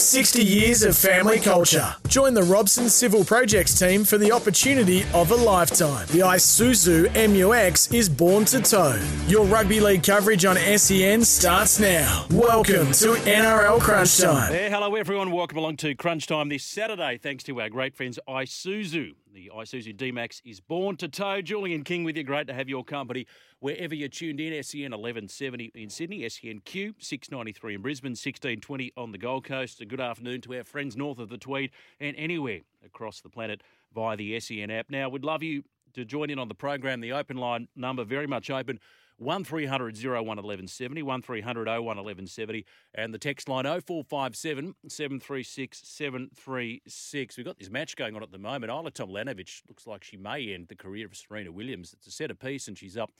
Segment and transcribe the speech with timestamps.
[0.00, 1.94] 60 years of family culture.
[2.08, 6.06] Join the Robson Civil Projects team for the opportunity of a lifetime.
[6.08, 8.98] The Isuzu MUX is born to tow.
[9.28, 12.26] Your rugby league coverage on SEN starts now.
[12.30, 14.50] Welcome to NRL Crunch Time.
[14.50, 15.30] There, hello everyone.
[15.30, 17.18] Welcome along to Crunch Time this Saturday.
[17.18, 19.14] Thanks to our great friends Isuzu.
[19.32, 21.40] The Isuzu D-Max is born to tow.
[21.40, 22.24] Julian King with you.
[22.24, 23.26] Great to have your company
[23.60, 24.60] wherever you're tuned in.
[24.62, 29.80] SEN 1170 in Sydney, SENQ 693 in Brisbane, 1620 on the Gold Coast.
[29.80, 33.62] A good afternoon to our friends north of the Tweed and anywhere across the planet
[33.94, 34.90] via the SEN app.
[34.90, 35.62] Now, we'd love you
[35.94, 37.00] to join in on the program.
[37.00, 38.80] The open line number very much open.
[39.20, 47.36] 1300 01 1170, 1300 01 1170, and the text line 0457 736 736.
[47.36, 48.72] We've got this match going on at the moment.
[48.72, 51.92] Ajla Tomljanovic looks like she may end the career of Serena Williams.
[51.92, 53.12] It's a set piece, and she's up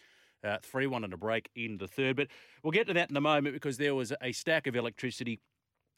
[0.42, 2.16] uh, 3 1 and a break in the third.
[2.16, 2.28] But
[2.62, 5.40] we'll get to that in a moment because there was a stack of electricity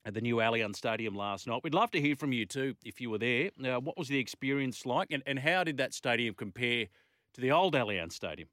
[0.04, 1.60] at the new Allianz Stadium last night.
[1.62, 3.50] We'd love to hear from you too if you were there.
[3.64, 6.86] Uh, what was the experience like, and, and how did that stadium compare
[7.34, 8.48] to the old Allianz Stadium?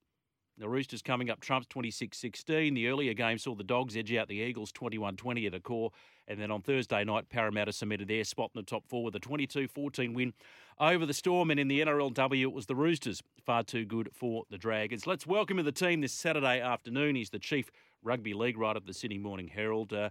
[0.59, 2.73] The Roosters coming up trumps 26 16.
[2.73, 5.91] The earlier game saw the Dogs edge out the Eagles 21 20 at Accor.
[6.27, 9.19] And then on Thursday night, Parramatta cemented their spot in the top four with a
[9.19, 10.33] 22 14 win
[10.77, 11.49] over the Storm.
[11.49, 13.23] And in the NRLW, it was the Roosters.
[13.45, 15.07] Far too good for the Dragons.
[15.07, 17.15] Let's welcome to the team this Saturday afternoon.
[17.15, 17.71] He's the chief
[18.03, 19.93] rugby league writer of the Sydney Morning Herald.
[19.93, 20.09] Uh,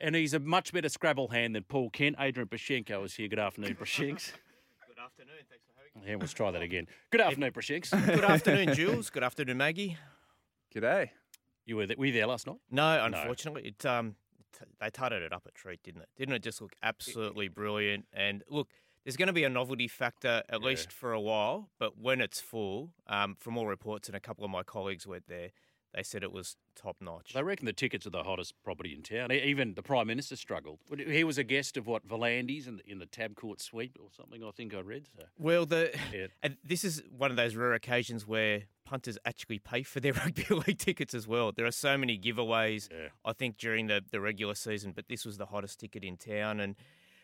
[0.00, 2.16] and he's a much better Scrabble hand than Paul Kent.
[2.18, 3.28] Adrian Proszenko is here.
[3.28, 4.32] Good afternoon, Pashenks.
[4.88, 5.44] Good afternoon.
[5.50, 5.75] Thanks for having me.
[6.04, 6.86] Yeah, let's try that again.
[7.10, 7.90] Good afternoon, Pashenks.
[8.06, 9.10] Good afternoon, Jules.
[9.10, 9.96] Good afternoon, Maggie.
[10.74, 11.10] G'day.
[11.64, 12.56] You were, there, were you there last night?
[12.70, 14.14] No, unfortunately, it um,
[14.56, 16.08] t- they tutted it up a treat, didn't it?
[16.16, 18.06] Didn't it just look absolutely brilliant?
[18.12, 18.68] And look,
[19.04, 20.66] there's going to be a novelty factor at Yeah.
[20.66, 24.44] least for a while, but when it's full, um, from all reports, and a couple
[24.44, 25.50] of my colleagues went there,
[25.96, 27.32] they said it was top notch.
[27.32, 29.32] They reckon the tickets are the hottest property in town.
[29.32, 30.78] Even the Prime Minister struggled.
[30.94, 34.08] He was a guest of what, V'landys in the, in the Tab Court Suite or
[34.14, 35.08] something, I think I read.
[35.16, 35.24] So.
[35.38, 36.26] Well, the Yeah.
[36.42, 40.44] and this is one of those rare occasions where punters actually pay for their rugby
[40.50, 41.50] league tickets as well.
[41.50, 43.08] There are so many giveaways, Yeah.
[43.24, 46.60] I think, during the, the regular season, but this was the hottest ticket in town.
[46.60, 46.76] And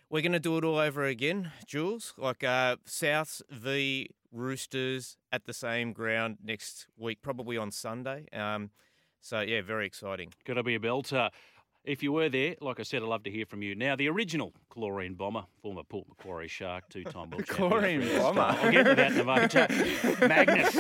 [0.09, 2.15] we're going to do it all over again, Jules.
[2.17, 8.27] Like uh, Souths v Roosters at the same ground next week, probably on Sunday.
[8.33, 8.71] Um,
[9.21, 10.33] so, yeah, very exciting.
[10.45, 11.31] Going to be a belter.
[11.85, 13.75] If you were there, like I said, I'd love to hear from you.
[13.75, 17.71] Now, the original chlorine bomber, former Port Macquarie Shark, two-time world champion.
[17.71, 18.41] Chlorine Fred bomber?
[18.41, 19.53] I'll get to that in a moment.
[20.21, 20.73] Magnus.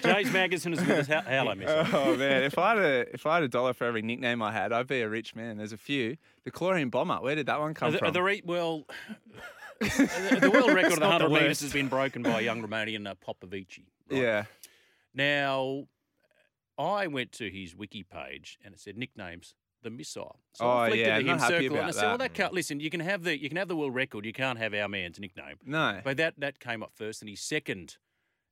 [0.00, 1.06] James Magnussen is with us.
[1.08, 1.68] How- Hello, miss.
[1.92, 4.52] Oh man, if I had a if I had a dollar for every nickname I
[4.52, 5.56] had, I'd be a rich man.
[5.56, 6.16] There's a few.
[6.44, 7.16] The chlorine bomber.
[7.16, 8.08] Where did that one come Are the, from?
[8.08, 8.86] are the re- well,
[9.80, 13.06] the the world record of the 100 metres has been broken by a young Romanian,
[13.08, 13.84] uh, Popovici.
[14.10, 14.20] right?
[14.22, 14.44] yeah.
[15.14, 15.86] Now,
[16.78, 19.54] I went to his wiki page and it said nicknames.
[19.82, 20.38] The missile.
[20.52, 22.02] So Oh, I flicked yeah, it I'm him, not happy circle, and I about said,
[22.02, 22.18] "Well, that.
[22.18, 22.80] that can't listen.
[22.80, 24.26] You can have the you can have the world record.
[24.26, 26.02] You can't have our man's nickname." No.
[26.04, 27.96] But that that came up first, and his second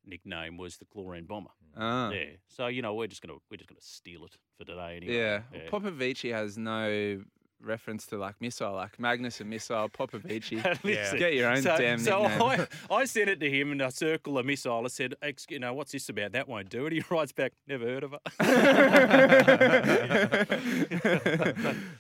[0.07, 1.51] nickname was the chlorine bomber.
[1.77, 2.11] Ah.
[2.13, 2.25] Yeah.
[2.49, 5.15] So you know we're just gonna we're just gonna steal it for today anyway.
[5.17, 5.41] Yeah.
[5.53, 7.21] Well, Popovici has no
[7.63, 9.89] reference to like missile, like Magnus and missile.
[9.89, 10.63] Popovici.
[10.85, 12.67] Listen, Get your own so, damn so nickname.
[12.91, 14.83] I, I sent it to him and I circle a missile.
[14.85, 16.33] I said, Ex, you know, what's this about?
[16.33, 16.93] That won't do it.
[16.93, 18.21] He writes back, never heard of it.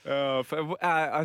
[0.06, 1.24] oh, but, uh,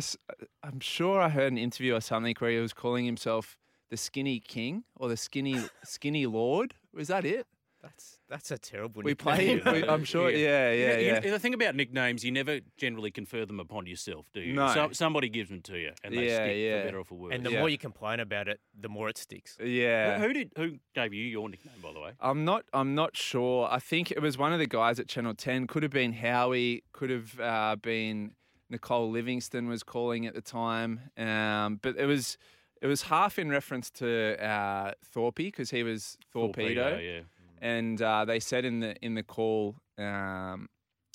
[0.66, 3.56] am sure I heard an interview or something where he was calling himself
[3.90, 6.74] the Skinny King or the Skinny Skinny Lord.
[6.92, 7.46] Was that it?
[7.84, 9.60] That's that's a terrible We nickname.
[9.60, 9.82] played.
[9.82, 10.30] we- I'm sure.
[10.30, 11.18] Yeah, You yeah, know- you yeah.
[11.20, 14.54] know, the thing about nicknames, you never generally confer them upon yourself, do you?
[14.54, 14.68] No.
[14.72, 16.78] So, somebody gives them to you, and they Yeah, stick yeah.
[16.80, 17.34] for better or for worse.
[17.34, 17.58] And the Yeah.
[17.60, 19.58] more you complain about it, the more it sticks.
[19.62, 20.18] Yeah.
[20.18, 22.12] Who did who gave you your nickname, by the way?
[22.20, 22.64] I'm not.
[22.72, 23.68] I'm not sure.
[23.70, 25.66] I think it was one of the guys at Channel Ten.
[25.66, 26.84] Could have been Howie.
[26.92, 28.32] Could have uh, been
[28.70, 31.10] Nicole Livingstone was calling at the time.
[31.18, 32.38] Um, but it was
[32.82, 37.20] it was half in reference to uh, Thorpe because he was Torpedo, yeah.
[37.64, 40.68] And uh, they said in the in the call um,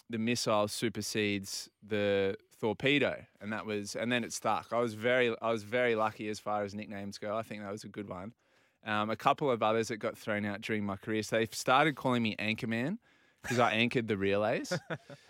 [0.10, 4.68] the missile supersedes the torpedo, and that was and then it stuck.
[4.74, 7.38] I was very I was very lucky as far as nicknames go.
[7.38, 8.34] I think that was a good one.
[8.86, 11.22] Um, a couple of others that got thrown out during my career.
[11.22, 12.98] So they started calling me Anchorman
[13.44, 14.74] because I anchored the relays.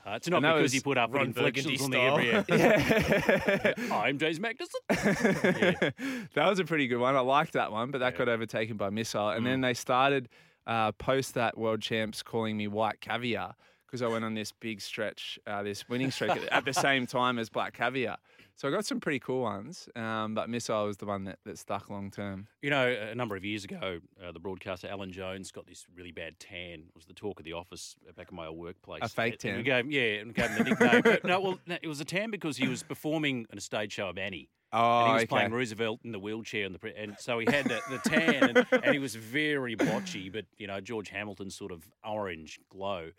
[0.08, 2.30] Uh, it's not And because was you put up inflections on the every.
[2.58, 3.74] yeah.
[3.96, 4.82] I'm James Magnussen.
[6.34, 7.16] that was a pretty good one.
[7.16, 8.18] I liked that one, but that Yeah.
[8.18, 9.30] got overtaken by Missile.
[9.30, 10.30] And then they started
[10.70, 13.56] uh, post that World Champs calling me White Caviar
[13.88, 17.08] because I went on this big stretch, uh, this winning streak at, at the same
[17.08, 18.18] time as Black Caviar.
[18.56, 21.58] So I got some pretty cool ones, um, but Missile was the one that, that
[21.58, 22.46] stuck long term.
[22.62, 26.12] You know, a number of years ago, uh, the broadcaster Alan Jones got this really
[26.12, 26.82] bad tan.
[26.88, 29.00] It was the talk of the office back in my old workplace.
[29.02, 29.84] A fake And we tan?
[29.86, 31.02] gave yeah, and gave him the nickname.
[31.04, 33.94] But no, well, no, it was a tan because he was performing in a stage
[33.94, 34.50] show of Annie.
[34.72, 35.28] Oh, and he was okay.
[35.28, 38.68] playing Roosevelt in the wheelchair, and, the, and so he had the, the tan, and,
[38.84, 43.10] and he was very blotchy, but you know George Hamilton's sort of orange glow.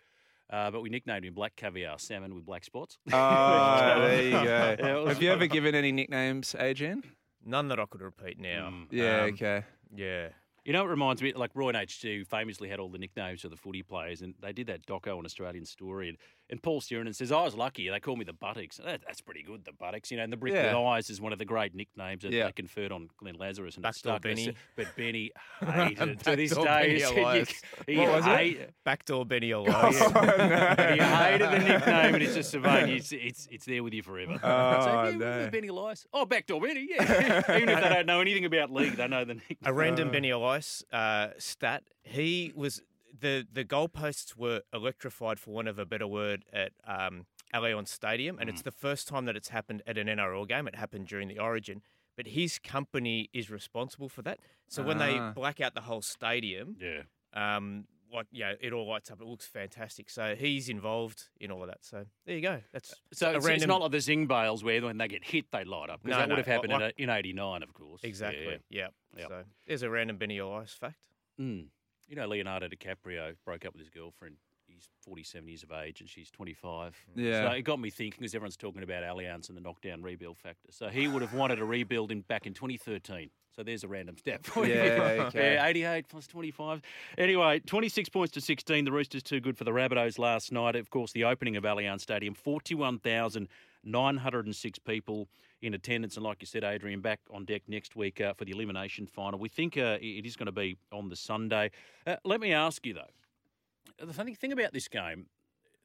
[0.49, 2.97] Uh, but we nicknamed him Black Caviar Salmon with black spots.
[3.13, 4.43] Oh, there you go.
[4.43, 7.03] Yeah, was Have you ever given any nicknames, Adrian?
[7.45, 8.69] None that I could repeat now.
[8.71, 8.87] Mm.
[8.91, 9.63] Yeah, Um, okay.
[9.95, 10.27] Yeah.
[10.65, 13.49] You know, it reminds me, like Roy and HG famously had all the nicknames of
[13.49, 16.09] the footy players, and they did that doco on Australian Story.
[16.09, 16.17] And,
[16.51, 17.89] and Paul Stewart says, I was lucky.
[17.89, 18.77] They called me the Buttocks.
[18.77, 20.11] That, that's pretty good, the Buttocks.
[20.11, 20.75] You know, and the Brick Yeah.
[20.77, 22.45] with Eyes is one of the great nicknames that Yeah.
[22.47, 23.75] they conferred on Glenn Lazarus.
[23.75, 24.21] And Backdoor stuck.
[24.21, 24.53] Benny.
[24.75, 25.31] But Benny
[25.65, 26.81] hated it to this Backdoor day.
[26.81, 27.61] Benny He said, Elias.
[27.87, 29.99] he What hate- Backdoor Benny Oh, Elias.
[29.99, 30.93] yeah.
[30.93, 32.89] he hated the nickname, and it's just Savane.
[32.89, 34.33] It's, it's, it's there with you forever.
[34.43, 35.49] Oh, so, yeah, no.
[35.49, 36.05] Benny Elias.
[36.13, 37.55] Oh, Backdoor Benny, yeah.
[37.55, 39.57] Even if they don't know anything about league, they know the nickname.
[39.63, 41.83] a random Benny Elias uh, stat.
[42.03, 42.81] He was
[43.21, 48.37] the the goalposts were electrified, for want of a better word, at um, Allianz Stadium,
[48.39, 48.53] and Mm.
[48.53, 50.67] it's the first time that it's happened at an NRL game.
[50.67, 51.81] It happened during the Origin,
[52.17, 54.39] but his company is responsible for that.
[54.67, 55.31] So when they Ah.
[55.33, 57.03] black out the whole stadium, Yeah.
[57.33, 59.21] um, like yeah, it all lights up.
[59.21, 60.09] It looks fantastic.
[60.09, 61.83] So he's involved in all of that.
[61.85, 62.61] So there you go.
[62.73, 65.49] That's So a it's, it's not like the Zing bails where when they get hit
[65.51, 67.73] they light up because No, that no, would have happened like- in, in '89, of
[67.73, 68.01] course.
[68.03, 68.59] Exactly.
[68.69, 68.89] Yeah.
[69.17, 69.27] Yep.
[69.29, 70.97] So there's a random Benny Elias fact.
[71.39, 71.67] Mm.
[72.11, 74.35] You know, Leonardo DiCaprio broke up with his girlfriend.
[74.67, 76.93] He's 47 years of age and she's 25.
[77.15, 77.47] Yeah.
[77.47, 80.71] So it got me thinking because everyone's talking about Allianz and the knockdown rebuild factor.
[80.71, 83.29] So he would have wanted a rebuild in back in 2013.
[83.55, 84.73] So there's a random stat for you.
[84.73, 85.53] Yeah, okay.
[85.61, 86.81] Yeah, 88 plus 25.
[87.17, 88.83] Anyway, 26 points to 16.
[88.83, 90.75] The Roosters too good for the Rabbitohs last night.
[90.75, 95.29] Of course, the opening of Allianz Stadium, 41,906 people
[95.61, 96.15] in attendance.
[96.15, 99.39] And like you said, Adrian, back on deck next week uh, for the elimination final.
[99.39, 101.71] We think uh, it is going to be on the Sunday.
[102.05, 105.27] Uh, let me ask you, though, the funny thing about this game,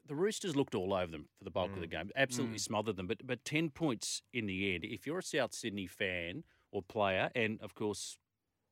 [0.06, 3.06] the Roosters looked all over them for the bulk of the game, absolutely smothered them.
[3.08, 4.84] But but ten points in the end.
[4.84, 8.17] If you're a South Sydney fan or player, and of course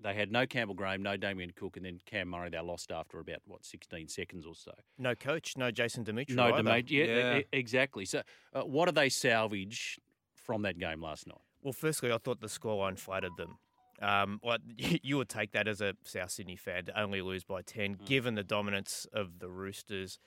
[0.01, 3.19] they had no Campbell Graham, no Damien Cook, and then Cam Murray, they lost after
[3.21, 4.73] about what 16 seconds or so.
[4.99, 6.35] No coach, no Jason Demetriou.
[6.37, 6.53] No.
[6.53, 7.41] Demate, yeah, Yeah.
[7.53, 8.05] exactly.
[8.05, 8.23] So
[8.53, 9.99] uh, what do they salvage
[10.45, 11.39] from that game last night?
[11.63, 13.59] Well, firstly, I thought the scoreline flattered them.
[14.03, 14.61] Um, like
[15.03, 18.05] you would take that as a South Sydney fan to only lose by ten, Mm.
[18.07, 20.19] given the dominance of the Roosters.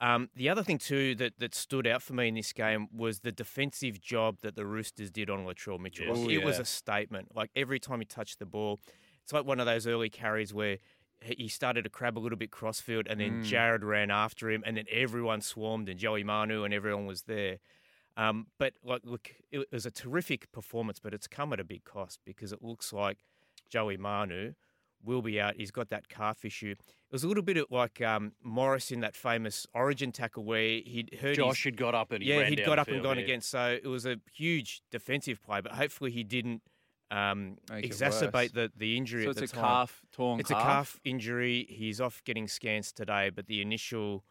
[0.00, 3.20] Um, the other thing too that, that stood out for me in this game was
[3.20, 6.06] the defensive job that the Roosters did on Latrell Mitchell.
[6.08, 6.16] Yes.
[6.18, 7.28] Like, Oh, it was a statement.
[7.36, 8.80] Like every time he touched the ball,
[9.22, 10.78] it's like one of those early carries where
[11.22, 13.44] he he started to crab a little bit crossfield, and then Mm.
[13.44, 17.58] Jared ran after him, and then everyone swarmed, and Joey Manu and everyone was there.
[18.16, 21.84] Um, but like, look, it was a terrific performance, but it's come at a big
[21.84, 23.18] cost because it looks like
[23.70, 24.52] Joey Manu
[25.04, 25.54] will be out.
[25.56, 26.74] He's got that calf issue.
[26.78, 31.18] It was a little bit like um, Morris in that famous Origin tackle where he'd
[31.20, 33.02] heard Josh his, had got up and he yeah, ran he'd got the up and
[33.02, 33.24] gone yeah.
[33.24, 33.40] again.
[33.40, 36.62] So it was a huge defensive play, but hopefully he didn't
[37.10, 39.70] um, exacerbate the, the injury So at it's the a time.
[39.70, 41.66] calf torn It's a calf injury.
[41.68, 44.24] He's off getting scans today, but the initial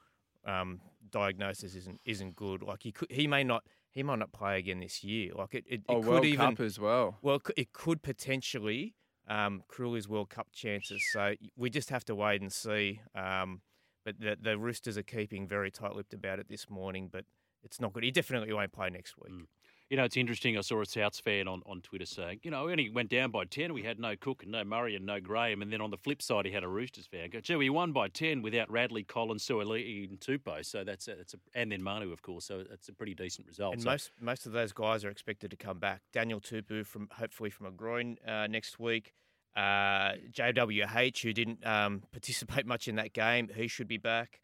[0.45, 0.81] um,
[1.11, 2.61] diagnosis isn't isn't good.
[2.63, 5.31] Like he could, he may not he might not play again this year.
[5.35, 7.17] Like it, it, it Oh, could World even Cup as well.
[7.21, 8.95] well, it could- potentially
[9.27, 11.01] um, cruel his World Cup chances.
[11.12, 13.01] So we just have to wait and see.
[13.15, 13.62] Um,
[14.03, 17.07] but the, the Roosters are keeping very tight-lipped about it this morning.
[17.12, 17.25] But
[17.63, 18.03] it's not good.
[18.03, 19.31] He definitely won't play next week.
[19.33, 19.45] Mm.
[19.91, 20.57] You know, it's interesting.
[20.57, 23.29] I saw a Souths fan on, on Twitter saying, you know, we only went down
[23.29, 23.74] by 10.
[23.74, 25.62] We had no Cook and no Murray and no Graham.
[25.62, 27.91] And then on the flip side, he had a Roosters fan go, gee, we won
[27.91, 30.65] by 10 without Radley, Collins, Suaalii, and Tupou.
[30.65, 32.45] So that's a, that's a, and then Manu, of course.
[32.45, 33.74] So that's a pretty decent result.
[33.74, 36.03] And So- most most of those guys are expected to come back.
[36.13, 39.13] Daniel Tupou from hopefully from a groin uh, next week.
[39.57, 44.39] Uh, JWH who didn't um, participate much in that game, he should be back.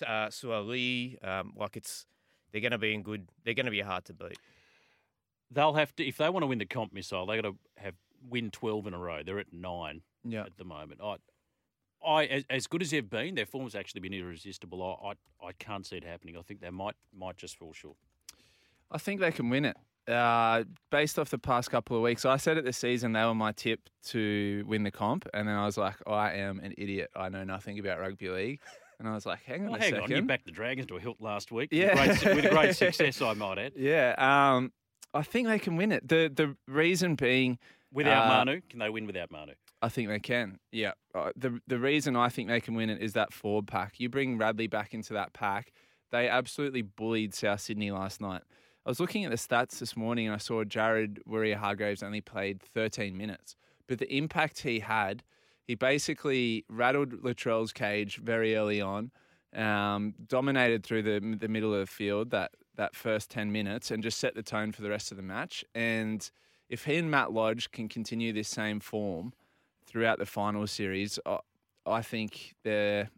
[0.00, 2.06] Uh, Suaalii, um, like it's
[2.52, 3.26] they're going to be in good.
[3.42, 4.38] They're going to be hard to beat.
[5.52, 7.94] They'll have to, if they want to win the comp missile, they got to have
[8.28, 9.22] win 12 in a row.
[9.24, 10.42] They're at nine Yeah.
[10.44, 11.00] at the moment.
[11.02, 11.16] I,
[12.06, 14.82] I as, as good as they've been, their form's actually been irresistible.
[14.82, 15.08] I,
[15.44, 16.36] I, I can't see it happening.
[16.36, 17.96] I think they might might just fall short.
[18.90, 19.76] I think they can win it.
[20.08, 23.34] Uh, based off the past couple of weeks, I said at the season they were
[23.36, 27.10] my tip to win the comp, and then I was like, I am an idiot.
[27.14, 28.60] I know nothing about rugby league,
[28.98, 30.04] and I was like, hang on Well, a hang second.
[30.04, 31.68] on, you backed the Dragons to a hilt last week.
[31.70, 31.94] Yeah.
[32.08, 33.72] with great, with great success, I might add.
[33.76, 34.14] yeah,
[34.56, 34.72] um,
[35.14, 36.08] I think they can win it.
[36.08, 37.58] the The reason being,
[37.92, 39.52] Without Uh, Manu, can they win without Manu?
[39.82, 40.58] I think they can.
[40.70, 40.92] Yeah.
[41.14, 44.00] Uh, the the reason I think they can win it is that forward pack.
[44.00, 45.72] You bring Radley back into that pack,
[46.10, 48.42] They absolutely bullied South Sydney last night.
[48.86, 52.60] I was looking at the stats this morning and I saw Jared Waerea-Hargreaves only played
[52.62, 53.54] 13 minutes.
[53.86, 55.22] But the impact he had,
[55.64, 59.10] he basically rattled Latrell's cage very early on,
[59.54, 64.02] um, dominated through the, the middle of the field that, that first 10 minutes and
[64.02, 65.64] just set the tone for the rest of the match.
[65.74, 66.28] And
[66.68, 69.32] if he and Matt Lodge can continue this same form
[69.84, 71.38] throughout the final series, I,
[71.84, 73.10] I think they're,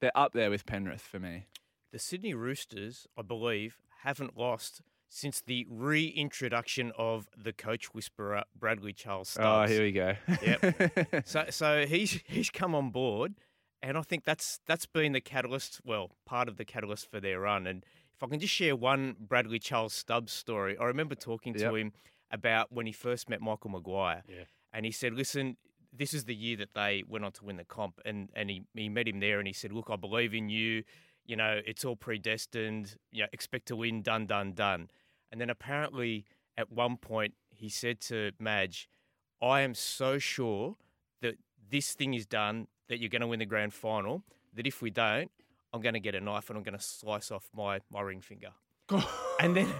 [0.00, 1.46] they're up there with Penrith for me.
[1.92, 8.92] The Sydney Roosters, I believe, haven't lost since the reintroduction of the coach whisperer Bradley
[8.92, 10.14] Charles Oh, here we go.
[10.40, 11.26] Yep.
[11.26, 13.34] so so he's he's come on board,
[13.82, 15.80] and I think that's that's been the catalyst.
[15.84, 17.66] Well, part of the catalyst for their run.
[17.66, 17.84] And
[18.14, 21.74] if I can just share one Bradley Charles Stubbs story, I remember talking to Yep.
[21.74, 21.92] him
[22.30, 24.44] about when he first met Michael Maguire, Yeah.
[24.72, 25.56] and he said, "Listen."
[25.92, 28.62] This is the year that they went on to win the comp, and, and he,
[28.74, 30.84] he met him there, and he said, "Look, I believe in you.
[31.26, 32.96] You know, it's all predestined.
[33.10, 34.00] You know, expect to win.
[34.02, 34.88] Done, done, done."
[35.32, 38.88] And then apparently, at one point, he said to Madge,
[39.42, 40.76] I am so sure
[41.22, 44.22] that this thing is done, that you're going to win the grand final,
[44.54, 45.30] that if we don't,
[45.72, 48.20] I'm going to get a knife and I'm going to slice off my, my ring
[48.20, 48.50] finger.
[49.40, 49.72] and then,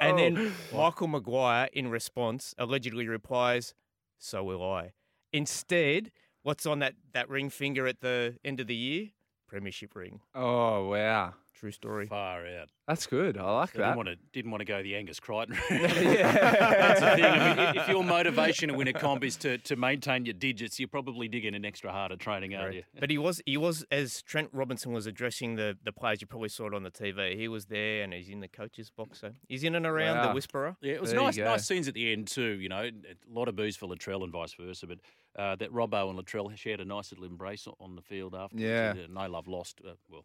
[0.00, 3.74] and then Michael Maguire, in response, allegedly replies,
[4.18, 4.92] So will I.
[5.32, 6.12] Instead,
[6.44, 9.08] what's on that, that ring finger at the end of the year?
[9.48, 10.20] Premiership ring.
[10.32, 11.34] Oh, wow.
[11.54, 12.06] True story.
[12.06, 12.70] Far out.
[12.88, 13.38] That's good.
[13.38, 13.96] I like I didn't that.
[13.96, 15.56] want to didn't want to go the Angus Crichton.
[15.70, 17.24] That's the thing.
[17.24, 20.78] I mean, if your motivation to win a comp is to, to maintain your digits,
[20.80, 22.82] you're probably digging an extra harder training, aren't you?
[22.98, 26.48] But he was he was as Trent Robinson was addressing the, the players, you probably
[26.48, 27.36] saw it on the TV.
[27.36, 29.20] He was there and he's in the coach's box.
[29.20, 30.76] So he's in and around the whisperer.
[30.80, 32.58] Yeah, it was There nice, nice scenes at the end too.
[32.60, 34.86] You know, a lot of booze for Latrell and vice versa.
[34.86, 34.98] But
[35.36, 38.58] uh, that Robbo and Latrell shared a nice little embrace on the field after.
[38.58, 38.94] Yeah.
[38.96, 39.80] uh, no love lost.
[39.86, 40.24] Uh, well,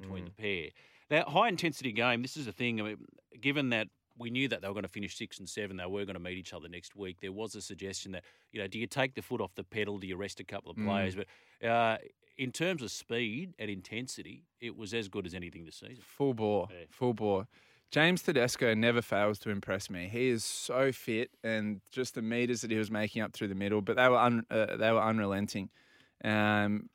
[0.00, 0.26] between Mm.
[0.26, 0.70] the pair.
[1.10, 2.22] Now, high intensity game.
[2.22, 2.80] This is the thing.
[2.80, 2.96] I mean,
[3.40, 3.88] given that
[4.18, 6.20] we knew that they were going to finish six and seven, they were going to
[6.20, 7.20] meet each other next week.
[7.20, 9.98] There was a suggestion that you know, do you take the foot off the pedal?
[9.98, 10.86] Do you rest a couple of Mm.
[10.86, 11.14] players?
[11.14, 11.26] But
[11.66, 11.98] uh,
[12.36, 15.98] in terms of speed and intensity, it was as good as anything this season.
[16.02, 16.68] Full bore.
[16.70, 16.84] Yeah.
[16.90, 17.46] Full bore.
[17.90, 20.08] James Tedesco never fails to impress me.
[20.08, 23.54] He is so fit, and just the meters that he was making up through the
[23.54, 25.70] middle, but they were un, uh, they were unrelenting.
[26.22, 26.90] Um,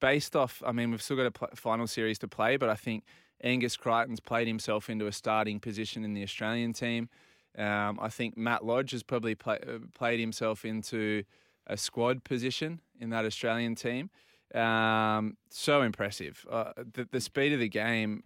[0.00, 2.74] based off, I mean, we've still got a pl- final series to play, but I
[2.74, 3.04] think
[3.42, 7.08] Angus Crichton's played himself into a starting position in the Australian team.
[7.56, 11.24] Um, I think Matt Lodge has probably play, uh, played himself into
[11.66, 14.10] a squad position in that Australian team.
[14.54, 16.46] Um, so impressive.
[16.50, 18.22] Uh, the, the speed of the game,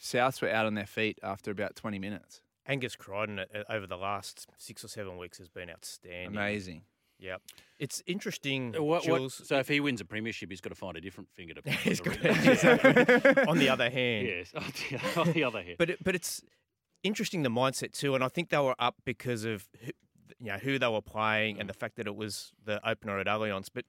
[0.00, 2.40] Souths were out on their feet after about 20 minutes.
[2.66, 6.28] Angus Crichton uh, over the last six or seven weeks has been outstanding.
[6.28, 6.82] Amazing.
[7.20, 7.36] Yeah.
[7.78, 10.96] It's interesting, Uh, What, what, so if he wins a premiership, he's got to find
[10.96, 11.62] a different finger to.
[11.62, 11.72] play.
[11.74, 12.36] He's with got-
[12.74, 13.48] the ring.
[13.48, 14.52] on the other hand, yes.
[14.54, 16.42] On the, on the other hand, But it, but it's
[17.02, 19.90] interesting the mindset too, and I think they were up because of who,
[20.40, 23.26] you know who they were playing and the fact that it was the opener at
[23.26, 23.68] Allianz.
[23.72, 23.84] But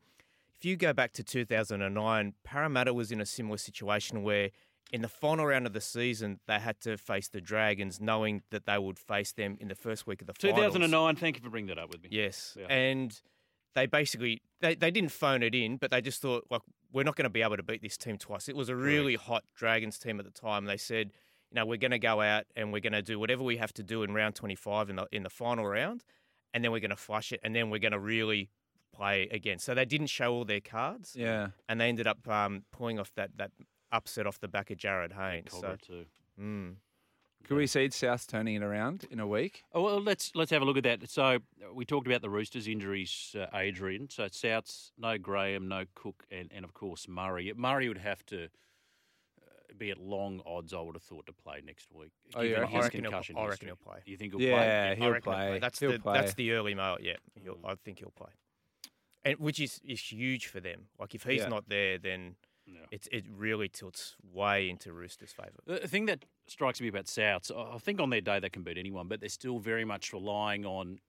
[0.56, 4.50] if you go back to 2009, Parramatta was in a similar situation where
[4.92, 8.66] in the final round of the season they had to face the Dragons, knowing that
[8.66, 10.58] they would face them in the first week of the finals.
[10.74, 11.16] 2009.
[11.16, 12.10] Thank you for bringing that up with me.
[12.12, 12.66] Yes, Yeah.
[12.68, 13.20] and
[13.76, 17.16] they basically they, they didn't phone it in, but they just thought like we're not
[17.16, 18.50] going to be able to beat this team twice.
[18.50, 20.66] It was a really hot Dragons team at the time.
[20.66, 21.12] They said,
[21.52, 23.72] you know, we're going to go out and we're going to do whatever we have
[23.74, 26.04] to do in round 25 in the in the final round,
[26.54, 28.50] and then we're going to flush it, and then we're going to really
[28.96, 29.60] play again.
[29.60, 31.50] So they didn't show all their cards, Yeah.
[31.70, 33.52] and they ended up um, pulling off that that
[33.92, 35.52] upset off the back of Jarryd Yeah, Haynes.
[35.52, 36.06] So, too.
[36.40, 36.76] mm.
[37.46, 39.64] Could we see South turning it around in a week?
[39.74, 41.10] Oh, well, let's let's have a look at that.
[41.10, 41.40] So
[41.74, 44.10] we talked about the Roosters' injuries, uh, Adrian.
[44.10, 47.52] So South's no Graham, no Cook, and, and of course Murray.
[47.56, 48.48] Murray would have to uh,
[49.78, 52.12] be at long odds, I would have thought, to play next week.
[52.36, 52.76] Oh, you given reckon?
[52.76, 54.00] his I reckon he'll- concussion I reckon he'll play.
[54.06, 54.90] You think he'll Yeah, play?
[54.92, 55.60] I he'll reckon play.
[55.60, 56.14] That's He'll the play.
[56.20, 56.98] that's the early mail.
[57.02, 58.32] Yeah, he'll, I think he'll play,
[59.24, 60.88] and which is is huge for them.
[61.00, 61.48] Like if he's Yeah.
[61.48, 62.36] not there, then
[62.74, 62.82] No.
[62.92, 65.60] it's it really tilts way into Roosters' favour.
[65.66, 68.64] The thing that strikes me about Souths, I I think on their day they can
[68.64, 71.00] beat anyone, but they're still very much relying on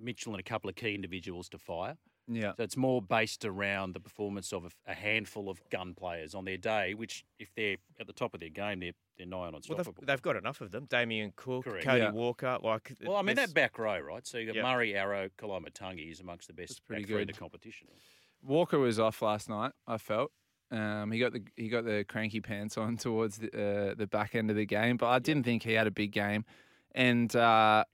[0.00, 1.96] Mitchell and a couple of key individuals to fire.
[2.26, 2.52] Yeah.
[2.56, 6.46] So it's more based around the performance of a, a handful of gun players on
[6.46, 9.52] their day, which if they're at the top of their game, they're they're nigh on
[9.52, 9.92] Well, unstoppable.
[10.00, 10.86] they've, they've got enough of them.
[10.90, 11.84] Damien Cook, Correct.
[11.84, 12.10] Cody Yeah.
[12.12, 12.58] Walker.
[12.62, 14.26] Like, well, I mean there's- that back row, right?
[14.26, 14.62] So you got Yeah.
[14.62, 17.38] Murray, Arrow, Koloamatangi is amongst the best That's pretty back three in the good.
[17.38, 17.86] competition.
[18.42, 19.72] Walker was off last night.
[19.86, 20.32] I felt
[20.70, 23.48] um, he got the he got the cranky pants on towards the
[23.90, 26.12] uh, the back end of the game, but I didn't think he had a big
[26.12, 26.44] game,
[26.94, 27.84] and uh,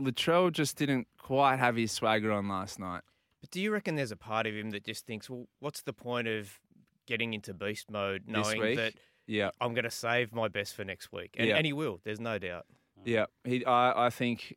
[0.00, 3.02] Latrell just didn't quite have his swagger on last night.
[3.40, 5.92] But do you reckon there's a part of him that just thinks, well, what's the
[5.92, 6.58] point of
[7.06, 8.94] getting into beast mode, knowing that
[9.26, 11.56] Yeah, I'm going to save my best for next week, and, Yeah.
[11.56, 12.00] and he will.
[12.04, 12.66] There's no doubt.
[13.04, 13.26] yeah.
[13.44, 14.56] He, I, I think,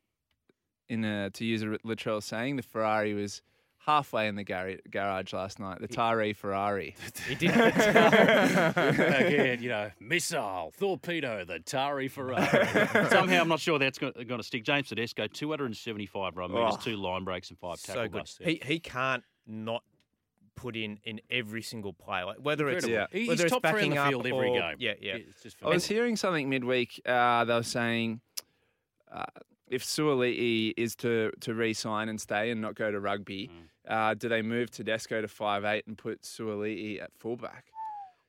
[0.87, 3.41] in a, to use a Latrell saying, the Ferrari was
[3.85, 5.79] halfway in the gar- garage last night.
[5.79, 6.95] The Tari Ferrari.
[7.27, 7.51] He did.
[7.55, 12.45] It again, you know, missile, torpedo, the Tari Ferrari.
[13.09, 14.63] Somehow, I'm not sure that's going to stick.
[14.63, 16.79] James Tedesco, 275 run meters, Oh.
[16.81, 18.19] two line breaks, and five tackle so good.
[18.19, 18.39] busts.
[18.43, 19.83] He he can't not
[20.55, 23.09] put in in every single play, like whether it's Incredible.
[23.13, 23.19] Yeah.
[23.19, 24.75] He's whether it's top three in backing the up field every or- game.
[24.79, 25.15] Yeah, yeah.
[25.15, 27.01] It's just I was hearing something midweek.
[27.05, 28.21] Uh, they were saying
[29.11, 29.25] uh,
[29.67, 33.91] if Suaalii is to, to re-sign and stay and not go to rugby, Mm.
[33.91, 37.65] uh, do they move Tedesco to five eight and put Suaalii at fullback?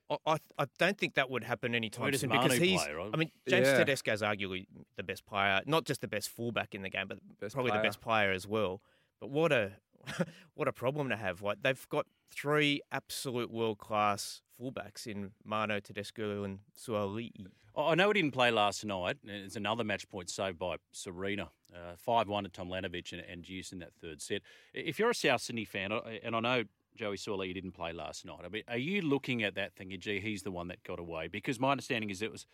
[0.09, 2.81] I, I, I don't think that would happen anytime does soon Manu because he's.
[2.83, 3.11] play, right?
[3.13, 3.79] I mean, James Yeah.
[3.79, 4.67] Tedesco is arguably
[4.97, 7.83] the best player, not just the best fullback in the game, but Best probably player.
[7.83, 8.81] the best player as well.
[9.21, 9.73] But what a
[10.55, 11.43] what a problem to have!
[11.43, 17.33] Like they've got three absolute world class fullbacks in Manu Tedesco and Suaalii.
[17.77, 19.19] I know he didn't play last night.
[19.25, 21.51] It's another match point saved by Serena.
[21.99, 24.43] Five one to Tomljanovic and, and Juice in that third set.
[24.73, 25.93] If you're a South Sydney fan,
[26.23, 26.65] and I know
[26.97, 28.41] Joey Suaalii didn't play last night.
[28.45, 31.29] I mean, are you looking at that thinking, gee, he's the one that got away?
[31.29, 32.47] Because my understanding is it was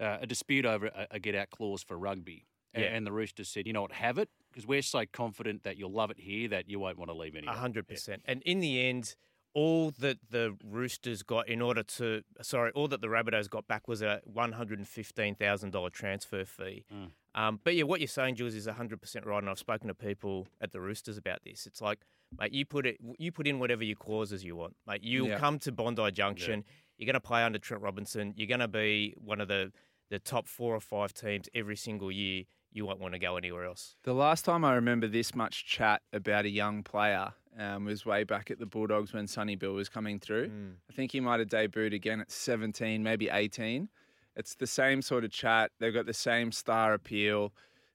[0.00, 2.46] uh, a dispute over a, a get out clause for rugby.
[2.76, 2.86] Yeah.
[2.86, 5.92] And the Roosters said, you know what, have it because we're so confident that you'll
[5.92, 7.54] love it here that you won't want to leave A anyway.
[7.54, 8.22] hundred percent.
[8.24, 9.14] And in the end,
[9.54, 13.88] all that the Roosters got in order to sorry, all that the Rabbitohs got back
[13.88, 16.84] was a one hundred and fifteen thousand dollar transfer fee.
[16.92, 17.10] Mm.
[17.36, 19.38] Um, but yeah, what you're saying, Jules, is hundred percent right.
[19.38, 21.66] And I've spoken to people at the Roosters about this.
[21.66, 22.00] It's like,
[22.38, 25.02] mate, you put it, you put in whatever your clauses you want, mate.
[25.02, 25.38] You Yeah.
[25.38, 26.64] come to Bondi Junction.
[26.98, 28.34] You're going to play under Trent Robinson.
[28.36, 29.72] You're going to be one of the
[30.10, 32.44] the top four or five teams every single year.
[32.72, 33.96] You won't want to go anywhere else.
[34.02, 38.24] The last time I remember this much chat about a young player um, was way
[38.24, 40.50] back at the Bulldogs when Sonny Bill was coming through.
[40.90, 43.88] I think he might have debuted again at 17, maybe 18.
[44.36, 45.70] It's the same sort of chat.
[45.78, 47.52] They've got the same star appeal.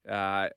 [0.10, 0.50] Uh,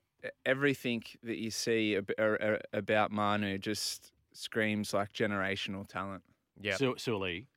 [0.45, 6.23] everything that you see ab- er- about Manu just screams like generational talent.
[6.61, 6.75] Yeah.
[6.77, 7.47] Su- Suli.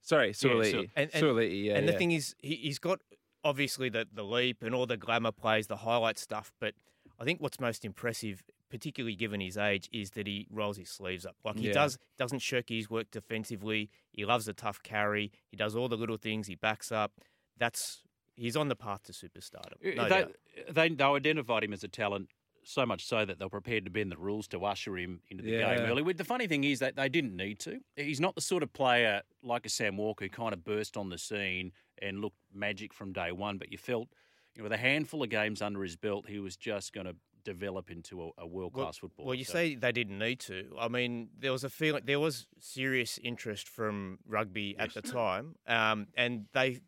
[0.00, 0.90] Sorry, so- Suaalii.
[0.96, 1.76] and- and- Suaalii, yeah.
[1.76, 3.00] and the thing is, he, he's got
[3.42, 6.52] obviously the, the leap and all the glamour plays, the highlight stuff.
[6.60, 6.74] But
[7.20, 8.42] I think what's most impressive,
[8.74, 11.36] particularly given his age, is that he rolls his sleeves up.
[11.44, 11.74] Like he Yeah.
[11.74, 13.88] does, doesn't shirk his work defensively.
[14.10, 15.30] He loves a tough carry.
[15.48, 16.48] He does all the little things.
[16.48, 17.12] He backs up.
[17.56, 18.02] That's
[18.34, 19.74] he's on the path to superstardom.
[19.80, 20.36] Uh, no they, doubt.
[20.72, 22.30] they they identified him as a talent
[22.64, 25.50] so much so that they're prepared to bend the rules to usher him into the
[25.52, 26.12] game early.
[26.12, 27.78] The funny thing is that they didn't need to.
[27.94, 31.10] He's not the sort of player like a Sam Walker who kind of burst on
[31.10, 31.70] the scene
[32.02, 33.56] and looked magic from day one.
[33.56, 34.08] But you felt,
[34.56, 37.14] you know, with a handful of games under his belt, he was just going to
[37.44, 39.26] develop into a, a world class footballer.
[39.28, 40.74] Well, you So- say they didn't need to.
[40.78, 45.56] I mean, there was a feeling, there was serious interest from rugby at the time,
[45.66, 46.80] um, and they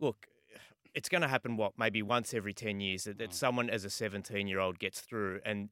[0.00, 0.26] look.
[0.92, 1.56] It's going to happen.
[1.56, 5.68] What maybe once every ten years that, that someone as a seventeen-year-old gets through, and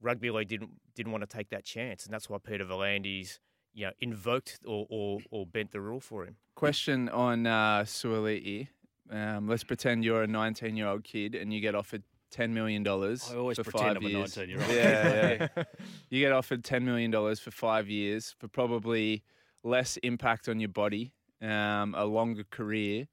[0.00, 3.40] rugby league didn't didn't want to take that chance, and that's why Peter V'landys,
[3.74, 6.36] you know, invoked or or, or bent the rule for him.
[6.54, 8.68] Question on uh, Suaalii.
[9.10, 12.02] Um, let's pretend you're a 19 year old kid and you get offered
[12.34, 14.34] $10 million I always for pretend five I'm a years.
[14.34, 14.70] 19-year-old.
[14.70, 15.64] Yeah, yeah.
[16.10, 19.22] you get offered $10 million for five years for probably
[19.62, 23.06] less impact on your body, um, a longer career.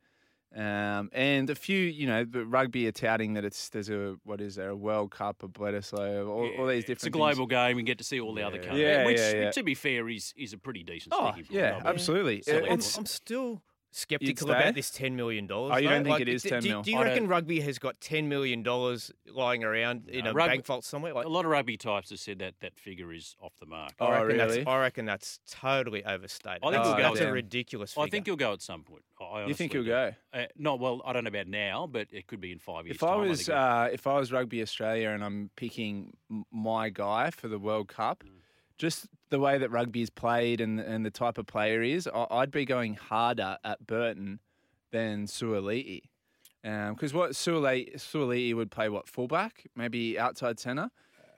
[0.53, 4.41] Um, and a few, you know, the rugby are touting that it's there's a what
[4.41, 6.89] is there a World Cup, a Bledisloe, all, all these different.
[6.89, 7.15] It's a things.
[7.15, 7.77] global game.
[7.77, 8.61] We get to see all the other Yeah.
[8.63, 8.81] countries.
[8.81, 9.51] Yeah, which, yeah, yeah.
[9.51, 11.13] to be fair, is is a pretty decent.
[11.17, 12.41] Oh yeah, absolutely.
[12.41, 15.73] So It- it's I'm still skeptical about this ten million dollars.
[15.75, 16.81] Oh, you don't think it is 10 do, mil?
[16.81, 20.31] Do you I reckon don't- rugby has got ten million dollars lying around in No,
[20.31, 21.13] a rugby- bank vault somewhere?
[21.13, 23.91] Like, A lot of rugby types have said that that figure is off the mark.
[23.99, 24.55] Oh, I reckon really?
[24.57, 26.61] that's I reckon that's totally overstated.
[26.63, 28.05] I think that's, we'll go that's a ridiculous figure.
[28.05, 29.03] I think he'll go at some point.
[29.19, 30.13] I you think you'll go?
[30.33, 31.01] Uh, not well.
[31.05, 32.95] I don't know about now, but it could be in five years.
[32.95, 36.17] If I was think it- uh, if I was Rugby Australia and I'm picking
[36.51, 38.29] my guy for the World Cup, Mm.
[38.81, 42.07] Just the way that rugby is played and and the type of player he is,
[42.07, 44.39] I- I'd be going harder at Burton
[44.91, 46.01] than Suaalii.
[46.63, 50.89] Because um, what Suaalii, Suaalii would play what fullback, maybe outside centre.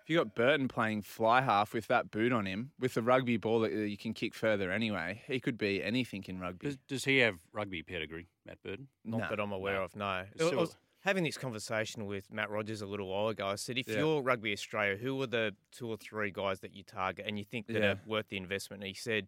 [0.02, 3.36] If you got Burton playing fly half with that boot on him, with the rugby
[3.38, 6.68] ball that you can kick further anyway, he could be anything in rugby.
[6.68, 8.88] does, does he have rugby pedigree, Matt Burton?
[9.06, 9.28] not No.
[9.30, 9.84] that I'm aware No.
[9.84, 9.96] of.
[9.98, 13.48] No, I So- was having this conversation with Matt Rogers a little while ago.
[13.48, 14.00] I said, if Yeah.
[14.00, 17.44] you're Rugby Australia, who are the two or three guys that you target and you
[17.46, 17.92] think that Yeah.
[17.94, 18.82] are worth the investment?
[18.84, 19.28] And he said,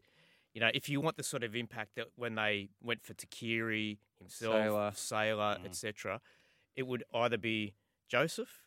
[0.53, 3.97] you know, if you want the sort of impact that when they went for Tuqiri
[4.19, 4.91] himself, Sailor.
[4.95, 5.65] Sailor, Mm.
[5.65, 6.21] etc.,
[6.77, 7.75] it would either be
[8.07, 8.63] Joseph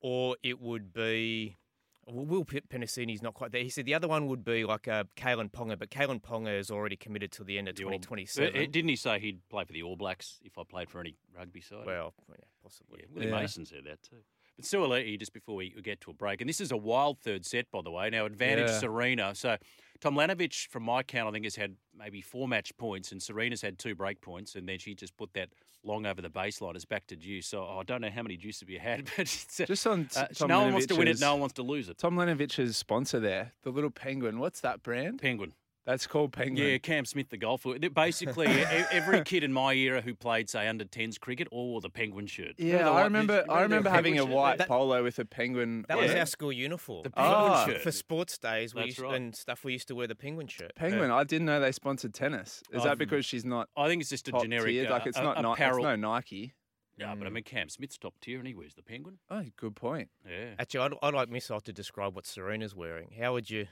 [0.00, 1.56] or it would be
[2.06, 3.62] Will P- Penisini's not quite there.
[3.62, 6.70] He said the other one would be like uh, Kalyn Ponga, but Kalyn Ponga is
[6.70, 8.48] already committed till the end of The 2027.
[8.56, 11.14] Uh, Didn't he say he'd play for the All Blacks if I played for any
[11.36, 11.86] rugby side?
[11.86, 13.00] well, yeah, possibly.
[13.00, 13.40] Yeah, Willie Yeah.
[13.40, 14.16] Mason said that too.
[14.56, 17.44] But Suaalii, just before we get to a break, and this is a wild third
[17.44, 18.08] set, by the way.
[18.10, 18.78] Now, advantage Yeah.
[18.78, 19.34] Serena.
[19.34, 19.56] So,
[20.00, 23.78] Tomljanovic, from my count, I think has had maybe four match points, and Serena's had
[23.80, 25.48] two break points, and then she just put that
[25.84, 27.46] long over the baseline is back to deuce.
[27.46, 30.26] So, I don't know how many deuces you had, but it's, uh, Just on uh,
[30.34, 31.98] Tom no one wants to win it, no one wants to lose it.
[31.98, 34.38] Tomljanovic's sponsor there, the little penguin.
[34.38, 35.20] What's that brand?
[35.20, 35.52] Penguin.
[35.86, 36.66] That's called Penguin.
[36.66, 37.78] Yeah, Cam Smith, the golfer.
[37.78, 41.90] Basically, every kid in my era who played, say, under 10s cricket, all wore the
[41.90, 42.54] penguin shirt.
[42.56, 43.44] Yeah, the I white- remember.
[43.46, 45.84] you I remember having a white That- polo with a penguin.
[45.88, 46.20] That was yeah.
[46.20, 47.02] our school uniform.
[47.04, 47.66] The penguin Ah.
[47.66, 47.80] shirt.
[47.82, 49.14] For sports days we That's used, right.
[49.14, 50.74] and stuff, we used to wear the penguin shirt.
[50.74, 51.10] penguin.
[51.10, 52.62] I didn't know they sponsored tennis.
[52.72, 54.88] Is Oh, that because she's not I think it's just a top generic tier?
[54.88, 55.42] Like uh, it's a- not.
[55.42, 56.54] Ni- it's no Nike.
[56.96, 59.18] Yeah, but I mean, Cam Smith's top tier and he wears the penguin.
[59.28, 60.10] Oh, good point.
[60.24, 60.54] Yeah.
[60.60, 63.10] Actually, I'd, I'd like Missile to describe what Serena's wearing.
[63.20, 63.66] How would you?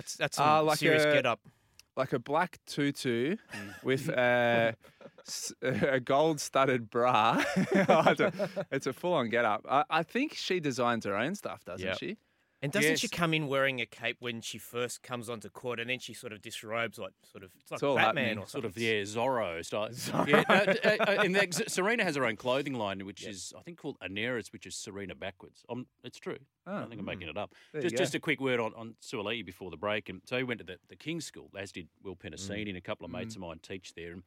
[0.00, 1.40] That's that's some Uh, like serious a- get up.
[1.96, 3.82] Like a black tutu Mm.
[3.82, 4.08] with
[5.62, 7.42] a gold-studded bra.
[8.70, 9.66] It's a full-on get-up.
[9.68, 11.98] I, I think she designs her own stuff, doesn't Yep.
[11.98, 12.16] she?
[12.62, 15.88] And doesn't she come in wearing a cape when she first comes onto court, and
[15.88, 18.76] then she sort of disrobes like sort of it's like It's Batman or Sort of,
[18.76, 19.88] yeah, Zorro style.
[20.28, 23.62] Yeah, no, uh, uh, and that, Serena has her own clothing line, which is, I
[23.62, 25.64] think, called Aneres, which is Serena backwards.
[25.70, 26.36] Um, it's true.
[26.66, 27.54] I Oh, don't think I'm making it up.
[27.80, 30.10] Just, just a quick word on, on Suaalii before the break.
[30.10, 32.80] And so he went to the, the King's School, as did Will Penisini, and a
[32.82, 34.12] couple of mates of mine teach there.
[34.12, 34.22] And,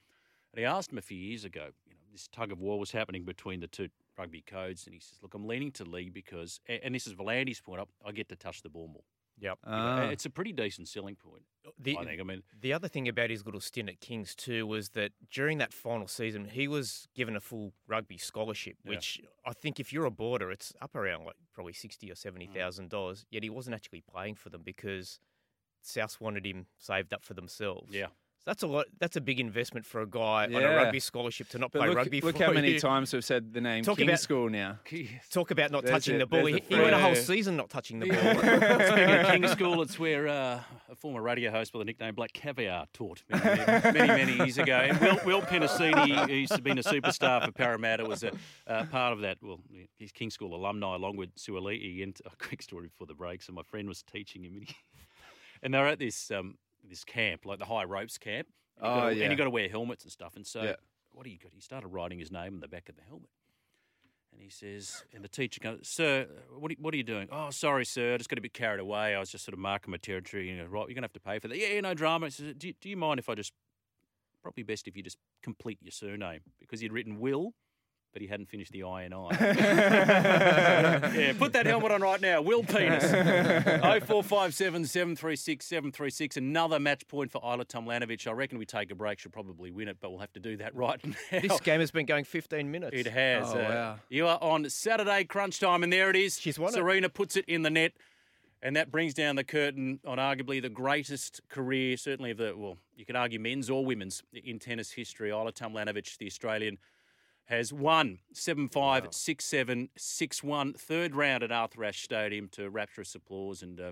[0.54, 2.92] and he asked him a few years ago, you know, this tug of war was
[2.92, 4.86] happening between the two rugby codes.
[4.86, 8.10] And he says, Look, I'm leaning to Lee because, and this is Volandi's point, I,
[8.10, 9.04] I get to touch the ball more.
[9.40, 9.58] Yep.
[9.66, 10.04] You Ah.
[10.10, 11.42] It's a pretty decent selling point,
[11.80, 12.22] The, I think.
[12.22, 15.58] I mean, the other thing about his little stint at Kings too was that during
[15.58, 18.90] that final season, he was given a full rugby scholarship, Yeah.
[18.92, 22.46] which I think if you're a boarder, it's up around like probably sixty or seventy
[22.48, 22.90] thousand mm.
[22.90, 23.26] dollars.
[23.32, 25.20] Yet he wasn't actually playing for them because
[25.82, 27.92] South wanted him saved up for themselves.
[27.94, 28.08] yeah.
[28.44, 28.88] So that's a lot.
[29.00, 31.88] That's a big investment for a guy on a rugby scholarship to not But play
[31.88, 32.20] look, rugby.
[32.20, 32.80] look for how many you.
[32.80, 34.80] times we've said the name Talk King about- School now.
[35.32, 36.44] Talk about not There's touching it, the ball.
[36.44, 38.18] there's He, he went a whole season not touching the ball.
[38.18, 40.60] Speaking of King School, it's where uh,
[40.92, 44.58] a former radio host by the nickname Black Caviar taught many, many, many, many years
[44.58, 44.76] ago.
[44.76, 48.34] And Will, Will Penisini, who's been a superstar for Parramatta, was a
[48.68, 49.38] uh, part of that.
[49.42, 49.62] Well,
[49.98, 52.04] he's King School alumni along with Suaalii.
[52.04, 53.42] And a quick story before the break.
[53.42, 54.76] So my friend was teaching him, and, he,
[55.62, 56.58] and they were at this um,
[56.90, 58.48] this camp, like the high ropes camp.
[58.78, 59.24] And Oh, gotta, yeah.
[59.24, 60.36] And you got to wear helmets and stuff.
[60.36, 60.76] And so, Yeah.
[61.12, 61.52] what do you got?
[61.54, 63.30] He started writing his name on the back of the helmet.
[64.32, 67.28] And he says, and the teacher goes, Sir, what are, you- what are you doing?
[67.32, 68.16] Oh, sorry, sir.
[68.16, 69.14] I just got a bit carried away.
[69.16, 70.50] I was just sort of marking my territory.
[70.50, 71.58] You know, right, you're going to have to pay for that.
[71.58, 72.28] Yeah, yeah, no drama.
[72.28, 73.54] He says, do, you- do you mind if I just,
[74.42, 76.42] probably best if you just complete your surname?
[76.60, 77.54] Because he'd written Will,
[78.14, 79.28] but he hadn't finished the I and I.
[81.16, 82.42] yeah, put that helmet on right now.
[82.42, 83.04] Will Penis.
[83.04, 86.38] 0457 736 736.
[86.38, 88.28] Another match point for Ajla Tomljanovic.
[88.28, 89.20] I reckon we take a break.
[89.20, 91.16] She'll probably win it, but we'll have to do that right now.
[91.32, 92.96] this game has been going 15 minutes.
[92.96, 93.48] It has.
[93.48, 94.00] Oh, uh, wow.
[94.10, 96.40] You are on Saturday crunch time, and there it is.
[96.40, 96.74] She's won it.
[96.74, 97.94] Serena puts it in the net,
[98.62, 102.78] and that brings down the curtain on arguably the greatest career, certainly of the, well,
[102.96, 105.32] you could argue men's or women's in tennis history.
[105.32, 106.78] Ajla Tomljanovic, the Australian,
[107.46, 112.70] has won 7 5, 6 7, 6 1, third round at Arthur Ashe Stadium to
[112.70, 113.62] rapturous applause.
[113.62, 113.92] And uh,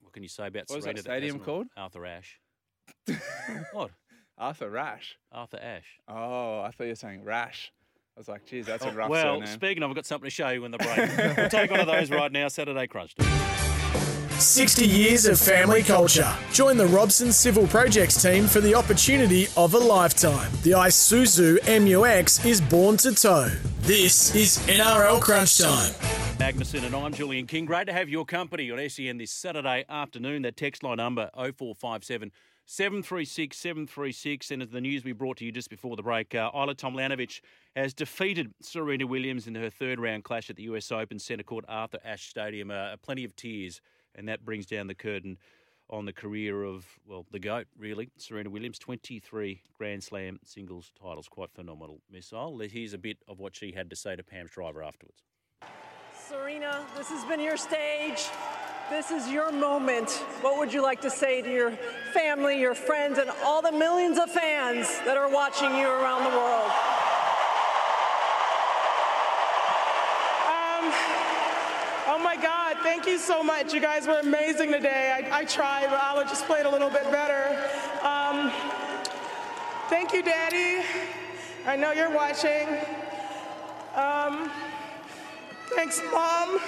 [0.00, 0.96] what can you say about What was Serena?
[1.02, 1.66] that stadium called?
[1.76, 2.38] Arthur Ashe.
[3.72, 3.90] what?
[4.36, 5.16] Arthur Rash.
[5.32, 5.98] Arthur Ashe.
[6.06, 7.72] Oh, I thought you were saying Rash.
[8.16, 9.46] I was like, geez, that's a rough Oh, well, surname.
[9.46, 11.36] speaking of, I've got something to show you in the break.
[11.36, 13.14] we'll take one of those right now, Saturday Crunch.
[14.38, 16.32] 60 years of family culture.
[16.52, 20.50] Join the Robson Civil Projects team for the opportunity of a lifetime.
[20.62, 23.48] The Isuzu MUX is born to tow.
[23.80, 25.92] This is NRL Crunch Time.
[26.38, 27.64] Magnussen and I'm Julian King.
[27.64, 30.42] Great to have your company on SEN this Saturday afternoon.
[30.42, 32.30] That text line number 0457
[32.70, 34.50] 736 736.
[34.50, 37.40] And as the news we brought to you just before the break, uh, Ajla Tomljanovic
[37.74, 41.64] has defeated Serena Williams in her third round clash at the US Open Centre Court
[41.66, 42.70] Arthur Ashe Stadium.
[42.70, 43.80] Uh, plenty of tears,
[44.14, 45.38] and that brings down the curtain
[45.88, 48.10] on the career of, well, the GOAT, really.
[48.18, 51.26] Serena Williams, 23 Grand Slam singles titles.
[51.26, 52.58] Quite phenomenal missile.
[52.58, 55.22] Here's a bit of what she had to say to Pam Shriver afterwards.
[56.12, 58.28] Serena, this has been your stage.
[58.90, 60.10] This is your moment.
[60.40, 61.72] What would you like to say to your
[62.14, 66.30] family, your friends, and all the millions of fans that are watching you around the
[66.30, 66.70] world?
[70.48, 70.88] Um,
[72.08, 73.74] oh my God, thank you so much.
[73.74, 75.28] You guys were amazing today.
[75.30, 77.60] I, I tried, but Ajla just played a little bit better.
[78.02, 78.50] Um,
[79.90, 80.82] thank you, Daddy.
[81.66, 82.66] I know you're watching.
[83.94, 84.50] Um,
[85.76, 86.58] thanks, Mom.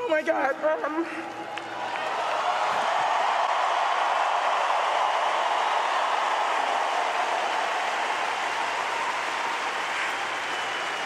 [0.00, 0.54] Oh my God.
[0.84, 1.04] Um,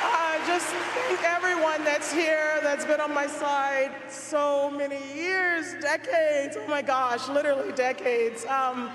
[0.05, 6.59] I just thank everyone that's here, that's been on my side so many years, decades.
[6.61, 8.45] Oh my gosh, literally decades.
[8.45, 8.91] Um,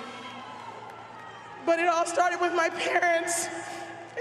[1.65, 3.47] but it all started with my parents,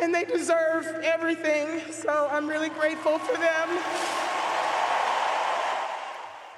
[0.00, 1.92] and they deserve everything.
[1.92, 4.25] So I'm really grateful for them.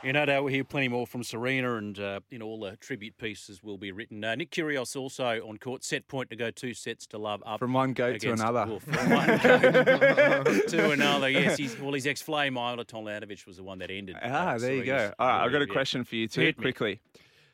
[0.05, 2.77] You no doubt we'll hear plenty more from Serena, and uh, you know all the
[2.77, 4.23] tribute pieces will be written.
[4.23, 7.59] Uh, Nick Kyrgios also on court, set point to go two sets to love up
[7.59, 8.65] From one goat to another.
[8.67, 8.85] Wolf.
[8.85, 11.29] From one goat to another.
[11.29, 14.15] Yes, he's, well, his ex-flame Ajla Tomljanovic was the one that ended.
[14.23, 15.13] Ah, uh, there you go.
[15.19, 15.73] All right, I've got a yeah.
[15.73, 16.63] question for you too, Hit me.
[16.63, 17.01] quickly.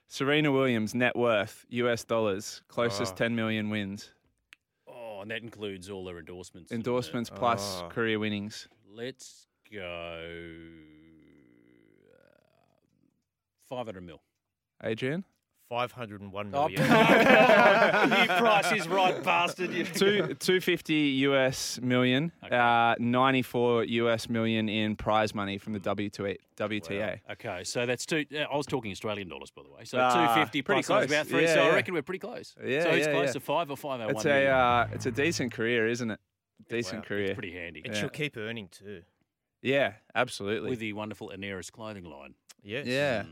[0.07, 3.16] Serena Williams net worth US dollars, closest Oh.
[3.16, 4.11] 10 million wins,
[4.87, 6.70] Oh, and that includes all their endorsements.
[6.70, 7.88] uh, endorsements plus Oh.
[7.88, 8.68] career winnings.
[8.94, 10.20] let's go.
[13.70, 14.20] Uh, 500 mil.
[14.83, 15.24] Adrian,
[15.70, 16.81] 501 Oh, million.
[16.83, 19.72] you price is right, bastard.
[19.72, 19.85] You.
[19.85, 20.94] two 250
[21.29, 22.55] US million, Okay.
[22.57, 27.20] uh, 94 US million in prize money from the W2A, WTA.
[27.33, 28.27] Okay, so that's two.
[28.35, 29.85] Uh, I was talking Australian dollars, by the way.
[29.85, 31.11] So Ah, two fifty pretty plus close.
[31.11, 31.44] about three.
[31.44, 32.55] Yeah, so I reckon we're pretty close.
[32.62, 33.33] Yeah, So it's yeah, close yeah.
[33.33, 34.16] to five or five oh one.
[34.16, 36.20] It's a uh, it's a decent career, isn't it?
[36.68, 37.24] Decent Wow, career.
[37.27, 37.81] It's pretty handy.
[37.85, 38.00] and Yeah.
[38.00, 39.03] she'll keep earning too.
[39.62, 40.68] Yeah, absolutely.
[40.70, 42.35] With the wonderful Aneres clothing line.
[42.62, 42.87] Yes.
[42.87, 43.24] yeah.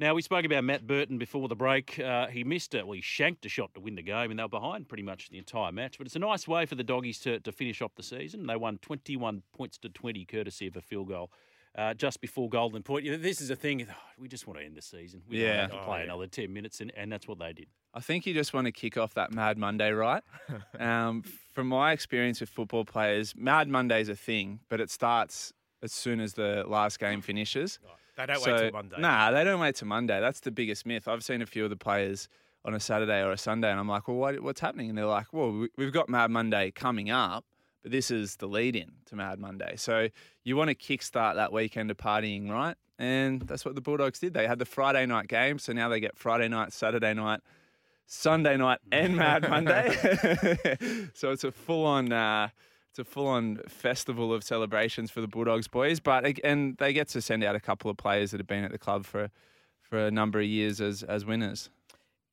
[0.00, 2.00] Now we spoke about Matt Burton before the break.
[2.00, 2.84] Uh, he missed it.
[2.86, 5.28] Well, he shanked a shot to win the game, and they were behind pretty much
[5.30, 5.98] the entire match.
[5.98, 8.46] But it's a nice way for the doggies to, to finish off the season.
[8.46, 11.30] They won twenty-one points to twenty, courtesy of a field goal.
[11.76, 13.04] Uh, just before Golden Point.
[13.04, 13.86] You know, this is a thing.
[14.18, 15.22] We just want to end the season.
[15.28, 16.04] We don't have to Oh, play yeah.
[16.04, 17.66] another ten minutes, and, and that's what they did.
[17.92, 20.22] I think you just want to kick off that Mad Monday, right?
[20.80, 25.52] um, from my experience with football players, Mad Monday's a thing, but it starts
[25.82, 27.78] as soon as the last game finishes.
[28.16, 28.96] They don't So- wait till Monday.
[29.00, 30.20] Nah, they don't wait till Monday.
[30.20, 31.08] That's the biggest myth.
[31.08, 32.28] I've seen a few of the players
[32.64, 34.88] on a Saturday or a Sunday, and I'm like, well, what, what's happening?
[34.88, 37.44] And they're like, well, we- we've got Mad Monday coming up,
[37.82, 39.74] but this is the lead in to Mad Monday.
[39.76, 40.08] So
[40.44, 42.76] you want to kickstart that weekend of partying, right?
[42.98, 44.32] And that's what the Bulldogs did.
[44.34, 47.40] They had the Friday night game, so now they get Friday night, Saturday night,
[48.06, 49.90] Sunday night, and Mad Monday.
[51.14, 52.12] so it's a full on.
[52.12, 52.48] Uh,
[52.94, 57.20] it's a full-on festival of celebrations for the Bulldogs boys, but and they get to
[57.20, 59.30] send out a couple of players that have been at the club for
[59.80, 61.70] for a number of years as as winners.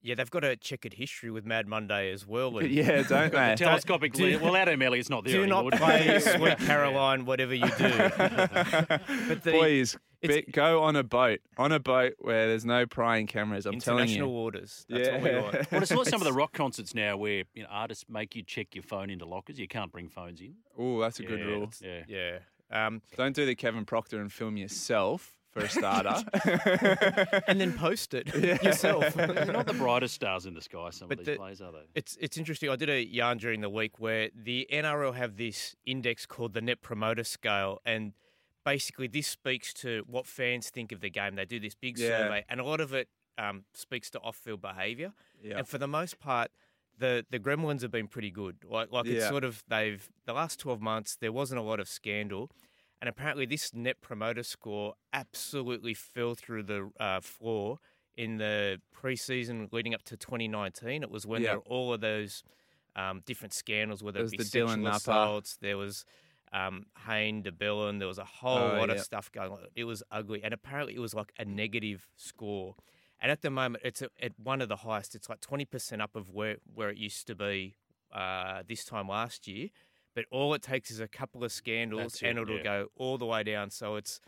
[0.03, 2.57] Yeah, they've got a checkered history with Mad Monday as well.
[2.57, 3.55] and Yeah, don't they?
[3.55, 4.41] Telescopic do- lens.
[4.41, 5.69] Well, Adam Elliott's not there Do anymore.
[5.71, 7.89] not play Sweet Caroline, whatever you do.
[8.17, 12.85] but the Boys, it's- be- go on a boat, on a boat where there's no
[12.85, 13.65] prying cameras.
[13.65, 14.33] I'm telling international you.
[14.35, 14.85] waters.
[14.89, 15.41] That's what we Yeah.
[15.41, 15.71] want.
[15.71, 18.43] Well, it's like some of the rock concerts now where you know, artists make you
[18.43, 19.59] check your phone into lockers.
[19.59, 20.55] You can't bring phones in.
[20.77, 21.69] Oh, that's a good rule.
[21.81, 22.03] Yeah.
[22.07, 22.39] Yeah.
[22.71, 26.23] Um, Don't do the Kevin Proctor and film yourself for a starter.
[27.47, 28.33] and then post it
[28.63, 29.13] yourself.
[29.13, 31.71] They're not the brightest stars in the sky, some But of these the- players, are
[31.71, 31.83] they?
[31.95, 32.69] It's it's interesting.
[32.69, 36.61] I did a yarn during the week where the NRL have this index called the
[36.61, 38.13] Net Promoter Scale, and
[38.65, 41.35] basically this speaks to what fans think of the game.
[41.35, 42.09] They do this big Yeah.
[42.19, 45.13] survey, and a lot of it um, speaks to off-field behaviour.
[45.43, 45.57] Yeah.
[45.59, 46.51] And for the most part,
[46.97, 48.57] the the Gremlins have been pretty good.
[48.69, 51.87] Like like it's sort of they've the last twelve months there wasn't a lot of
[51.89, 52.51] scandal.
[53.01, 57.79] And apparently, this net promoter score absolutely fell through the uh, floor
[58.15, 61.01] in the preseason leading up to 2019.
[61.03, 61.49] It was when Yeah.
[61.49, 62.43] there were all of those
[62.95, 66.05] um, different scandals, whether There it be sexual assaults, there was
[66.53, 68.93] um, Hayne de Belin, there was a whole Oh, lot yeah.
[68.93, 69.65] of stuff going on.
[69.75, 72.75] It was ugly, and apparently, it was like a negative score.
[73.19, 75.15] And at the moment, it's at one of the highest.
[75.15, 77.75] It's like 20% up of where, where it used to be
[78.11, 79.69] uh, this time last year.
[80.13, 82.63] But all it takes is a couple of scandals, That's it, and it'll yeah.
[82.63, 83.69] go all the way down.
[83.69, 84.19] So it's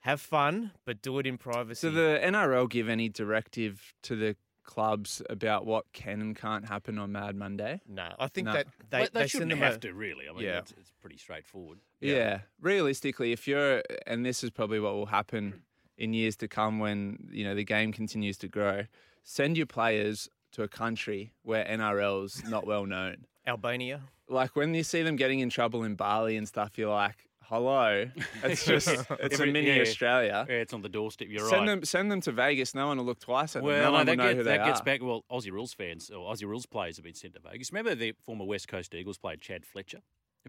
[0.00, 1.80] have fun, but do it in privacy.
[1.80, 6.98] So the NRL give any directive to the clubs about what can and can't happen
[6.98, 7.80] on Mad Monday?
[7.88, 8.52] no, I think No.
[8.54, 10.28] that they, they, they shouldn't send them have a, to, really.
[10.28, 10.58] I mean, Yeah.
[10.58, 11.78] it's, it's pretty straightforward.
[12.00, 12.40] Yeah.
[12.60, 15.62] Realistically, if you're, and this is probably what will happen
[15.98, 18.84] in years to come when you know the game continues to grow,
[19.22, 23.26] send your players to a country where NRL's not well known.
[23.46, 24.02] Albania.
[24.28, 28.06] Like when you see them getting in trouble in Bali and stuff, you're like, "Hello,
[28.42, 29.82] it's just it's Every- a mini yeah.
[29.82, 31.28] Australia." Yeah, it's on the doorstep.
[31.30, 31.50] You're right.
[31.50, 31.66] send right.
[31.66, 32.74] them send them to Vegas.
[32.74, 33.70] No one will look twice at them.
[33.70, 34.84] No no, one that, will know gets, who they that gets are.
[34.84, 35.02] back.
[35.02, 37.70] Well, Aussie rules fans or Aussie rules players have been sent to Vegas.
[37.72, 40.00] Remember the former West Coast Eagles player Chad Fletcher?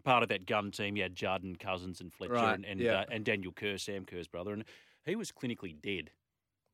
[0.04, 3.00] Part of that gun team, you had Jardin, Cousins, and Fletcher, Right, and and, yeah.
[3.00, 4.64] uh, and Daniel Kerr, Sam Kerr's brother, and
[5.06, 6.12] he was clinically dead.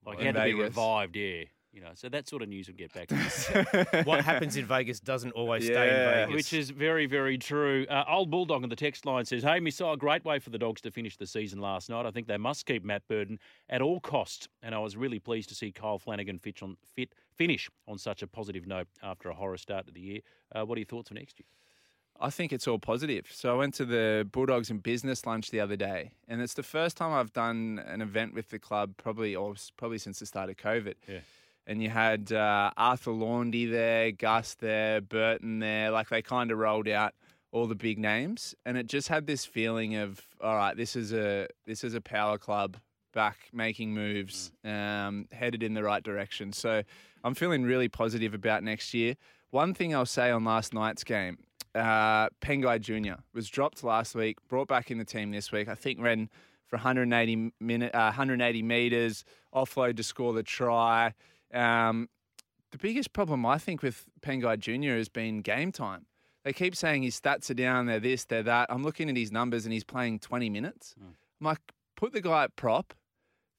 [0.05, 1.15] Like he In had to be revived.
[1.15, 3.07] Yeah, You know, so that sort of news would get back.
[3.07, 3.15] to
[3.95, 4.05] us.
[4.05, 6.35] what happens in Vegas doesn't always stay in Vegas.
[6.35, 7.87] Which is very, very true.
[7.89, 10.81] Uh, old Bulldog on the text line says, Hey, Missile, great way for the Dogs
[10.81, 12.05] to finish the season last night.
[12.05, 14.47] I think they must keep Matt Burton at all costs.
[14.61, 18.21] And I was really pleased to see Kyle Flanagan fit on, fit, finish on such
[18.21, 20.19] a positive note after a horror start to the year.
[20.53, 21.47] Uh, what are your thoughts for next year?
[22.19, 23.27] I think it's all positive.
[23.31, 26.63] So I went to the Bulldogs and business lunch the other day, and it's the
[26.63, 30.49] first time I've done an event with the club probably or probably since the start
[30.51, 30.93] of COVID.
[31.09, 31.19] Yeah.
[31.65, 35.91] And you had uh, Arthur Laundy there, Gus there, Burton there.
[35.91, 37.13] Like they kind of rolled out
[37.51, 41.13] all the big names, and it just had this feeling of all right, this is
[41.13, 42.77] a this is a power club
[43.13, 46.51] back making moves, um, headed in the right direction.
[46.51, 46.81] So
[47.23, 49.15] I'm feeling really positive about next year.
[49.51, 51.37] One thing I'll say on last night's game,
[51.75, 53.21] uh, Pangai Jr.
[53.33, 55.67] was dropped last week, brought back in the team this week.
[55.67, 56.29] I think ran
[56.67, 59.23] for 180 minute, uh, 180 meters,
[59.53, 61.13] offload to score the try.
[61.53, 62.09] Um,
[62.71, 64.97] the biggest problem I think with Pangai Jr.
[64.97, 66.05] has been game time.
[66.43, 68.71] They keep saying his stats are down, they're this, they're that.
[68.71, 70.95] I'm looking at his numbers and he's playing 20 minutes.
[71.39, 71.59] I'm like,
[71.95, 72.93] put the guy at prop,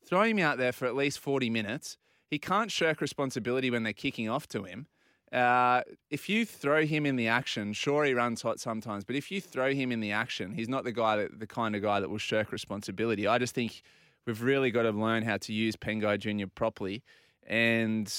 [0.05, 1.97] throw him out there for at least 40 minutes.
[2.29, 4.87] He can't shirk responsibility when they're kicking off to him.
[5.33, 9.31] Uh, if you throw him in the action, sure he runs hot sometimes, but if
[9.31, 11.99] you throw him in the action, he's not the guy that the kind of guy
[12.01, 13.27] that will shirk responsibility.
[13.27, 13.83] I just think
[14.27, 16.47] we've really got to learn how to use Pangai Jr.
[16.55, 17.03] properly,
[17.47, 18.13] and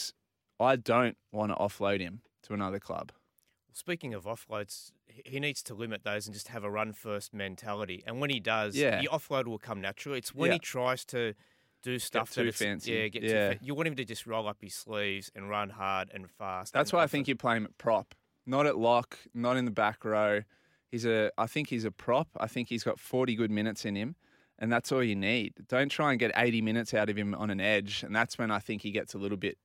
[0.59, 3.11] I don't want to offload him to another club.
[3.73, 8.03] Speaking of offloads, he- needs to limit those and just have a run first mentality.
[8.07, 9.01] And when he does, Yeah.
[9.01, 10.17] the offload will come naturally.
[10.19, 10.53] It's when Yeah.
[10.53, 11.33] he tries to
[11.81, 12.93] do stuff too that fancy.
[12.93, 13.49] Yeah, get Yeah.
[13.53, 16.29] too fa- You want him to just roll up his sleeves and run hard and
[16.31, 16.73] fast.
[16.73, 19.65] That's and why I think you play him at prop, not at lock, not in
[19.65, 20.43] the back row.
[20.89, 22.29] He's a, I think he's a prop.
[22.38, 24.15] I think he's got 40 good minutes in him,
[24.60, 25.54] and that's all you need.
[25.68, 28.52] Don't try and get 80 minutes out of him on an edge, and that's when
[28.52, 29.58] I think he gets a little bit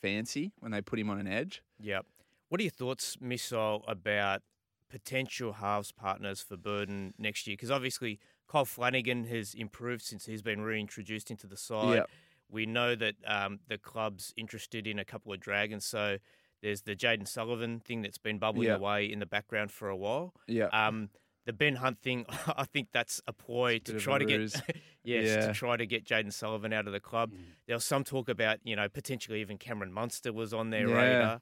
[0.00, 1.62] fancy when they put him on an edge.
[1.80, 2.06] Yep.
[2.48, 4.42] What are your thoughts, Missile, about
[4.88, 7.54] potential halves partners for Burton next year?
[7.54, 11.94] Because obviously Kyle Flanagan has improved since he's been reintroduced into the side.
[11.96, 12.10] Yep.
[12.50, 16.18] We know that um, the club's interested in a couple of dragons, so
[16.62, 18.78] there's the Jayden Sullivan thing that's been bubbling Yep.
[18.78, 20.34] away in the background for a while.
[20.48, 20.66] Yeah.
[20.72, 21.10] Um,
[21.46, 22.26] the Ben Hunt thing,
[22.56, 24.52] I think that's a ploy to try to ruse.
[24.52, 25.46] get, yes, Yeah.
[25.48, 27.32] to try to get Jayden Sullivan out of the club.
[27.66, 30.94] There was some talk about, you know, potentially even Cameron Munster was on their Yeah.
[30.94, 31.40] radar.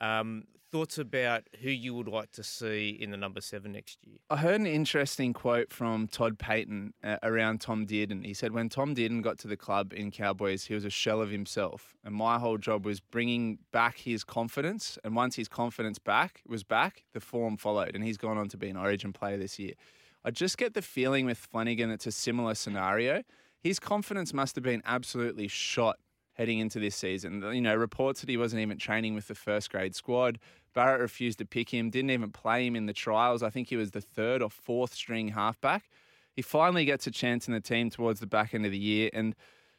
[0.00, 4.18] Um, thoughts about who you would like to see in the number seven next year?
[4.30, 8.24] I heard an interesting quote from Todd Payten uh, around Tom Dearden.
[8.24, 11.20] He said, When Tom Dearden got to the club in Cowboys, he was a shell
[11.20, 11.94] of himself.
[12.04, 14.98] And my whole job was bringing back his confidence.
[15.04, 17.94] And once his confidence back was back, the form followed.
[17.94, 19.74] And he's gone on to be an origin player this year.
[20.24, 23.22] I just get the feeling with Flanagan it's a similar scenario.
[23.62, 25.98] His confidence must have been absolutely shot
[26.40, 27.42] heading into this season.
[27.52, 30.38] You know, reports that he wasn't even training with the first grade squad.
[30.72, 33.42] Barrett refused to pick him, didn't even play him in the trials.
[33.42, 35.90] I think he was the third or fourth string halfback.
[36.32, 39.10] He finally gets a chance in the team towards the back end of the year.
[39.12, 39.34] And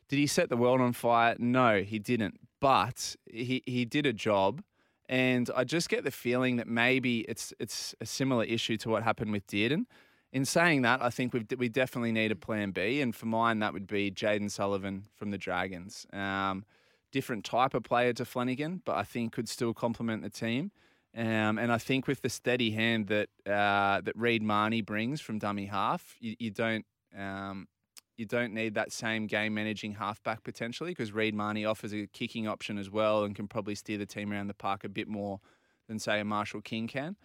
[0.08, 1.36] did he set the world on fire?
[1.40, 2.40] No, he didn't.
[2.60, 4.62] But he, he did a job.
[5.10, 9.02] And I just get the feeling that maybe it's it's a similar issue to what
[9.02, 9.86] happened with Dearden.
[10.34, 13.60] In saying that, I think we we definitely need a plan B, and for mine,
[13.60, 16.06] that would be Jayden Sullivan from the Dragons.
[16.14, 16.66] Um,
[17.12, 20.72] different type of player to Flanagan, but I think could still complement the team.
[21.16, 25.40] Um, and I think with the steady hand that uh, that Reed Mahoney brings from
[25.40, 26.86] dummy half, you, you don't
[27.18, 27.68] um,
[28.16, 32.48] you don't need that same game managing halfback potentially because Reed Mahoney offers a kicking
[32.48, 35.42] option as well and can probably steer the team around the park a bit more
[35.88, 37.18] than say a Marshall King can.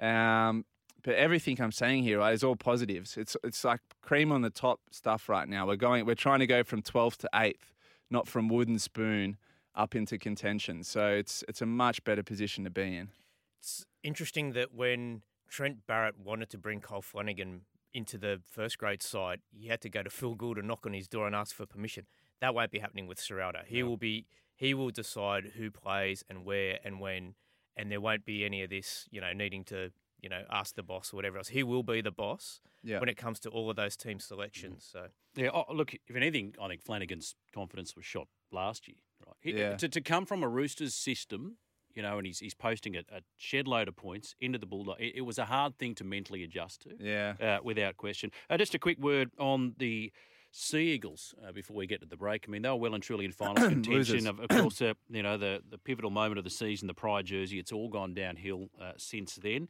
[0.00, 0.64] Um,
[1.04, 3.16] but everything I'm saying here right, is all positives.
[3.16, 5.66] It's it's like cream on the top stuff right now.
[5.66, 7.72] We're going we're trying to go from 12th to 8th,
[8.10, 9.36] not from wooden spoon
[9.74, 10.82] up into contention.
[10.82, 13.10] So it's it's a much better position to be in.
[13.60, 17.62] It's interesting that when Trent Barrett wanted to bring Kyle Flanagan
[17.92, 20.94] into the first grade side, he had to go to Phil Gould and knock on
[20.94, 22.06] his door and ask for permission.
[22.40, 23.64] That won't be happening with Ciraldo.
[23.66, 27.34] He will be he will decide who plays and where and when,
[27.76, 29.90] and there won't be any of this, you know, needing to
[30.24, 31.48] you know ask the boss or whatever else.
[31.48, 32.98] He will be the boss Yeah.
[33.00, 34.88] when it comes to all of those team selections.
[34.92, 35.00] So
[35.36, 38.96] Yeah, oh, look, if anything, I think Flanagan's confidence was shot last year.
[39.26, 39.76] Right, He- Yeah.
[39.76, 41.58] to, to come from a Roosters system,
[41.94, 44.96] you know, and he's he's posting a, a shed load of points into the Bulldog.
[45.00, 46.90] It, it was a hard thing to mentally adjust to.
[46.98, 47.34] Yeah.
[47.48, 48.30] uh, without question.
[48.50, 50.10] Uh, just a quick word on the
[50.56, 52.44] Sea Eagles uh, before we get to the break.
[52.46, 54.26] I mean, they were well and truly in final contention.
[54.26, 57.26] Of, of course, uh, you know the the pivotal moment of the season, the Pride
[57.26, 57.58] jersey.
[57.58, 59.68] It's all gone downhill uh, since then.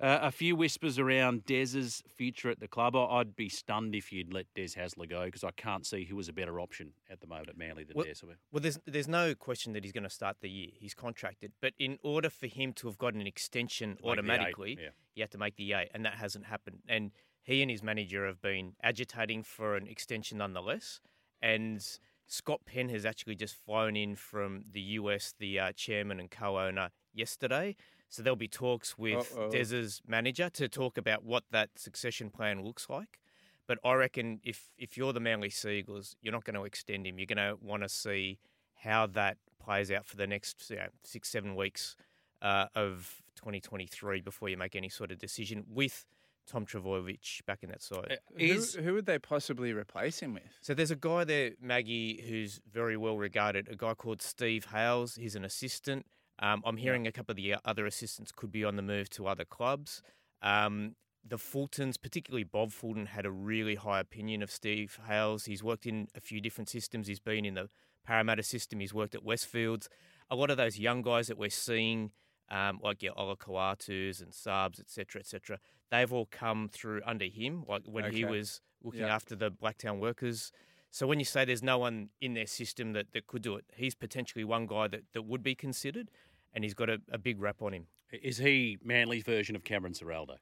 [0.00, 2.96] Uh, a few whispers around Des's future at the club.
[2.96, 6.28] I'd be stunned if you'd let Des Hasler go because I can't see who was
[6.28, 8.26] a better option at the moment at Manly than Well- Des.
[8.50, 10.70] Well, there's there's no question that he's going to start the year.
[10.72, 14.88] He's contracted, but in order for him to have got an extension automatically, yeah.
[15.14, 16.80] you have to make the eight, and that hasn't happened.
[16.88, 17.12] And
[17.44, 21.00] he and his manager have been agitating for an extension nonetheless.
[21.40, 21.86] And
[22.26, 26.90] Scott Penn has actually just flown in from the US, the uh, chairman and co-owner,
[27.12, 27.76] yesterday.
[28.14, 29.50] So there'll be talks with Uh-oh.
[29.50, 33.18] Des's manager to talk about what that succession plan looks like.
[33.66, 37.18] But I reckon if if you're the Manly Seagulls, you're not going to extend him.
[37.18, 38.38] You're going to want to see
[38.76, 41.96] how that plays out for the next you know, six, seven weeks
[42.40, 46.06] uh, of 2023 before you make any sort of decision with
[46.46, 48.12] Tom Trbojevic back in that side.
[48.12, 50.44] Uh, Who, Is who would they possibly replace him with?
[50.60, 53.68] So there's a guy there, Maggie, who's very well regarded.
[53.68, 55.16] A guy called Steve Hales.
[55.16, 56.06] He's an assistant.
[56.40, 59.26] Um, I'm hearing a couple of the other assistants could be on the move to
[59.26, 60.02] other clubs.
[60.42, 65.46] Um, the Fultons, particularly Bob Fulton, had a really high opinion of Steve Hales.
[65.46, 67.06] He's worked in a few different systems.
[67.06, 67.68] He's been in the
[68.04, 68.80] Parramatta system.
[68.80, 69.88] He's worked at Westfields.
[70.30, 72.10] A lot of those young guys that we're seeing,
[72.50, 75.58] um, like your Olakau'atus and Saabs, etc., etc.,
[75.90, 77.64] they've all come through under him.
[77.66, 79.14] Like when he was looking Yeah.
[79.14, 80.52] after the Blacktown workers.
[80.94, 83.64] So when you say there's no one in their system that, that could do it,
[83.74, 86.08] he's potentially one guy that, that would be considered,
[86.52, 87.88] and he's got a, a big rap on him.
[88.12, 90.36] is he Manly's version of Cameron Ciraldo?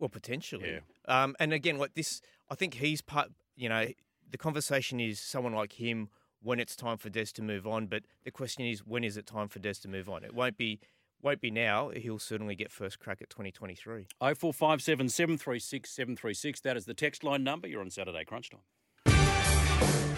[0.00, 0.80] Well, potentially.
[1.08, 1.22] Yeah.
[1.22, 2.20] Um, and again, what this,
[2.50, 3.28] I think he's part.
[3.54, 3.86] You know,
[4.28, 6.08] the conversation is someone like him
[6.42, 7.86] when it's time for Des to move on.
[7.86, 10.24] But the question is, when is it time for Des to move on?
[10.24, 10.80] It won't be,
[11.22, 11.90] won't be now.
[11.90, 14.08] He'll certainly get first crack at 2023.
[14.18, 16.60] 0457 736 736.
[16.62, 17.68] That is the text line number.
[17.68, 18.62] You're on Saturday Crunch Time.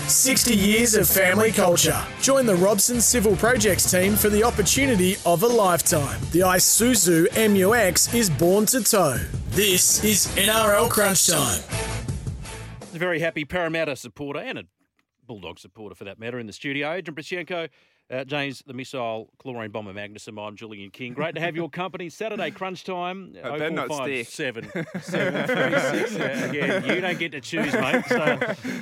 [0.08, 2.02] 60 years of family culture.
[2.20, 6.20] Join the Robson Civil Projects team for the opportunity of a lifetime.
[6.32, 9.18] The Isuzu MUX is born to tow.
[9.50, 11.62] This is NRL Crunch Time.
[12.94, 14.64] A very happy Parramatta supporter and a
[15.26, 16.92] Bulldog supporter for that matter in the studio.
[16.92, 17.68] Adrian Proszenko,
[18.10, 20.38] uh, James the Missile, Chlorine Bomber Magnussen.
[20.44, 21.14] I'm Julian King.
[21.14, 22.08] Great to have your company.
[22.08, 23.32] Saturday crunch time.
[23.42, 24.26] Better not stick.
[24.26, 24.64] 7
[25.00, 26.16] 736.
[26.16, 28.04] Uh, again, you don't get to choose, mate.
[28.08, 28.38] So,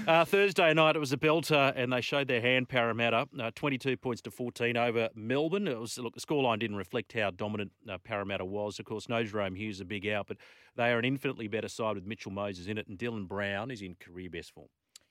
[0.07, 3.29] uh, Thursday night it was a belter and they showed their hand, Parramatta.
[3.39, 5.68] Uh, 22 points to 14 over Melbourne.
[5.68, 8.79] It was Look, the scoreline didn't reflect how dominant uh, Parramatta was.
[8.79, 10.39] Of course, no Jahrome Hughes a big out, but
[10.76, 13.83] they are an infinitely better side with Mitchell Moses in it and Dylan Brown is
[13.83, 14.68] in career best form.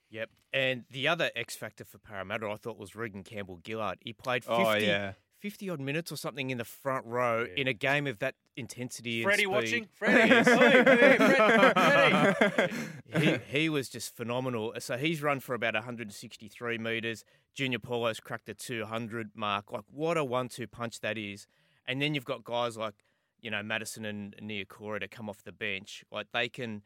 [0.10, 0.30] Yep.
[0.53, 3.97] And the other X factor for Parramatta, I thought, was Reagan Campbell Gillard.
[4.01, 5.14] He played 50, Oh, yeah.
[5.39, 9.18] 50 odd minutes or something in the front row in a game of that intensity.
[9.22, 9.47] and Freddie speed.
[9.47, 9.88] watching?
[9.93, 10.34] Freddie.
[10.34, 12.74] Oi, hey, Fred- Freddie.
[13.20, 14.74] he, he was just phenomenal.
[14.80, 17.24] So he's run for about 163 metres.
[17.53, 19.72] Junior Paulo's cracked the 200 mark.
[19.72, 21.47] Like, what a one two punch that is.
[21.88, 22.95] And then you've got guys like,
[23.39, 26.03] you know, Matterson and Niukore to come off the bench.
[26.12, 26.82] Like, they can.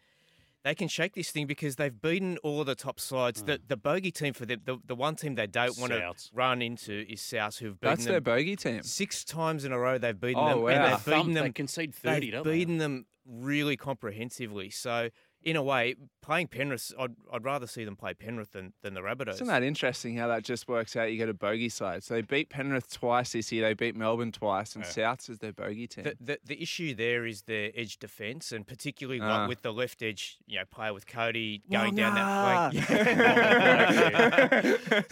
[0.63, 3.41] They can shake this thing because they've beaten all the top sides.
[3.43, 3.63] The hmm.
[3.67, 7.05] the bogey team for them, the, the one team they don't want to run into
[7.11, 8.83] is South, who've beaten them That's them their bogey team.
[8.83, 9.97] six times in a row.
[9.97, 10.67] They've beaten Oh, them, wow.
[10.69, 11.53] and they've Thumped, beaten they them.
[11.53, 12.51] concede 30, they've don't they?
[12.59, 14.69] beaten them really comprehensively.
[14.69, 15.09] So
[15.43, 19.01] in a way, playing Penrith, I'd, I'd rather see them play Penrith than, than the
[19.01, 19.35] Rabbitohs.
[19.35, 21.11] Isn't that interesting how that just works out?
[21.11, 22.03] You get a bogey side.
[22.03, 23.63] So they beat Penrith twice this year.
[23.63, 26.03] They beat Melbourne twice, and Souths is their bogey team.
[26.03, 29.47] The, the, the issue there is their edge defence, and particularly Ah.
[29.47, 32.81] with the left edge, you know, player with Cody going down that flank.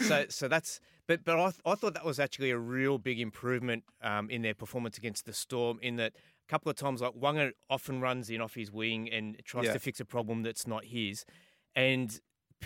[0.00, 0.80] so, so that's.
[1.06, 4.42] But, but I, th- I thought that was actually a real big improvement um, in
[4.42, 5.80] their performance against the Storm.
[5.82, 6.12] In that,
[6.50, 9.72] couple of times, like Waqa often runs in off his wing and tries Yeah.
[9.74, 11.24] to fix a problem that's not his,
[11.74, 12.20] and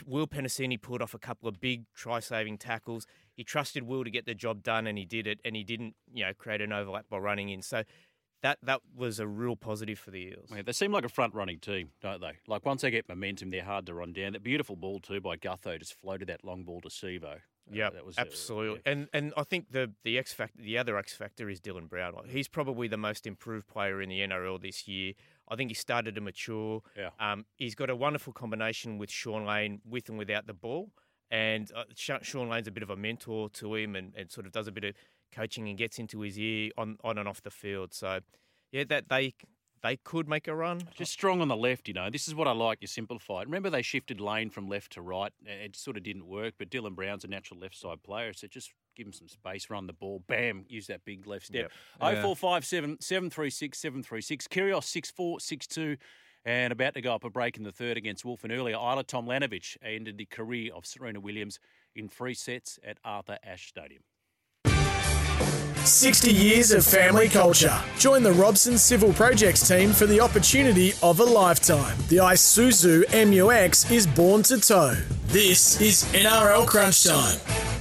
[0.07, 3.07] Will Penisini pulled off a couple of big try-saving tackles.
[3.37, 5.39] He trusted Will to get the job done, and he did it.
[5.45, 7.62] And he didn't, you know, create an overlap by running in.
[7.62, 7.85] So
[8.43, 10.51] that that was a real positive for the Eels.
[10.53, 12.39] Yeah, they seem like a front running team, don't they?
[12.49, 14.32] Like once they get momentum, they're hard to run down.
[14.32, 17.41] That beautiful ball too by Gutho just floated that long ball to Sevo.
[17.70, 18.82] Yeah, that was uh, absolutely.
[18.84, 18.92] yeah.
[18.92, 22.14] And and I think the the X factor, the other X factor is Dylan Brown.
[22.26, 25.14] He's probably the most improved player in the NRL this year.
[25.48, 26.82] I think he started to mature.
[26.96, 27.10] Yeah.
[27.20, 30.90] Um, he's got a wonderful combination with Shaun Lane, with and without the ball.
[31.30, 34.52] And uh, Shaun Lane's a bit of a mentor to him, and, and sort of
[34.52, 34.94] does a bit of
[35.32, 37.92] coaching and gets into his ear on on and off the field.
[37.94, 38.20] So,
[38.72, 39.34] yeah, that they
[39.85, 40.80] they could make a run.
[40.95, 42.09] Just strong on the left, you know.
[42.09, 42.78] This is what I like.
[42.80, 43.45] You simplify it.
[43.45, 45.30] Remember, they shifted lane from left to right.
[45.45, 48.72] It sort of didn't work, but Dylan Brown's a natural left side player, so just
[48.97, 51.70] give him some space, run the ball, bam, use that big left step.
[52.01, 52.09] Yeah.
[52.09, 54.49] Oh four five seven seven three six seven three six.
[54.49, 55.99] Kyrgios six four six two.
[56.47, 58.45] And about to go up a break in the third against Wolf.
[58.45, 61.59] And earlier, Ajla Tomljanovic ended the career of Serena Williams
[61.97, 64.03] in three sets at Arthur Ashe Stadium.
[65.87, 67.78] 60 years of family culture.
[67.99, 71.97] Join the Robson Civil Projects team for the opportunity of a lifetime.
[72.09, 74.95] The Isuzu MUX is born to tow.
[75.26, 77.39] This is NRL Crunch Time.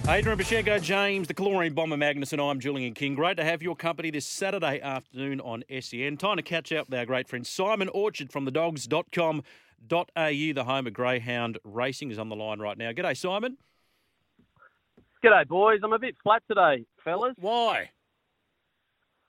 [0.10, 3.16] Adrian Proszenko, James, the Chlorine Bomber Magnus, and I'm Julian King.
[3.16, 6.18] Great to have your company this Saturday afternoon on SEN.
[6.18, 9.44] Time to catch up with our great friend Simon Orchard from the dogs.com.au,
[9.86, 12.92] the home of Greyhound Racing, is on the line right now.
[12.92, 13.58] G'day, Simon.
[15.24, 15.80] G'day, boys.
[15.84, 17.34] I'm a bit flat today, fellas.
[17.40, 17.90] Why?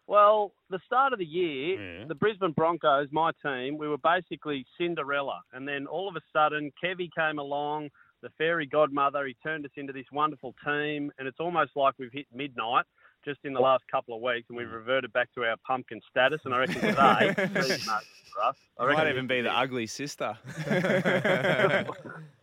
[0.09, 2.05] Well, the start of the year, Yeah.
[2.07, 5.41] the Brisbane Broncos, my team, we were basically Cinderella.
[5.53, 7.91] And then all of a sudden, Kevy came along,
[8.23, 9.25] the fairy godmother.
[9.25, 11.13] He turned us into this wonderful team.
[11.19, 12.87] And it's almost like we've hit midnight
[13.25, 14.75] just in the last couple of weeks and we've mm.
[14.75, 16.41] reverted back to our pumpkin status.
[16.45, 18.03] And I reckon today, season over
[18.35, 18.57] for us.
[18.79, 20.37] I reckon Might even be the ugly sister.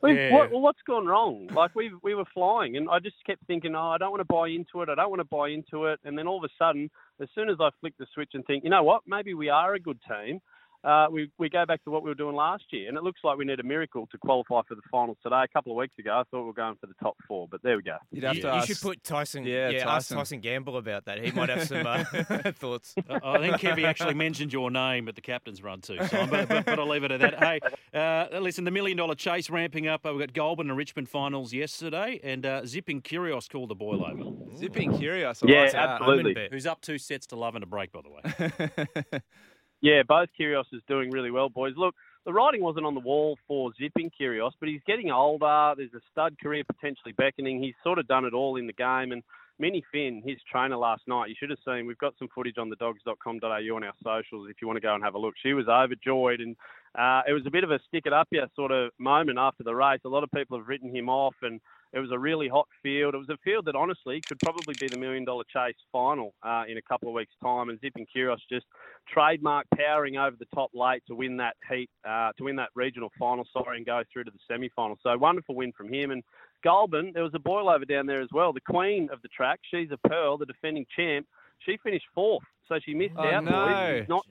[0.01, 0.33] We've, Yeah.
[0.33, 1.47] what, well, what's gone wrong?
[1.53, 4.25] Like we we were flying, and I just kept thinking, oh, I don't want to
[4.25, 4.89] buy into it.
[4.89, 5.99] I don't want to buy into it.
[6.03, 6.89] And then all of a sudden,
[7.21, 9.75] as soon as I flick the switch and think, you know what, maybe we are
[9.75, 10.39] a good team.
[10.83, 13.19] Uh, we we go back to what we were doing last year, and it looks
[13.23, 15.43] like we need a miracle to qualify for the finals today.
[15.43, 17.61] A couple of weeks ago, I thought we were going for the top four, but
[17.61, 17.97] there we go.
[18.11, 18.67] You'd have you, to you ask.
[18.67, 19.43] should put Tyson.
[19.43, 20.17] Yeah, Yeah, ask Tyson.
[20.17, 21.23] Tyson Gamble about that.
[21.23, 22.03] He might have some uh,
[22.53, 22.95] thoughts.
[23.09, 26.47] I I think Kevy actually mentioned your name at the captain's run too, Simon, but,
[26.47, 27.39] but, but I'll leave it at that.
[27.39, 27.59] Hey,
[27.93, 30.05] uh, listen, the million dollar chase ramping up.
[30.05, 34.03] Uh, we got Goulburn and Richmond finals yesterday, and uh, Zipping Kyrgios called the boil
[34.03, 34.57] over.
[34.57, 36.47] Zipping Kyrgios, Yeah, like absolutely.
[36.51, 39.21] Who's up two sets to love and a break, by the way.
[39.81, 41.73] Yeah, both Kyrgios is doing really well, boys.
[41.75, 45.73] Look, the writing wasn't on the wall for zipping Kyrgios, but he's getting older.
[45.75, 47.61] There's a stud career potentially beckoning.
[47.61, 49.11] He's sort of done it all in the game.
[49.11, 49.23] And
[49.57, 51.87] Minnie Finn, his trainer last night, you should have seen.
[51.87, 54.93] We've got some footage on the dogs.com.au on our socials if you want to go
[54.93, 55.33] and have a look.
[55.41, 56.55] She was overjoyed, and
[56.93, 59.63] uh, it was a bit of a stick it up here sort of moment after
[59.63, 60.01] the race.
[60.05, 61.59] A lot of people have written him off, and
[61.93, 63.13] it was a really hot field.
[63.15, 66.63] It was a field that honestly could probably be the million dollar chase final uh,
[66.67, 67.69] in a couple of weeks' time.
[67.69, 68.65] And Zipping Kyrgios just
[69.07, 73.11] trademark powering over the top late to win that heat, uh, to win that regional
[73.19, 74.97] final, sorry, and go through to the semi final.
[75.03, 76.11] So wonderful win from him.
[76.11, 76.23] And
[76.63, 78.53] Goulburn, there was a boil over down there as well.
[78.53, 81.25] The queen of the track, she's a pearl, the defending champ.
[81.59, 83.43] She finished fourth, so she missed Oh, out.
[83.43, 83.97] no.
[83.99, 84.25] She's not,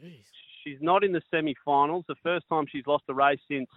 [0.65, 2.05] she's not in the semi-finals.
[2.09, 3.69] The first time she's lost a race since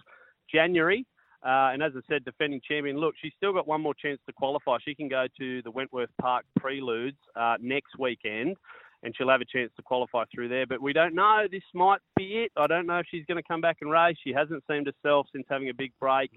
[0.52, 1.04] January.
[1.44, 2.96] Uh, and as I said, defending champion.
[2.96, 4.78] Look, she's still got one more chance to qualify.
[4.84, 8.56] She can go to the Wentworth Park Preludes uh, next weekend,
[9.02, 10.66] and she'll have a chance to qualify through there.
[10.66, 11.46] But we don't know.
[11.50, 12.52] This might be it.
[12.56, 14.16] I don't know if she's going to come back and race.
[14.24, 16.30] She hasn't seemed herself since having a big break,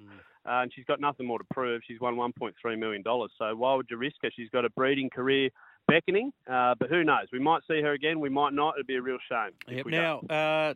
[0.46, 1.82] uh, and she's got nothing more to prove.
[1.88, 3.32] She's won 1.3 million dollars.
[3.38, 4.30] So why would you risk her?
[4.36, 5.50] She's got a breeding career
[5.88, 7.28] beckoning, uh, but who knows?
[7.32, 8.20] We might see her again.
[8.20, 8.74] We might not.
[8.76, 9.52] It'd be a real shame.
[9.70, 9.86] if Yep.
[9.86, 10.74] we Now, uh,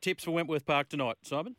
[0.00, 1.56] tips for Wentworth Park tonight, Simon.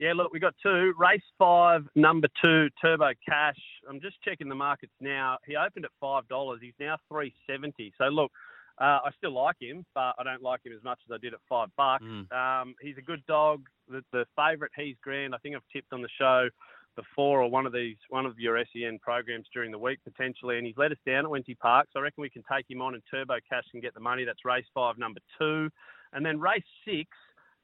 [0.00, 0.92] Yeah, look, we got two.
[0.98, 3.60] Race five, number two, Turbo Cash.
[3.88, 5.38] I'm just checking the markets now.
[5.46, 6.58] He opened at five dollars.
[6.62, 7.92] He's now three seventy.
[7.96, 8.32] So look,
[8.80, 11.32] uh, I still like him, but I don't like him as much as I did
[11.32, 12.04] at five bucks.
[12.04, 12.32] Mm.
[12.32, 13.62] Um, he's a good dog.
[13.88, 15.34] The, the favourite, he's grand.
[15.34, 16.48] I think I've tipped on the show
[16.96, 20.66] before or one of these one of your SEN programs during the week potentially, and
[20.66, 21.86] he's let us down at Wenty Park.
[21.92, 24.24] So I reckon we can take him on and Turbo Cash and get the money.
[24.24, 25.70] That's race five, number two,
[26.12, 27.08] and then race six.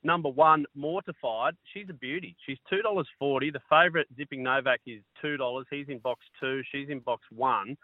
[0.03, 1.55] Number one, Mortified.
[1.73, 2.35] She's a beauty.
[2.47, 3.51] She's two dollars forty.
[3.51, 5.67] The favourite, Zipping Novak, is two dollars.
[5.71, 6.63] He's in box two.
[6.73, 7.77] She's in box one.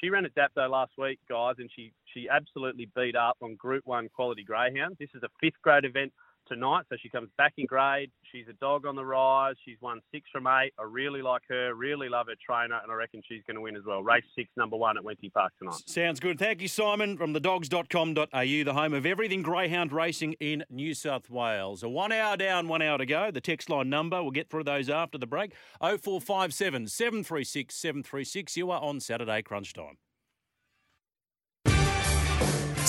[0.00, 3.86] She ran at Dapto last week, guys, and she she absolutely beat up on Group
[3.86, 4.96] One quality greyhounds.
[4.98, 6.12] This is a fifth grade event
[6.50, 8.10] tonight, so she comes back in grade.
[8.32, 9.54] She's a dog on the rise.
[9.64, 10.72] She's won six from eight.
[10.78, 11.74] I really like her.
[11.74, 14.02] Really love her trainer, and I reckon she's going to win as well.
[14.02, 15.80] Race six, number one at Wenty Park tonight.
[15.86, 16.38] Sounds good.
[16.38, 18.24] Thank you, Simon, from the dogs.com.au,
[18.64, 21.82] the home of everything greyhound racing in New South Wales.
[21.82, 23.30] A one hour down, one hour to go.
[23.30, 28.56] The text line number, we'll get through those after the break 0457 736 736.
[28.56, 29.96] You are on Saturday Crunch Time.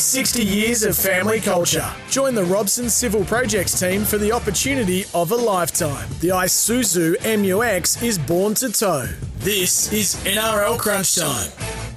[0.02, 1.88] 60 years of family culture.
[2.10, 6.10] Join the Robson Civil Projects team for the opportunity of a lifetime.
[6.20, 9.08] The Isuzu MUX is born to tow.
[9.38, 11.91] This is NRL Crunch Time.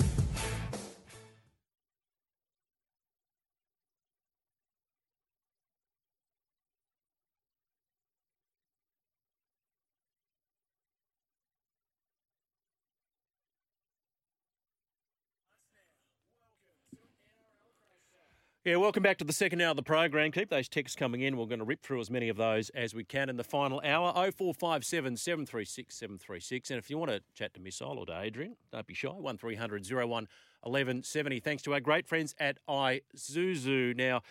[18.65, 20.33] Yeah, welcome back to the second hour of the program.
[20.33, 21.37] Keep those texts coming in.
[21.37, 23.79] We're going to rip through as many of those as we can in the final
[23.85, 24.11] hour.
[24.15, 26.71] 0457 736 736.
[26.71, 29.09] And if you want to chat to Missile or to Adrian, don't be shy.
[29.09, 31.41] 1300 01 1170.
[31.41, 33.95] Thanks to our great friends at Isuzu.
[33.99, 34.23] Now,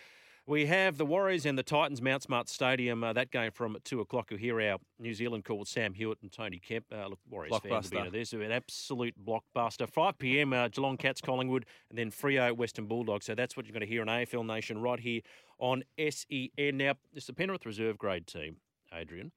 [0.46, 3.02] We have the Warriors and the Titans, Mount Smart Stadium.
[3.02, 4.28] Uh, that game from at two o'clock.
[4.30, 6.84] We'll hear our New Zealand call with Sam Hewitt and Tony Kemp.
[6.92, 8.34] Uh, look, Warriors fans will be into this.
[8.34, 9.88] An absolute blockbuster.
[9.88, 10.52] 5 p.m.
[10.52, 13.24] Uh, Geelong Cats, Collingwood, and then Freo Western Bulldogs.
[13.24, 15.22] So that's what you're going to hear on AFL Nation right here
[15.58, 16.76] on SEN.
[16.76, 18.56] Now, it's the Penrith reserve grade team,
[18.92, 19.32] Adrian,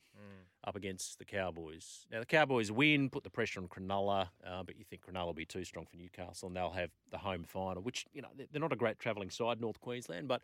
[0.66, 2.06] up against the Cowboys.
[2.12, 5.34] Now, the Cowboys win, put the pressure on Cronulla, uh, but you think Cronulla will
[5.34, 8.60] be too strong for Newcastle, and they'll have the home final, which, you know, they're
[8.60, 10.42] not a great travelling side, North Queensland, but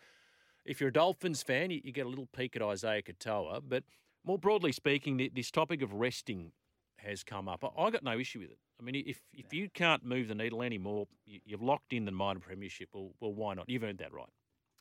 [0.65, 3.61] if you're a Dolphins fan, you, you get a little peek at Isaiah Katoa.
[3.67, 3.83] But
[4.25, 6.51] more broadly speaking, th- this topic of resting
[6.97, 7.63] has come up.
[7.63, 8.57] I, I got no issue with it.
[8.79, 12.11] I mean, if if you can't move the needle anymore, you, you've locked in the
[12.11, 12.89] minor premiership.
[12.93, 13.69] Well, well, why not?
[13.69, 14.29] You've earned that right.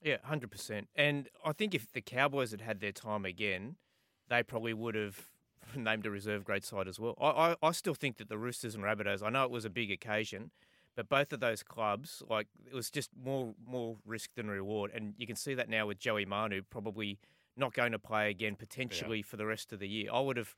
[0.03, 0.89] Yeah, hundred percent.
[0.97, 3.77] And I think if the Cowboys had had their time again,
[4.29, 5.29] they probably would have
[5.77, 7.15] named a reserve grade side as well.
[7.21, 9.23] I, I, I still think that the Roosters and Rabbitohs.
[9.23, 10.51] I know it was a big occasion,
[10.97, 14.91] but both of those clubs, like it was just more more risk than reward.
[14.95, 17.19] And you can see that now with Joey Manu probably
[17.57, 20.09] not going to play again potentially for the rest of the year.
[20.13, 20.55] I would have.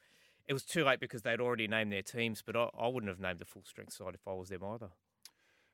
[0.47, 3.19] It was too late because they'd already named their teams, but I, I wouldn't have
[3.19, 4.91] named the full strength side if I was them either.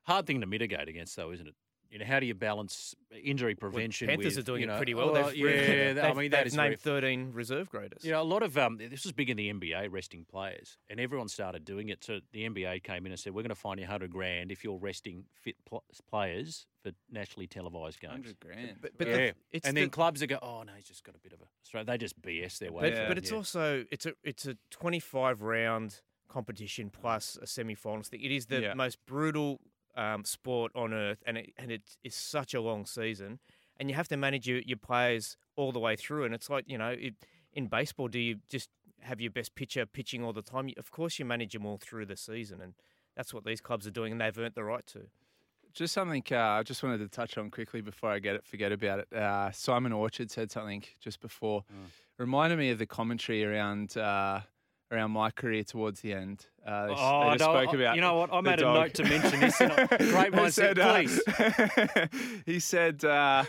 [0.05, 1.55] Hard thing to mitigate against, though, isn't it?
[1.91, 4.07] You know, how do you balance injury prevention?
[4.07, 5.11] Panthers with, are doing you know, it pretty well.
[5.11, 8.05] oh, They've, yeah, they've, I mean that is named very- thirteen reserve graders.
[8.05, 11.01] You know, a lot of um, this was big in the NBA, resting players, and
[11.01, 12.05] everyone started doing it.
[12.05, 14.62] So the NBA came in and said, "We're going to fine you hundred grand if
[14.62, 18.76] you're resting fit pl- players for nationally televised games." Hundred grand.
[18.80, 21.03] But, but yeah, the, it's and the, then clubs are go, "Oh no, he's just
[21.03, 22.91] got a bit of a." Straight, they just BS their way.
[22.91, 23.36] But, through but it's yeah.
[23.36, 28.22] also it's a it's a 25 round competition plus a semi finals thing.
[28.22, 28.74] It is the Yeah.
[28.74, 29.61] most brutal
[29.97, 33.38] um, sport on earth, and it and it is such a long season,
[33.78, 36.24] and you have to manage your, your players all the way through.
[36.24, 37.14] And it's like you know, it,
[37.53, 38.70] in baseball, do you just
[39.01, 40.70] have your best pitcher pitching all the time?
[40.76, 42.74] Of course, you manage them all through the season, and
[43.16, 45.03] that's what these clubs are doing, and they've earned the right to.
[45.72, 48.72] Just something uh, I just wanted to touch on quickly before I get it, forget
[48.72, 49.12] about it.
[49.12, 51.62] Uh, Simon Orchard said something just before,
[52.18, 54.41] reminded me of the commentary around uh,
[54.91, 56.47] around my career towards the end.
[56.66, 58.32] Uh, they, Oh, they just no, spoke about you know what?
[58.32, 58.74] I made a dog.
[58.74, 62.07] note to mention this, great He mindset, said, uh,
[62.47, 63.45] he said uh,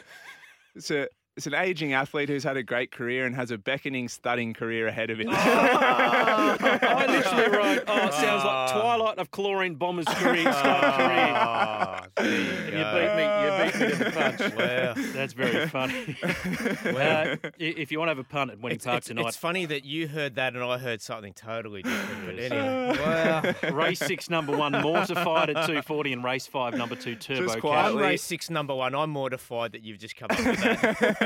[0.75, 1.07] it's a.
[1.37, 4.87] It's an aging athlete who's had a great career and has a beckoning, studying career
[4.87, 5.29] ahead of him.
[5.31, 12.05] I literally wrote, "Oh, it sounds like Twilight of Chlorine Bomber's career, start career." Ah,
[12.19, 13.23] you you beat me.
[13.41, 14.55] You beat me to the punch.
[14.55, 14.93] Wow.
[15.13, 16.17] That's very funny.
[16.21, 19.37] uh, if you want to have a punt at Wendy It's, Park it's, tonight, it's
[19.37, 22.25] funny that you heard that and I heard something totally different.
[22.25, 23.53] But anyway, wow.
[23.71, 28.03] race six, number one, mortified at 240, and race five, number two, Turbo Just quietly-
[28.03, 28.93] I'm race six, number one.
[28.93, 31.20] I'm mortified that you've just come up with that.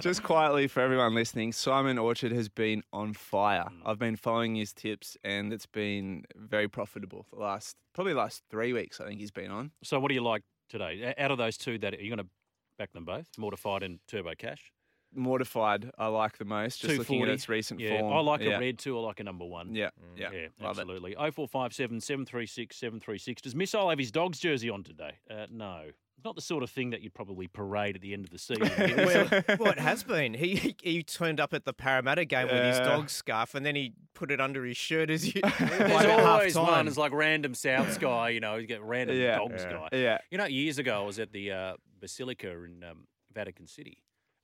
[0.00, 3.66] Just quietly for everyone listening, Simon Orchard has been on fire.
[3.70, 3.82] Mm.
[3.84, 8.42] I've been following his tips, and it's been very profitable the last probably the last
[8.50, 9.00] three weeks.
[9.00, 9.70] I think he's been on.
[9.82, 11.14] So, what do you like today?
[11.18, 12.30] Out of those two, that are you going to
[12.78, 13.26] back them both?
[13.38, 14.72] Mortified and Turbo Cash.
[15.14, 16.80] Mortified, I like the most.
[16.80, 18.12] Just looking at its recent yeah, form.
[18.12, 18.56] I like yeah.
[18.56, 18.98] a red too.
[18.98, 19.74] I like a number one.
[19.74, 21.14] Yeah, yeah, Yeah, love absolutely.
[21.14, 23.42] 0457 736 736.
[23.42, 25.12] Does Missile have his dog's jersey on today?
[25.30, 25.86] Uh, no.
[26.16, 28.38] It's not the sort of thing that you'd probably parade at the end of the
[28.38, 28.70] season.
[28.96, 30.32] well, well, it has been.
[30.34, 32.84] He, he he turned up at the Parramatta game with his Yeah.
[32.84, 35.42] dog scarf, and then he put it under his shirt as you.
[35.58, 36.88] There's always one.
[36.88, 39.36] It's like random Souths guy, you know, you get random Yeah.
[39.36, 39.88] dogs guy.
[39.92, 43.98] Yeah, You know, years ago, I was at the uh, Basilica in um, Vatican City,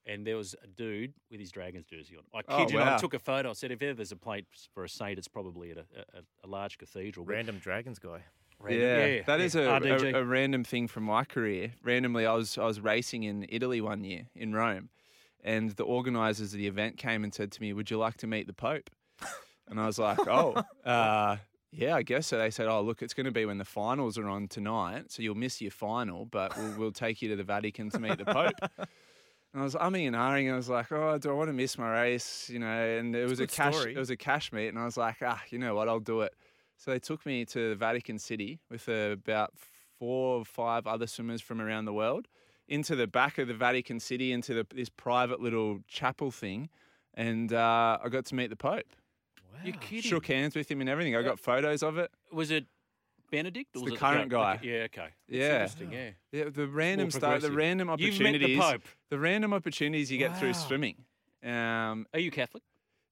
[0.05, 2.25] and there was a dude with his Dragons jersey on.
[2.35, 3.49] I kid Oh, you not, I took a photo.
[3.49, 4.45] I said, if ever there's a plate
[4.75, 5.87] for a saint, it's probably at a,
[6.19, 7.25] a, a large cathedral.
[7.25, 8.25] But Random Dragons guy.
[8.61, 10.15] Random- yeah, that is a, RDG.
[10.15, 11.73] a, a random thing from my career.
[11.83, 14.89] Randomly, I was I was racing in Italy one year in Rome,
[15.43, 18.27] and the organisers of the event came and said to me, "Would you like to
[18.27, 18.91] meet the Pope?"
[19.69, 21.37] And I was like, "Oh, uh,
[21.71, 24.19] yeah, I guess so." They said, "Oh, look, it's going to be when the finals
[24.19, 27.45] are on tonight, so you'll miss your final, but we'll, we'll take you to the
[27.45, 28.55] Vatican to meet the Pope."
[29.55, 31.53] And I was umming and ahhing, and I was like, "Oh, do I want to
[31.53, 32.67] miss my race?" You know,
[32.99, 33.75] and it was a good cash.
[33.77, 33.95] story.
[33.95, 35.89] It was a cash meet, and I was like, "Ah, you know what?
[35.91, 36.35] I'll do it."
[36.83, 39.53] So they took me to the Vatican City with uh, about
[40.01, 42.27] four or five other swimmers from around the world
[42.67, 46.69] into the back of the Vatican City, into the, this private little chapel thing,
[47.15, 48.83] and uh, I got to meet the Pope.
[49.65, 50.03] You're kidding.
[50.11, 51.15] Shook hands with him and everything.
[51.15, 52.11] I got photos of it.
[52.33, 52.65] Was it
[53.31, 53.77] Benedict?
[53.77, 54.55] Or It's was the it current guy.
[54.57, 54.97] okay, Yeah, okay.
[54.97, 55.53] That's Yeah.
[55.53, 56.11] interesting, yeah.
[56.33, 57.55] Yeah, the random stuff, the progressive.
[57.55, 58.83] random You've met the opportunities, Pope.
[59.09, 60.97] the random opportunities you get through swimming.
[61.45, 62.65] Um, Are you Catholic?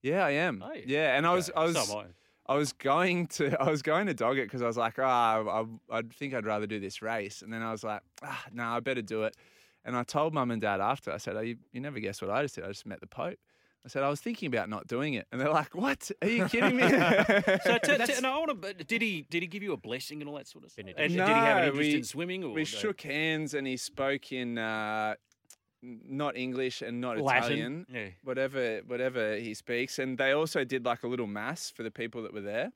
[0.03, 0.61] yeah, I am.
[0.61, 0.83] Are you?
[0.89, 2.07] Yeah, and I was, I was, So am
[2.51, 2.55] I.
[2.55, 5.65] I was going to I was going to dog it because I was like, ah,
[5.91, 7.43] I, I think I'd rather do this race.
[7.43, 9.37] And then I was like, ah, no, I better do it.
[9.85, 11.11] And I told mum and dad after.
[11.11, 12.65] I said, oh, you, you never guess what I just did.
[12.65, 13.39] I just met the Pope.
[13.85, 16.11] I said I was thinking about not doing it, and they're like, "What?
[16.21, 16.83] Are you kidding me?"
[17.65, 18.75] So, t- t- no, I want to.
[18.75, 19.23] Did he?
[19.31, 20.85] Did he give you a blessing and all that sort of stuff?
[20.99, 22.45] And did he have an interest we- in swimming?
[22.45, 22.65] Or we no?
[22.65, 25.17] shook hands, and he spoke in uh, n-
[25.83, 27.43] not English and not Latin.
[27.45, 28.09] Italian, Yeah.
[28.25, 29.99] whatever whatever he speaks.
[29.99, 32.73] And they also did like a little mass for the people that were there,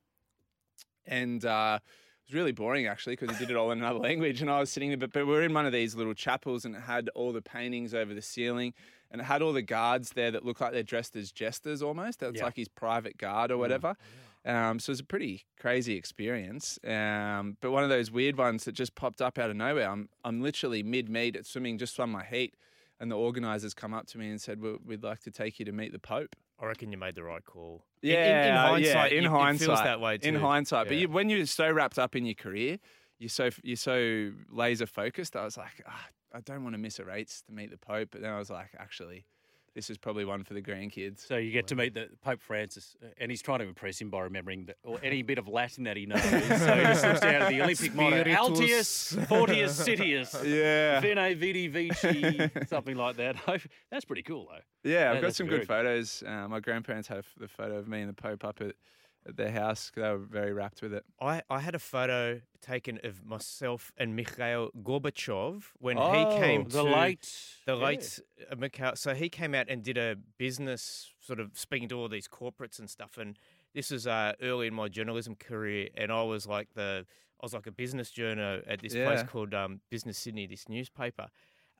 [1.07, 4.41] and uh, it was really boring actually because he did it all in another language.
[4.41, 6.65] And I was sitting there, but, but we were in one of these little chapels,
[6.65, 8.73] and it had all the paintings over the ceiling,
[9.11, 12.21] and it had all the guards there that look like they're dressed as jesters almost.
[12.21, 12.45] That's Yeah.
[12.47, 13.97] like his private guard or whatever.
[14.47, 16.79] Um, so it was a pretty crazy experience.
[16.87, 19.89] Um, but one of those weird ones that just popped up out of nowhere.
[19.89, 22.55] I'm I'm literally mid meet at swimming, just on my heat,
[23.05, 25.73] and the organisers come up to me and said, "We'd like to take you to
[25.73, 27.85] meet the Pope." I reckon you made the right call.
[28.03, 30.29] In- Yeah, in, in, uh, hindsight, yeah, in it- hindsight, it feels that way too.
[30.29, 32.79] In hindsight, but you, when you're so wrapped up in your career,
[33.19, 35.37] you're so you're so laser focused.
[35.37, 38.09] I was like, ah, I don't want to miss a race to meet the Pope.
[38.13, 39.27] But then I was like, actually,
[39.75, 41.27] this is probably one for the grandkids.
[41.27, 44.09] So you get to meet the Pope Francis, uh, and he's trying to impress him
[44.09, 46.23] by remembering that, or any bit of Latin that he knows.
[46.23, 51.01] so he just looks down at the Olympic motto: Altius, Fortius, Citius, Yeah.
[51.01, 53.37] Vene, Vidi, Vici, something like that.
[53.91, 54.91] That's pretty cool, though.
[54.91, 56.23] Yeah, I've got some very good photos.
[56.27, 58.75] Uh, my grandparents had a f the photo of me and the Pope up at
[59.27, 59.91] their house.
[59.95, 61.05] They were very wrapped with it.
[61.21, 66.65] I, I had a photo taken of myself and Mikhail Gorbachev when Oh, he came
[66.65, 67.33] The to late,
[67.67, 67.85] the yeah.
[67.85, 68.21] late
[68.51, 68.97] uh, Mikhail.
[68.97, 72.79] So he came out and did a business sort of speaking to all these corporates
[72.79, 73.19] and stuff.
[73.19, 73.39] And
[73.75, 77.07] this was uh, early in my journalism career, and I was like the
[77.41, 81.27] I was like a business journo at this place called um, Business Sydney, this newspaper.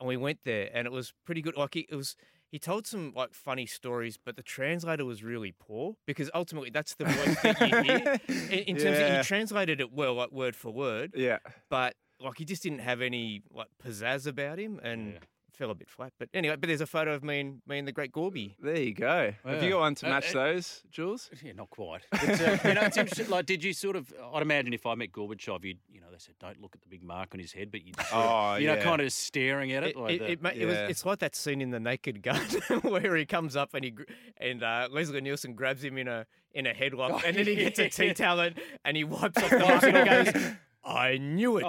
[0.01, 1.57] And we went there, and it was pretty good.
[1.57, 2.17] Like it, it was.
[2.55, 6.95] He told some like funny stories, but the translator was really poor because ultimately that's
[6.95, 8.21] the voice that you hear.
[8.29, 11.39] In, in terms of he translated it well, like word for word, Yeah.
[11.69, 15.19] but like he just didn't have any like pizzazz about him and Yeah.
[15.55, 16.13] Fell a bit flat.
[16.19, 18.57] But anyway, but there's a photo of me and me and the great Gorby.
[18.61, 19.33] There you go.
[19.45, 21.31] Have you got one to Uh, match uh, those, Jules?
[21.43, 22.03] Yeah, not quite.
[22.11, 23.29] But, uh, you know, it's interesting.
[23.31, 24.13] Like, did you sort of?
[24.33, 26.89] I'd imagine if I met Gorbachev, you'd, you know, they said don't look at the
[26.89, 28.83] big mark on his head, but you, sort of, Oh, you know, yeah.
[28.83, 29.91] kind of staring at it.
[29.91, 32.23] It, like it, the- it, ma- it was, it's like that scene in The Naked
[32.23, 32.41] Gun
[32.83, 33.95] where he comes up and he
[34.39, 37.57] and uh, Leslie Nielsen grabs him in a in a headlock, Oh, and then he
[37.57, 37.87] gets yeah.
[37.87, 40.53] a tea towel and, and he wipes off the mark and he goes,
[40.85, 41.65] "I knew it."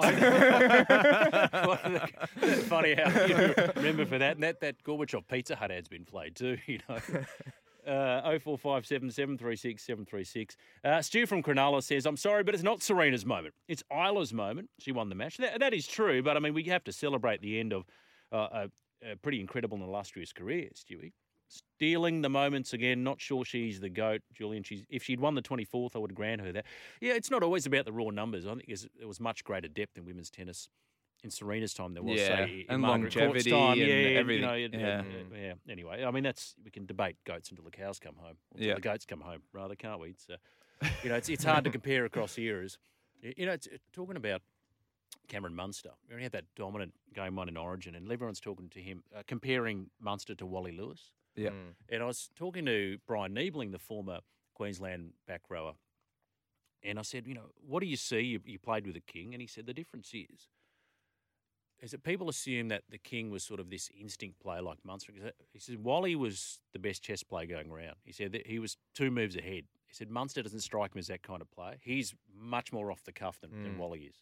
[2.64, 4.36] Funny how you remember for that.
[4.36, 6.98] And that, that Gorbachev Pizza Hut ad's been played too, you know.
[7.86, 10.56] Uh, 0457 736 736.
[10.84, 13.54] Uh, Stu from Cronulla says, I'm sorry, but it's not Serena's moment.
[13.68, 14.70] It's Ajla's moment.
[14.80, 15.36] She won the match.
[15.36, 17.84] That, that is true, but I mean, we have to celebrate the end of
[18.32, 21.12] uh, a, a pretty incredible and illustrious career, Stewie.
[21.48, 23.04] Stealing the moments again.
[23.04, 24.62] Not sure she's the goat, Julian.
[24.62, 26.64] She's if she'd won the twenty fourth, I would grant her that.
[27.00, 28.46] Yeah, it's not always about the raw numbers.
[28.46, 28.66] I think
[28.98, 30.68] there was much greater depth in women's tennis
[31.22, 33.72] in Serena's time than was Yeah, say in and Margaret longevity time.
[33.72, 34.42] and yeah, yeah, everything.
[34.60, 35.02] You know, Yeah.
[35.34, 35.52] yeah.
[35.68, 38.36] Anyway, I mean that's we can debate goats until the cows come home.
[38.52, 38.74] Until Yeah.
[38.74, 40.10] the goats come home, rather, can't we?
[40.10, 42.78] It's uh, you know, it's it's hard to compare across eras.
[43.22, 44.42] You know, it's, uh, talking about
[45.28, 45.90] Cameron Munster.
[46.08, 49.22] We only had that dominant game one in Origin, and everyone's talking to him, uh,
[49.26, 51.12] comparing Munster to Wally Lewis.
[51.36, 51.50] Yeah.
[51.50, 51.74] Mm.
[51.90, 54.20] And I was talking to Bryan Niebling, the former
[54.54, 55.74] Queensland back rower,
[56.82, 58.20] and I said, you know, what do you see?
[58.20, 60.48] You, you played with the King, and he said the difference is,
[61.80, 65.12] is that people assume that the King was sort of this instinct player like Munster.
[65.52, 67.96] He said- Wally was the best chess player going around.
[68.04, 69.64] He said that he was two moves ahead.
[69.86, 71.76] He said Munster doesn't strike him as that kind of player.
[71.80, 73.78] He's much more off the cuff than, than mm.
[73.78, 74.16] Wally is.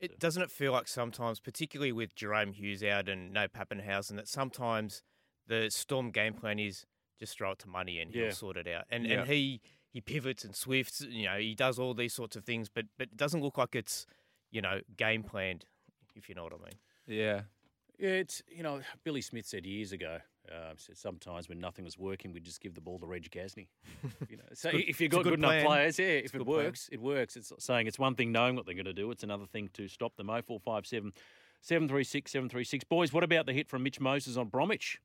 [0.00, 4.26] It doesn't it feel like sometimes, particularly with Jahrome Hughes out and no Papenhuyzen, that
[4.26, 5.02] sometimes
[5.46, 6.86] the Storm game plan is
[7.18, 8.30] just throw it to money and he'll Yeah.
[8.30, 8.84] sort it out.
[8.90, 9.20] And Yeah.
[9.20, 12.68] and he he pivots and swifts, you know, he does all these sorts of things,
[12.68, 14.06] but but it doesn't look like it's
[14.50, 15.66] you know game planned,
[16.14, 16.78] if you know what I mean.
[17.06, 17.42] Yeah.
[17.98, 20.20] Yeah, it's you know Billy Smith said years ago.
[20.50, 23.68] Uh, said sometimes when nothing was working, we'd just give the ball to Reg Gasnier.
[24.28, 26.38] you know, so good- if you've got good good, enough players, yeah, It's if it
[26.38, 26.56] good plan.
[26.64, 27.36] works, it works.
[27.36, 29.08] It's saying it's one thing knowing what they're going to do.
[29.12, 30.26] It's another thing to stop them.
[30.26, 31.12] 0457
[31.60, 32.84] 736 736.
[32.84, 34.98] Boys, what about the hit from Mitch Moses on Bromwich?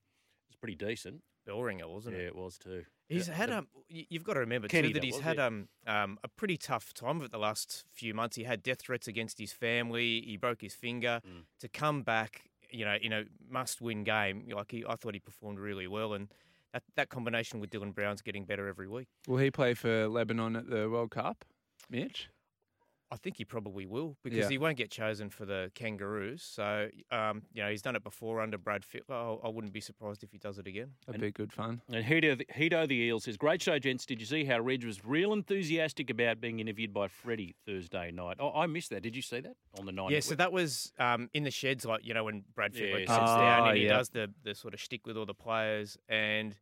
[0.58, 1.22] It's pretty decent.
[1.46, 2.24] Bellringer, wasn't Yeah, it?
[2.24, 2.84] Yeah, it was too.
[3.08, 3.68] He's Yeah, had the- um.
[3.88, 6.94] You've got to remember Kenny too that that he's had um um a pretty tough
[6.94, 8.36] time of it the last few months.
[8.36, 10.22] He had death threats against his family.
[10.22, 11.22] He broke his finger.
[11.26, 11.44] Mm.
[11.60, 15.60] To come back, you know, in a must-win game, like he, I thought he performed
[15.60, 16.28] really well, and
[16.74, 19.08] that that combination with Dylan Brown's getting better every week.
[19.28, 21.46] Will he play for Lebanon at the World Cup,
[21.90, 22.30] Mitch?
[23.10, 24.50] I think he probably will because Yeah.
[24.50, 26.44] he won't get chosen for the Kangaroos.
[26.44, 29.40] So, um, you know, he's done it before under Brad Fittler.
[29.44, 30.92] I I wouldn't be surprised if he does it again.
[31.06, 31.82] That'd be good fun.
[31.92, 34.06] And Hito the, Hito the Eel says, Great show, gents.
[34.06, 38.38] Did you see how Reg was real enthusiastic about being interviewed by Freddie Thursday night?
[38.40, 39.04] Oh, I missed that.
[39.04, 40.12] Did you see that on the night?
[40.12, 43.06] Yeah, so that was um, in the sheds, like you know when Brad Fittler yeah.
[43.06, 43.98] sits Ah, down and he yeah.
[43.98, 46.56] does the the sort of shtick with all the players, and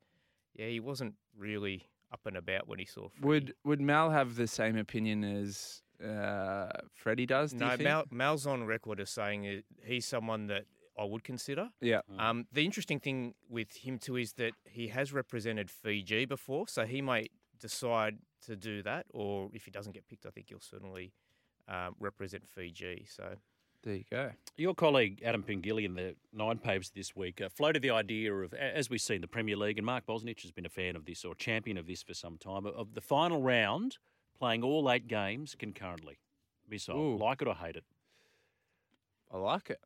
[0.53, 3.09] yeah, he wasn't really up and about when he saw.
[3.09, 3.27] Freddie.
[3.27, 7.51] Would Would Mal have the same opinion as uh, Freddie does?
[7.51, 7.83] Do you no think?
[7.83, 10.65] Mal, Mal's on record as saying he's someone that
[10.97, 11.69] I would consider.
[11.81, 12.01] Yeah.
[12.17, 16.85] Um, the interesting thing with him too is that he has represented Fiji before, so
[16.85, 20.59] he might decide to do that, or if he doesn't get picked, I think he'll
[20.59, 21.13] certainly
[21.67, 23.05] um, represent Fiji.
[23.09, 23.35] So
[23.83, 24.31] There you go.
[24.57, 28.53] Your colleague Adam Pengilly in the Nine Papers this week uh, floated the idea of,
[28.53, 31.05] as we see in the Premier League, and Mark Bosnich has been a fan of
[31.05, 33.97] this or champion of this for some time, of the final round
[34.37, 36.17] playing all eight games concurrently.
[36.69, 37.17] Missile, Ooh.
[37.17, 37.83] like it or hate it.
[39.31, 39.79] I like it.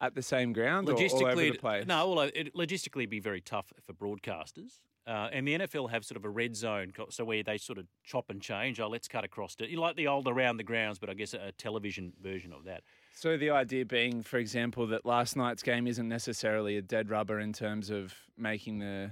[0.00, 1.06] At the same ground or all over
[1.36, 1.86] Logistically, the place?
[1.86, 4.80] no, well, it logistically be very tough for broadcasters.
[5.06, 7.84] Uh, and the NFL have sort of a red zone, so where they sort of
[8.04, 8.80] chop and change.
[8.80, 11.34] Oh, let's cut across to you like the old around the grounds, but I guess
[11.34, 12.82] a television version of that.
[13.14, 17.38] So the idea being, for example, that last night's game isn't necessarily a dead rubber
[17.38, 19.10] in terms of making the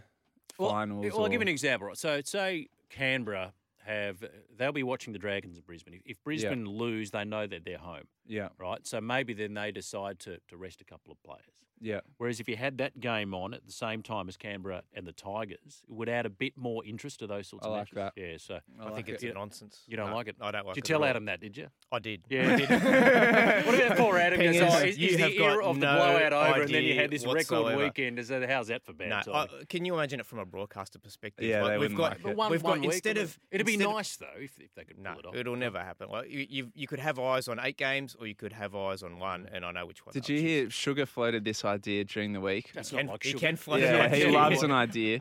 [0.59, 1.07] Well, finals.
[1.13, 1.89] Well, I'll give you an example.
[1.89, 1.97] right?
[1.97, 3.53] So, say Canberra
[3.85, 4.23] have
[4.57, 5.95] they'll be watching the Dragons in Brisbane.
[5.95, 8.87] If, if Brisbane lose, they know that they're home, Yeah, right?
[8.87, 11.41] So maybe then they decide to, to rest a couple of players.
[11.81, 12.01] yeah.
[12.19, 15.13] Whereas if you had that game on at the same time as Canberra and the
[15.13, 18.15] Tigers, it would add a bit more interest to those sorts I of like matches.
[18.17, 18.23] that.
[18.23, 19.31] Yeah, so I, think it's it.
[19.31, 19.83] a nonsense.
[19.89, 20.37] You don't No, like it?
[20.41, 20.89] I don't like Did it.
[20.89, 21.05] you tell.
[21.05, 21.67] Adam that, did you?
[21.91, 22.23] I did.
[22.31, 22.71] Yeah, I did.
[23.67, 24.39] what about poor Adam?
[24.39, 26.63] Thing Goes, oh, is, is, you is have the era of the no blowout over,
[26.63, 28.19] and then you idea had this record weekend?
[28.21, 29.09] Is that, how's that for bad?
[29.09, 29.61] No, timing?
[29.61, 31.45] uh, can you imagine it from a broadcaster perspective?
[31.47, 32.37] Yeah, Like, they we've got, like it.
[32.37, 33.57] One, we've one got week, instead of it?
[33.57, 35.35] it'd be nice though if, if they could pull it off.
[35.35, 36.09] it'll never happen.
[36.11, 39.03] Like you, you, you could have eyes on eight games, or you could have eyes
[39.03, 40.13] on one, and I know which one.
[40.13, 40.51] Did I'll you choose.
[40.51, 42.71] hear Sugar floated this idea during the week?
[42.75, 43.41] That's He not can, like he sugar.
[43.47, 44.13] can float Yeah, it.
[44.15, 45.21] he loves an idea.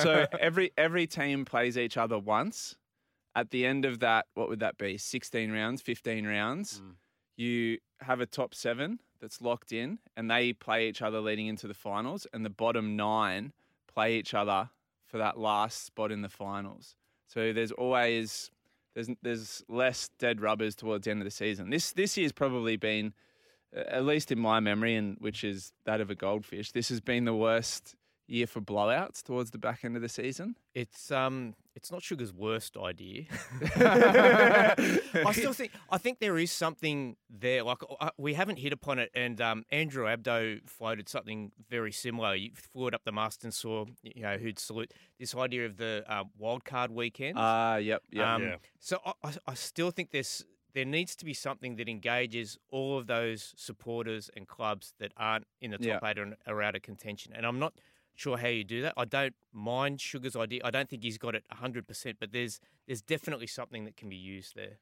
[0.00, 2.76] So every every team plays each other once.
[3.36, 4.98] At the end of that, what would that be?
[4.98, 6.80] Sixteen rounds, fifteen rounds.
[6.84, 6.94] Mm.
[7.36, 11.68] You have a top seven that's locked in, and they play each other leading into
[11.68, 13.52] the finals, and the bottom nine
[13.92, 14.70] play each other
[15.06, 16.96] for that last spot in the finals.
[17.28, 18.50] So there's always
[18.94, 21.70] there's there's less dead rubbers towards the end of the season.
[21.70, 23.12] This this year's probably been,
[23.74, 26.72] at least in my memory, and which is that of a goldfish.
[26.72, 27.94] This has been the worst
[28.30, 30.56] year for blowouts towards the back end of the season.
[30.74, 33.24] It's um, it's not Sugar's worst idea.
[33.76, 37.62] I still think I think there is something there.
[37.62, 42.34] Like uh, we haven't hit upon it, and um, Andrew Abdo floated something very similar.
[42.34, 45.76] You flew it up the mast and saw, you know, who'd salute this idea of
[45.76, 47.36] the uh, wild card weekend.
[47.38, 48.26] Ah, yep, yep.
[48.26, 48.56] Um, Yeah.
[48.78, 52.96] So I, I, I still think there's there needs to be something that engages all
[52.96, 56.08] of those supporters and clubs that aren't in the top Yeah.
[56.08, 57.32] eight or are out of contention.
[57.34, 57.74] And I'm not
[58.20, 58.94] sure how you do that.
[58.96, 60.60] I don't mind Sugar's idea.
[60.64, 64.16] I don't think he's got it 100%, but there's there's definitely something that can be
[64.16, 64.78] used there.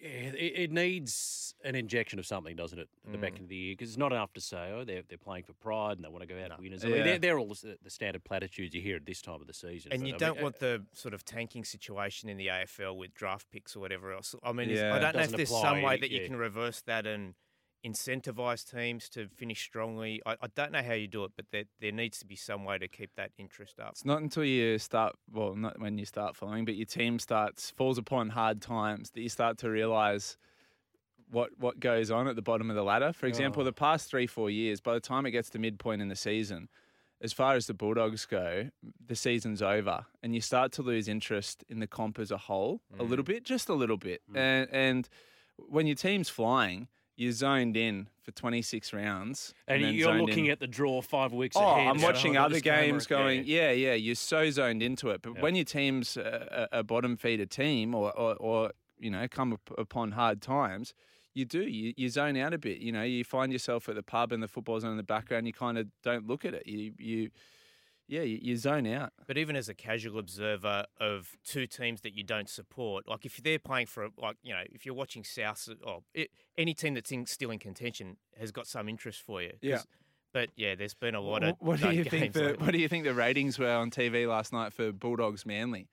[0.00, 3.36] Yeah, it, it needs an injection of something, doesn't it, at the back Mm.
[3.36, 3.72] end of the year?
[3.74, 6.22] Because it's not enough to say, oh, they're, they're playing for pride and they want
[6.22, 6.56] to go out No.
[6.58, 6.84] winners.
[6.84, 9.46] I mean, they're, they're all the, the standard platitudes you hear at this time of
[9.46, 9.92] the season.
[9.92, 12.96] And you I don't mean, want uh, the sort of tanking situation in the AFL
[12.96, 14.34] with draft picks or whatever else.
[14.42, 14.92] I mean, Yeah.
[14.92, 16.20] I don't know if there's some way that yeah.
[16.22, 17.34] you can reverse that and
[17.84, 20.22] incentivize teams to finish strongly.
[20.24, 22.64] I, I don't know how you do it, but there, there needs to be some
[22.64, 23.90] way to keep that interest up.
[23.90, 27.70] It's not until you start, well, not when you start following, but your team starts
[27.70, 30.36] falls upon hard times that you start to realise
[31.30, 33.12] what what goes on at the bottom of the ladder.
[33.12, 33.64] For example, Oh.
[33.64, 36.68] the past three four years, by the time it gets to midpoint in the season,
[37.20, 38.70] as far as the Bulldogs go,
[39.04, 42.82] the season's over, and you start to lose interest in the comp as a whole
[42.98, 43.28] a little mm.
[43.28, 44.22] bit, just a little bit.
[44.30, 44.36] Mm.
[44.36, 45.08] And and
[45.56, 50.52] when your team's flying, you're zoned in for 26 rounds, And, then you're looking in-
[50.52, 51.88] at the draw five weeks Oh, ahead.
[51.88, 53.70] I'm watching other games going, yeah.
[53.70, 53.88] yeah.
[53.90, 55.22] yeah, you're so zoned into it.
[55.22, 59.26] But when your team's a, a a bottom feeder team or, or, or, you know,
[59.28, 60.94] come upon hard times,
[61.34, 61.62] you do.
[61.62, 62.78] You, you zone out a bit.
[62.78, 65.46] You know, you find yourself at the pub and the football's on in the background.
[65.46, 66.66] You kind of don't look at it.
[66.66, 67.30] You, you
[68.08, 69.12] yeah, you, you zone out.
[69.26, 73.36] But even as a casual observer of two teams that you don't support, like if
[73.42, 77.10] they're playing for, like you know, if you're watching South or it, any team that's
[77.12, 79.52] in, still in contention has got some interest for you.
[79.62, 79.80] Yeah.
[80.32, 81.56] But yeah, there's been a lot Wh- of.
[81.60, 82.22] What do you think?
[82.32, 82.64] games The, lately.
[82.66, 85.88] what do you think the ratings were on TV last night for Bulldogs Manly?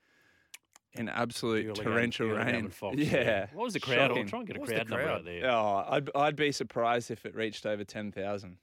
[0.96, 2.54] An absolute You're torrential having- rain.
[2.54, 3.46] having Fox, yeah.
[3.52, 4.08] What was the crowd?
[4.10, 4.22] Shocking.
[4.24, 5.48] I'll try and get a What was the crowd number out there.
[5.50, 8.56] Oh, I'd, I'd be surprised if it reached over 10,000.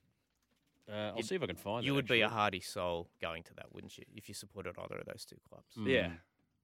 [0.89, 2.37] Uh, I'll see if I can find you that, would be a actually.
[2.37, 4.05] hardy soul going to that, wouldn't you?
[4.15, 5.75] If you supported either of those two clubs.
[5.77, 5.87] Mm.
[5.89, 6.11] Yeah.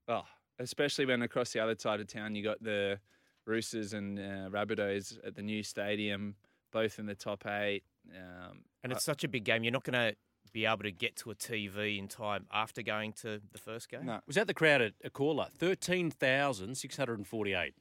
[0.08, 0.24] Oh,
[0.60, 3.00] especially when across the other side of town you got the
[3.46, 6.36] Roosters and uh, Rabbitohs at the new stadium,
[6.72, 7.84] both in the top eight.
[8.10, 9.64] Um, And it's such a big game.
[9.64, 10.16] You're not going to
[10.54, 14.06] be able to get to a TV in time after going to the first game.
[14.06, 15.50] no, Was that the crowd at Accor?
[15.58, 17.74] 13,648.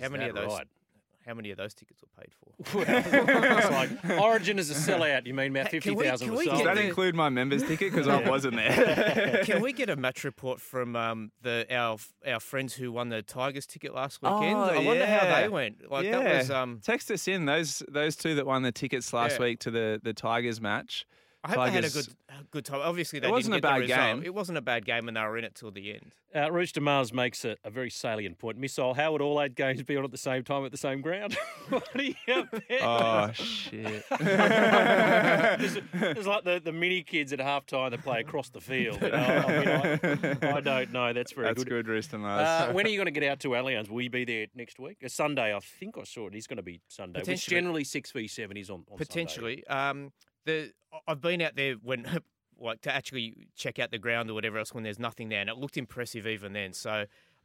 [0.00, 0.66] How many that of those- Right?
[1.26, 2.82] How many of those tickets were paid for?
[2.86, 5.26] it's like Origin is a sellout.
[5.26, 6.28] You mean about fifty thousand?
[6.28, 6.60] can we- can or we so?
[6.60, 7.92] Does get that the- include my members ticket?
[7.92, 9.42] Because I wasn't there.
[9.44, 13.22] Can we get a match report from um, the our our friends who won the
[13.22, 14.56] Tigers ticket last weekend?
[14.56, 15.90] Oh, I wonder how they went.
[15.90, 16.18] Like yeah.
[16.22, 19.46] that was um, Text us in those those two that won the tickets last Yeah.
[19.46, 21.06] week to the the Tigers match.
[21.44, 22.80] I hope they had a good a good time.
[22.82, 24.22] Obviously, they wasn't didn't a bad the game.
[24.24, 26.12] It wasn't a bad game, and they were in it till the end.
[26.34, 28.56] Uh, Rooster Mars makes a, a very salient point.
[28.56, 31.00] Missile, how would all eight games be on at the same time at the same
[31.02, 31.36] ground?
[31.68, 32.14] what do you
[32.52, 32.62] bet?
[32.80, 34.04] Oh shit!
[34.12, 39.00] it's, it's like the, the mini kids at halftime that play across the field.
[39.02, 39.16] You know?
[39.16, 41.12] I, mean, I, I don't know.
[41.12, 41.68] That's very That's good.
[41.68, 42.74] good, Rooster Uh, Mars.
[42.74, 43.90] when are you going to get out to Allianz?
[43.90, 44.98] Will you be there next week?
[45.04, 46.34] Uh, Sunday, I think I saw it.
[46.34, 47.56] He's going to be Sunday, which Potentially.
[47.56, 49.04] generally six v seven is on, on Sunday.
[49.04, 50.12] Potentially, um,
[50.44, 50.72] the
[51.06, 52.06] I've been out there when.
[52.60, 55.50] Like to actually check out the ground or whatever else when there's nothing there, and
[55.50, 56.72] it looked impressive even then.
[56.74, 56.90] So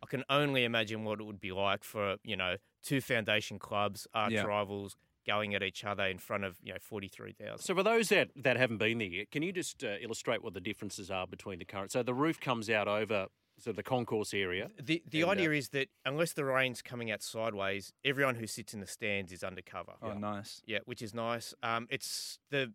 [0.04, 4.06] I can only imagine what it would be like for you know two foundation clubs,
[4.14, 4.44] arch Yeah.
[4.44, 4.96] rivals,
[5.26, 7.66] going at each other in front of you know forty three thousand.
[7.66, 10.54] So for those that, that haven't been there yet, can you just uh, illustrate what
[10.54, 11.92] the differences are between the current?
[11.92, 13.26] So the roof comes out over
[13.58, 14.70] so the concourse area.
[14.80, 18.46] The the And, uh, idea is that unless the rain's coming out sideways, everyone who
[18.46, 19.94] sits in the stands is undercover.
[20.04, 20.62] oh, nice.
[20.68, 21.56] Yeah, which is nice.
[21.64, 22.72] Um, it's the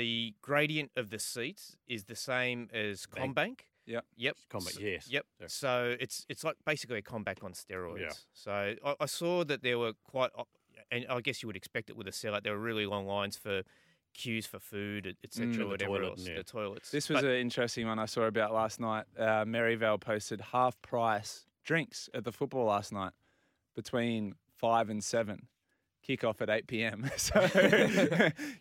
[0.00, 3.34] the gradient of the seats is the same as Bank.
[3.36, 3.58] Combank.
[3.86, 4.04] Yep.
[4.16, 4.36] Yep.
[4.52, 5.08] Combank, S- yes.
[5.10, 5.26] Yep.
[5.38, 5.48] Sorry.
[5.48, 8.00] So it's it's like basically a Combank on steroids.
[8.00, 8.12] Yeah.
[8.32, 10.30] So I, I saw that there were quite,
[10.90, 12.42] and I guess you would expect it with a sellout.
[12.42, 13.62] There were really long lines for
[14.12, 15.46] queues for food, etc.
[15.46, 15.52] Mm.
[15.54, 16.26] For the whatever toilet, else.
[16.28, 16.36] yeah.
[16.36, 16.90] The toilets.
[16.90, 19.04] This was But- an interesting one I saw about last night.
[19.18, 23.12] Uh, Maryvale posted half price drinks at the football last night
[23.74, 25.48] between five and seven.
[26.06, 27.10] Kick off at 8 p.m.
[27.16, 27.40] So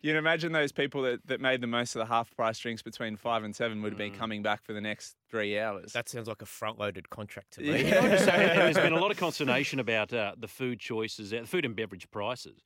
[0.01, 2.81] you can imagine those people that, that made the most of the half price drinks
[2.81, 5.93] between five and seven would have been coming back for the next three hours.
[5.93, 7.83] that sounds like a front loaded contract to me.
[7.83, 11.43] Can I just there's been a lot of consternation about uh, the food choices, uh,
[11.45, 12.61] food and beverage prices.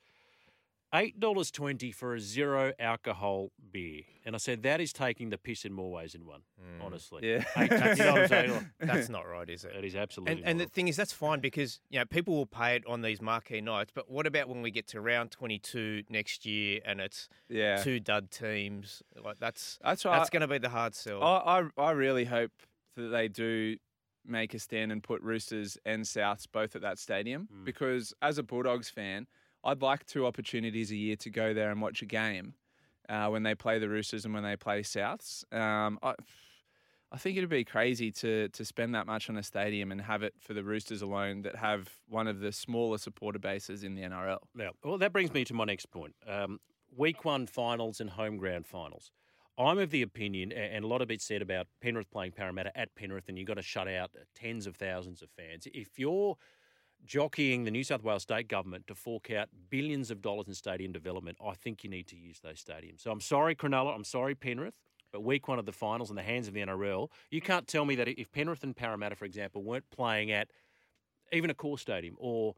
[0.92, 5.38] Eight dollars twenty for a zero alcohol beer, and I said that is taking the
[5.38, 6.42] piss in more ways than one.
[6.82, 7.44] Honestly, Yeah.
[7.58, 7.70] Eight-
[8.00, 8.70] you know what I'm saying?
[8.80, 9.74] That's not right, is it?
[9.76, 10.38] That is absolutely.
[10.38, 13.02] And, and the thing is, that's fine because you know people will pay it on
[13.04, 13.92] these marquee nights.
[13.94, 17.84] But what about when we get to round twenty-two next year and it's yeah.
[17.84, 19.04] two dud teams?
[19.24, 20.18] Like that's That's right.
[20.18, 21.22] that's going to be the hard sell.
[21.24, 22.52] I, I, I really hope
[22.96, 23.78] that they do
[24.26, 27.66] make a stand and put Roosters and Souths both at that stadium Mm.
[27.66, 29.28] because as a Bulldogs fan,
[29.64, 32.54] I'd like two opportunities a year to go there and watch a game
[33.10, 35.44] uh, when they play the Roosters and when they play Souths.
[35.54, 36.14] Um, I,
[37.12, 40.22] I think it'd be crazy to to spend that much on a stadium and have
[40.24, 44.04] it for the Roosters alone that have one of the smaller supporter bases in the
[44.04, 44.40] NRL.
[44.54, 46.16] Now, well, that brings me to my next point.
[46.28, 46.60] Um,
[46.96, 49.12] week one finals and home ground finals.
[49.58, 52.96] I'm of the opinion, and a lot of it said about Penrith playing Parramatta at
[52.96, 55.68] Penrith, and you've got to shut out tens of thousands of fans.
[55.74, 56.38] If you're
[57.06, 60.92] jockeying the New South Wales state government to fork out billions of dollars in stadium
[60.92, 63.02] development, I think you need to use those stadiums.
[63.02, 64.76] So I'm sorry, Cronulla, I'm sorry, Penrith,
[65.12, 67.86] but week one of the finals in the hands of the NRL, you can't tell
[67.86, 70.50] me that if Penrith and Parramatta, for example, weren't playing at
[71.32, 72.56] even Accor stadium or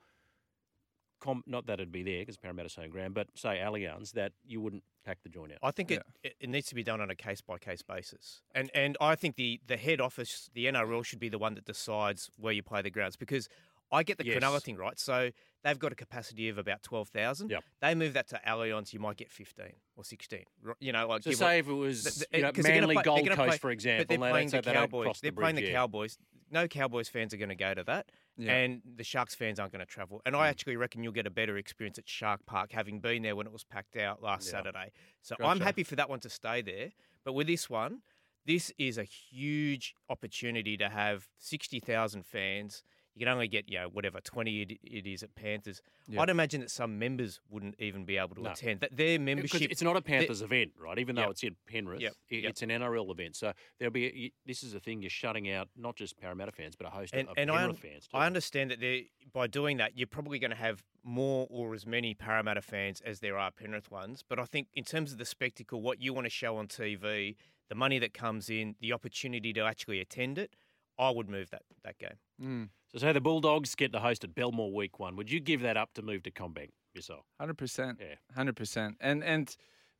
[1.21, 4.59] com- not that it'd be there because Parramatta's home ground, but say Allianz, that you
[4.59, 5.59] wouldn't pack the joint out.
[5.63, 8.41] I think it, it, it needs to be done on a case by case basis,
[8.53, 11.65] and and I think the the head office, the NRL, should be the one that
[11.65, 13.47] decides where you play the grounds because.
[13.91, 14.37] I get the Yes.
[14.41, 14.99] Cronulla thing right.
[14.99, 15.31] So
[15.63, 17.49] they've got a capacity of about twelve thousand.
[17.49, 17.63] Yep.
[17.81, 20.45] They move that to Allianz, you might get fifteen or sixteen.
[20.79, 23.57] You know, like So say if it was you know, Manly play- Gold Coast, play-
[23.57, 25.15] for example, they're playing the they Cowboys.
[25.15, 25.77] the They're playing bridge, the yeah.
[25.77, 26.17] Cowboys.
[26.49, 28.51] No Cowboys fans are going to go to that, Yeah.
[28.53, 30.21] and the Sharks fans aren't going to travel.
[30.25, 30.49] And I mm.
[30.49, 33.53] actually reckon you'll get a better experience at Shark Park, having been there when it
[33.53, 34.51] was packed out last Yeah.
[34.51, 34.91] Saturday.
[35.21, 36.89] So I'm happy for that one to stay there.
[37.23, 38.01] But with this one,
[38.45, 42.83] this is a huge opportunity to have sixty thousand fans.
[43.13, 45.81] You can only get, you know, whatever twenty it, it is at Panthers.
[46.07, 46.21] Yeah.
[46.21, 48.51] I'd imagine that some members wouldn't even be able to No.
[48.51, 48.79] attend.
[48.79, 49.71] That their Because membership.
[49.71, 50.97] it's not a Panthers event, right?
[50.97, 51.31] Even though Yep.
[51.31, 52.13] it's in Penrith, Yep.
[52.31, 52.49] i- Yep.
[52.49, 53.35] it's an NRL event.
[53.35, 56.75] So there'll be a, this is a thing you're shutting out not just Parramatta fans,
[56.77, 58.07] but a host and, of and I, Penrith un- fans.
[58.07, 58.17] Too.
[58.17, 61.85] I understand that they by doing that, you're probably going to have more or as
[61.85, 64.23] many Parramatta fans as there are Penrith ones.
[64.27, 67.35] But I think in terms of the spectacle, what you want to show on TV,
[67.69, 70.55] the money that comes in, the opportunity to actually attend it,
[71.01, 72.17] I would move that that game.
[72.41, 72.69] Mm.
[72.91, 75.15] So say the Bulldogs get to host at Belmore week one.
[75.15, 77.25] Would you give that up to move to Combank yourself?
[77.39, 77.97] Hundred percent.
[77.99, 78.15] Yeah.
[78.35, 78.97] Hundred percent.
[79.01, 79.53] And and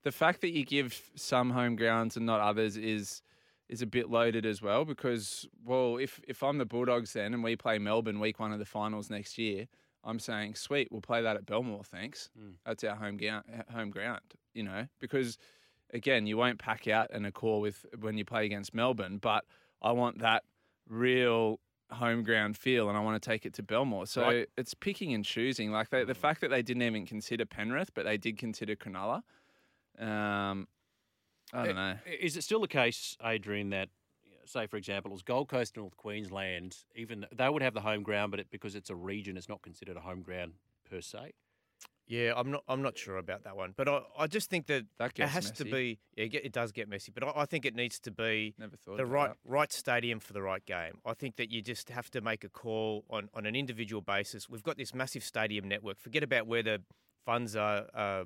[0.04, 3.24] the fact that you give some home grounds and not others is
[3.68, 7.44] is a bit loaded as well because well if if I'm the Bulldogs then and
[7.44, 9.68] we play Melbourne week one of the finals next year,
[10.04, 12.30] I'm saying sweet we'll play that at Belmore thanks.
[12.40, 12.54] Mm.
[12.64, 14.22] That's our home ground home ground
[14.54, 15.40] you know because
[15.94, 19.46] again you won't pack out an Accor with when you play against Melbourne but
[19.82, 20.44] I want that
[20.92, 24.06] real home ground feel, and I want to take it to Belmore.
[24.06, 24.50] So Right.
[24.58, 25.72] it's picking and choosing.
[25.72, 29.24] Like they, the fact that they didn't even consider Penrith, but they did consider Cronulla.
[29.98, 30.68] Um,
[31.54, 31.98] I don't know.
[32.06, 33.90] Is it still the case, Adrian, that
[34.46, 38.04] say for example, it was Gold Coast, North Queensland, even they would have the home
[38.04, 40.54] ground, but it, because it's a region, it's not considered a home ground
[40.90, 41.34] per se.
[42.08, 42.64] Yeah, I'm not.
[42.68, 45.50] I'm not sure about that one, but I, I just think that That it has
[45.52, 46.00] to be.
[46.18, 48.54] Yeah, it get- it does get messy, but I, I think it needs to be
[48.98, 49.38] the right that.
[49.46, 51.00] right stadium for the right game.
[51.06, 54.50] I think that you just have to make a call on, on an individual basis.
[54.50, 56.00] We've got this massive stadium network.
[56.00, 56.82] Forget about where the
[57.26, 58.24] funds are uh,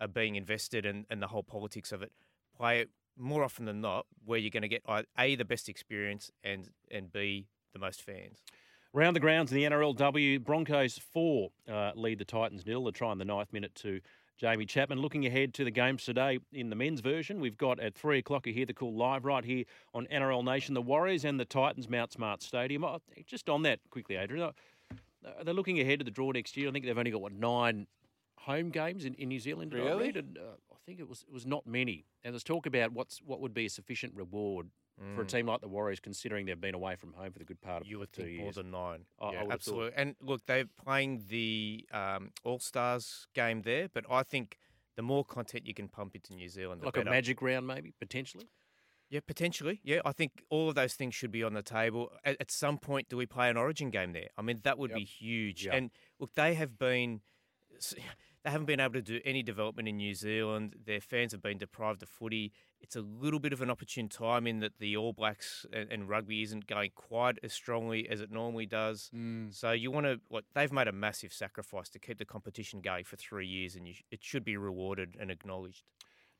[0.00, 2.12] are being invested and, and the whole politics of it.
[2.56, 5.68] Play it more often than not where you're going to get uh, a the best
[5.68, 8.42] experience and and b the most fans.
[8.96, 12.82] Round the grounds in the NRLW, Broncos four uh, lead the Titans nil.
[12.84, 14.00] They're trying the ninth minute to
[14.38, 15.00] Jamie Chapman.
[15.00, 18.46] Looking ahead to the games today in the men's version, we've got at three o'clock.
[18.46, 20.72] You hear the call live right here on NRL Nation.
[20.72, 22.84] The Warriors and the Titans, Mount Smart Stadium.
[22.84, 24.42] Oh, just on that quickly, Adrian.
[24.42, 24.52] uh,
[25.44, 26.70] They're looking ahead to the draw next year.
[26.70, 27.88] I think they've only got what nine
[28.38, 29.74] home games in, in New Zealand.
[29.74, 30.04] I Really?
[30.06, 30.16] read?
[30.16, 32.06] And, uh, I think it was it was not many.
[32.24, 34.70] And there's talk about what's what would be a sufficient reward
[35.14, 37.60] for a team like the Warriors, considering they've been away from home for the good
[37.60, 39.04] part of You would two think more than nine.
[39.20, 39.92] I- yeah, absolutely.
[39.94, 44.56] And look, they're playing the um, All Stars game there, but I think
[44.96, 47.08] the more content you can pump into New Zealand, the like better.
[47.08, 48.48] a magic round, maybe potentially.
[49.10, 49.80] Yeah, potentially.
[49.84, 52.10] Yeah, I think all of those things should be on the table.
[52.24, 54.28] At, at some point, do we play an Origin game there?
[54.36, 55.66] I mean, that would be huge.
[55.66, 55.74] Yep.
[55.74, 57.20] And look, they have been.
[58.46, 60.76] They haven't been able to do any development in New Zealand.
[60.86, 62.52] Their fans have been deprived of footy.
[62.80, 66.08] It's a little bit of an opportune time in that the All Blacks and, and
[66.08, 69.10] rugby isn't going quite as strongly as it normally does.
[69.50, 73.02] So you want to what they've made a massive sacrifice to keep the competition going
[73.02, 75.82] for three years, and you, it should be rewarded and acknowledged.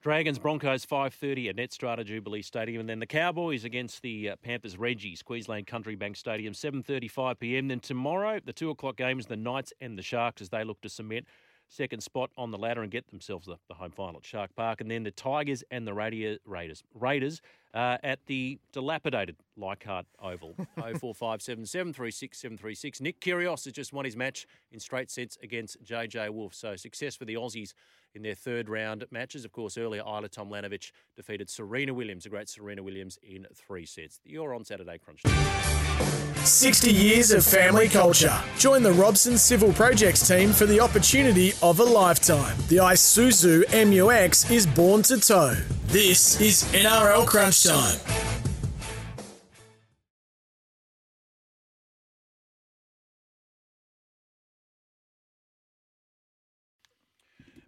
[0.00, 4.76] Dragons Broncos 5:30 at Netstrata Jubilee Stadium, and then the Cowboys against the uh, Panthers
[4.76, 7.66] Reggies Queensland Country Bank Stadium 7:35 p.m.
[7.66, 10.88] Then tomorrow the two o'clock games, the Knights and the Sharks as they look to
[10.88, 11.26] cement
[11.68, 14.80] second spot on the ladder and get themselves the, the home final at Shark Park,
[14.80, 17.40] and then the Tigers and the Radio Raiders Raiders
[17.74, 23.00] uh, at the dilapidated Leichhardt Oval 0457 736 736.
[23.00, 27.16] Nick Kyrgios has just won his match in straight sets against JJ Wolf, so success
[27.16, 27.74] for the Aussies
[28.16, 29.44] in their third round matches.
[29.44, 34.18] Of course, earlier Ajla Tomljanovic defeated Serena Williams, the great Serena Williams, in three sets.
[34.24, 35.22] You're on Saturday Crunch.
[35.22, 36.44] Time.
[36.44, 38.36] 60 years of family culture.
[38.56, 42.56] Join the Robson Civil Projects team for the opportunity of a lifetime.
[42.68, 45.54] The Isuzu MUX is born to tow.
[45.86, 48.45] This is NRL Crunch Time.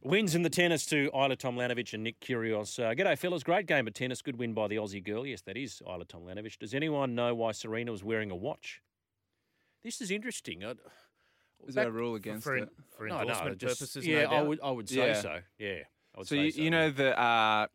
[0.09, 2.83] Wins in the tennis to Ajla Tomljanovic and Nick Kyrgios.
[2.83, 3.43] Uh, g'day, fellas.
[3.43, 4.23] Great game of tennis.
[4.23, 5.27] Good win by the Aussie girl.
[5.27, 6.59] Yes, that is Ajla Tomljanovic.
[6.59, 8.81] Does anyone know why Serena was wearing a watch?
[9.85, 10.65] This is interesting.
[10.65, 10.71] I,
[11.67, 12.71] Is back- there a rule against for, it?
[12.97, 14.61] for no, endorsement no, just- purposes, Yeah, no I would.
[14.63, 15.21] I would say Yeah.
[15.21, 15.41] so.
[15.59, 15.75] Yeah.
[16.15, 17.67] I would So you, you know that uh,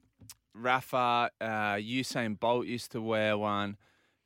[0.56, 3.78] Rafa, uh, Usain Bolt used to wear one.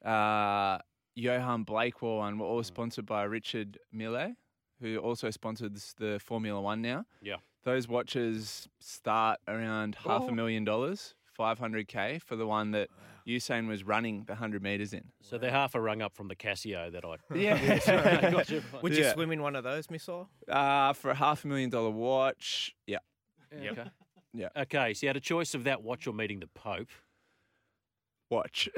[0.05, 0.77] Uh,
[1.17, 2.39] Yohan Blake wore one.
[2.39, 4.35] We're all sponsored by Richard Mille,
[4.79, 7.05] who also sponsors the Formula One now.
[7.21, 7.37] Yeah.
[7.67, 10.29] Those watches start around half Oh.
[10.29, 12.87] a million dollars, 500k for the one that
[13.27, 15.03] Usain was running the 100 meters in.
[15.21, 17.15] So they're half a rung up from the Casio that I.
[17.35, 17.57] Yeah.
[18.31, 18.63] Gotcha.
[18.81, 19.13] Would you Yeah.
[19.13, 20.29] swim in one of those, Missile?
[20.47, 22.99] Uh, for a half a million dollar watch, yeah.
[23.51, 23.85] Yeah, Okay.
[24.33, 24.47] Yeah.
[24.55, 26.87] Okay, so you had a choice of that watch or meeting the Pope.
[28.29, 28.69] Watch.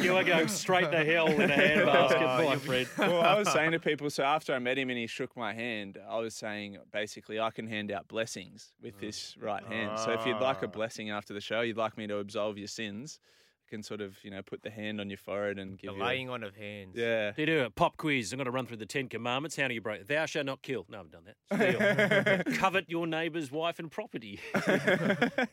[0.00, 2.88] You are going straight to hell in a handbasket, oh, my friend.
[2.98, 5.52] well, I was saying to people, so after I met him and he shook my
[5.52, 9.98] hand, I was saying basically I can hand out blessings with this right hand.
[9.98, 10.70] So if you'd like a ah.
[10.70, 13.39] blessing after the show, you'd like me to absolve your sins, you
[13.70, 16.02] can sort of, you know, put the hand on your forehead and The give you.
[16.02, 16.90] laying on of hands.
[16.94, 17.30] Yeah.
[17.32, 18.32] Do you do a pop quiz?
[18.32, 19.56] I'm going to run through the Ten Commandments.
[19.56, 20.06] How do you break?
[20.06, 20.84] Thou shalt not kill.
[20.88, 22.44] No, I've done that.
[22.46, 22.54] Steal.
[22.58, 24.40] Covet your neighbour's wife and property.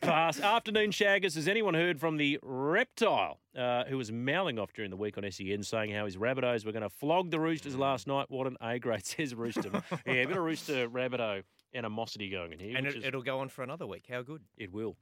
[0.00, 0.40] Pass.
[0.40, 1.34] Afternoon shaggers.
[1.34, 5.30] Has anyone heard from the reptile uh, who was mouthing off during the week on
[5.30, 8.26] SEN saying how his Rabbitohs were going to flog the Roosters last night?
[8.28, 9.70] What an A grade, says Rooster.
[10.06, 11.42] yeah, a bit of Rooster Rabbitoh
[11.74, 12.76] animosity going in here.
[12.76, 14.06] And it, is- it'll go on for another week.
[14.10, 14.42] How good?
[14.56, 14.96] it will.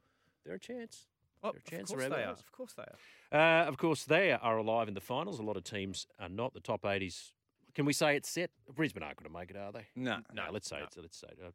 [0.45, 1.07] There a chance.
[1.49, 2.31] Oh, There a chance of course they are.
[2.31, 3.63] Of course they are.
[3.63, 5.39] Uh, of course, they are alive in the finals.
[5.39, 6.55] A lot of teams are not.
[6.55, 7.33] The top 80s.
[7.75, 8.51] Can we say it's set?
[8.75, 9.87] Brisbane aren't going to make it, are they?
[9.95, 10.19] No.
[10.33, 10.97] No, let's say it's.
[10.97, 11.39] Let's say it.
[11.45, 11.51] Uh,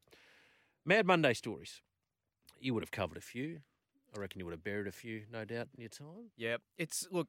[0.85, 1.81] Mad Monday stories.
[2.59, 3.59] You would have covered a few.
[4.15, 6.31] I reckon you would have buried a few, no doubt, in your time.
[6.35, 7.27] Yeah, it's look.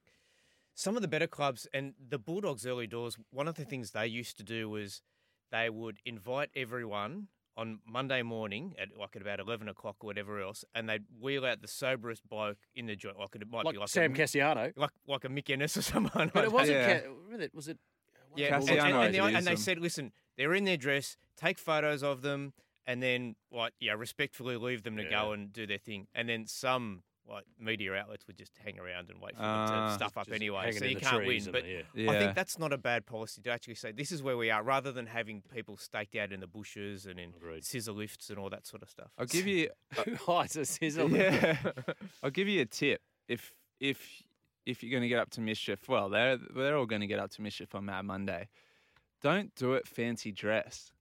[0.75, 3.17] Some of the better clubs and the Bulldogs early doors.
[3.31, 5.01] One of the things they used to do was
[5.51, 10.41] they would invite everyone on Monday morning at like at about eleven o'clock or whatever
[10.41, 13.19] else, and they'd wheel out the soberest bloke in the joint.
[13.19, 14.73] Like it might Like be like Sam a, Kasiano.
[14.75, 16.31] like like a Mick Ennis or someone.
[16.33, 16.77] But it wasn't.
[16.79, 16.99] Yeah.
[17.01, 17.77] Ca- was it?
[18.35, 21.59] Yeah, and, Kasiano and, and, they- and they said, listen, they're in their dress, take
[21.59, 22.53] photos of them,
[22.87, 26.07] and then like yeah, respectfully leave them to go and do their thing.
[26.15, 29.87] And then some like media outlets would just hang around and wait for them Ah.
[29.89, 31.41] to stuff up anyway, so you can't win.
[31.51, 31.81] But yeah.
[31.95, 32.11] Yeah.
[32.11, 34.61] I think that's not a bad policy to actually say this is where we are,
[34.63, 37.63] rather than having people staked out in the bushes and in Agreed.
[37.63, 39.11] scissor lifts and all that sort of stuff.
[39.17, 39.69] I'll give you
[40.05, 41.09] Who hides a sizzle?
[41.09, 41.57] yeah.
[42.23, 43.01] I'll give you a tip.
[43.27, 44.23] If if
[44.65, 47.19] if you're going to get up to mischief, well, they're they're all going to get
[47.19, 48.49] up to mischief on Mad Monday.
[49.21, 50.91] Don't do it fancy dressed.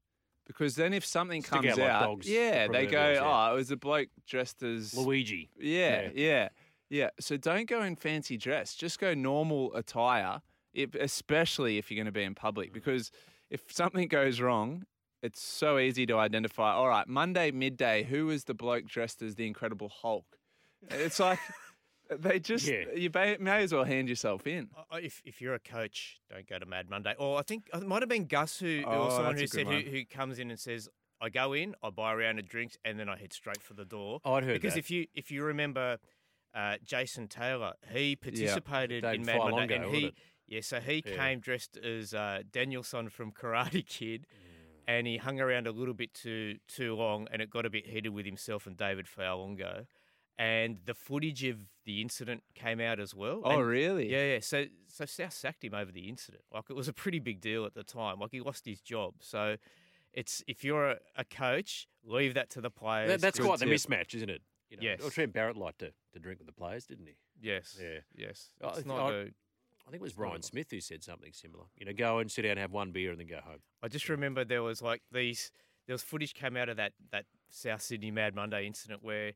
[0.46, 3.20] Because then if something Stick comes out like out, dogs, yeah, they go, yeah.
[3.22, 5.50] oh, it was a bloke dressed as Luigi.
[5.58, 6.10] Yeah, Yeah.
[6.14, 6.48] yeah,
[6.90, 7.10] yeah.
[7.20, 8.74] So don't go in fancy dress.
[8.74, 10.42] Just go normal attire,
[10.74, 12.72] if, especially if you're going to be in public.
[12.72, 13.10] Because
[13.50, 14.84] if something goes wrong,
[15.22, 16.72] it's so easy to identify.
[16.72, 20.26] All right, Monday midday, who was the bloke dressed as the Incredible Hulk?
[20.90, 21.38] It's like
[22.18, 22.84] they just Yeah.
[22.94, 24.70] you may, may as well hand yourself in.
[24.76, 27.14] Uh, If if you're a coach, don't go to Mad Monday.
[27.18, 29.80] Or I think it might have been Gus who Oh, or someone who said who,
[29.80, 30.88] who comes in and says,
[31.20, 33.74] "I go in, I buy a round of drinks, and then I head straight for
[33.74, 34.80] the door." Oh, I'd heard because that.
[34.80, 35.98] if you if you remember
[36.54, 40.14] uh, Jason Taylor, he participated David in Mad Monday, Fa'alogo, and he it?
[40.46, 41.16] yeah, so he Yeah.
[41.16, 44.26] came dressed as uh, Daniel-san from Karate Kid.
[44.84, 47.86] And he hung around a little bit too too long, and it got a bit
[47.86, 49.86] heated with himself and David Fa'alogo.
[50.38, 53.42] And the footage of the incident came out as well.
[53.44, 54.10] Oh, and- really?
[54.10, 54.40] yeah, yeah.
[54.40, 56.44] So so South sacked him over the incident.
[56.52, 58.20] Like it was a pretty big deal at the time.
[58.20, 59.14] Like he lost his job.
[59.20, 59.56] So
[60.12, 63.08] it's if you're a, a coach, leave that to the players.
[63.10, 63.74] That, that's Just- quite the tip.
[63.74, 64.42] mismatch, isn't it?
[64.70, 65.00] You know, Yes.
[65.02, 67.16] Or Trent Barrett liked to, to drink with the players, didn't he?
[67.40, 67.78] Yes.
[67.80, 67.98] Yeah.
[68.14, 68.48] Yes.
[68.62, 69.30] I- It's I- not I- a-
[69.84, 71.64] I think it was It's not Ryan a- Smith who said something similar.
[71.76, 73.58] You know, go and sit down, and have one beer, and then go home.
[73.82, 75.50] I just remember there was like these.
[75.86, 79.32] There was footage came out of that that South Sydney Mad Monday incident where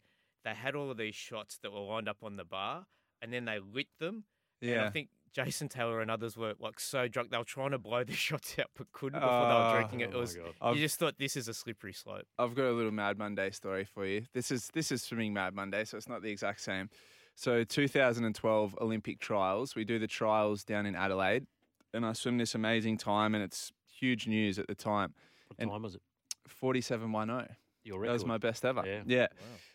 [0.46, 2.86] they had all of these shots that were lined up on the bar,
[3.20, 4.24] and then they lit them.
[4.62, 7.78] And I think Jason Taylor and others were like so drunk they were trying to
[7.78, 10.10] blow the shots out but couldn't before they were Oh, drinking it.
[10.14, 10.54] oh It was God.
[10.62, 12.24] I've- you just thought this is a slippery slope.
[12.38, 14.22] I've got a little Mad Monday story for you.
[14.32, 16.88] This is this is swimming Mad Monday, so it's not the exact same.
[17.34, 21.44] So 2012 Olympic trials, we do the trials down in Adelaide,
[21.92, 25.12] and I swim this amazing time, and it's huge news at the time.
[25.48, 26.02] What And- time was it?
[26.48, 27.56] 4710.
[27.86, 28.82] Your That was my best ever.
[29.06, 29.28] Yeah.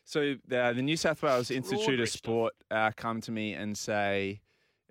[0.04, 2.10] So the, the New South Wales Institute of.
[2.10, 4.42] Sport uh, come to me and say,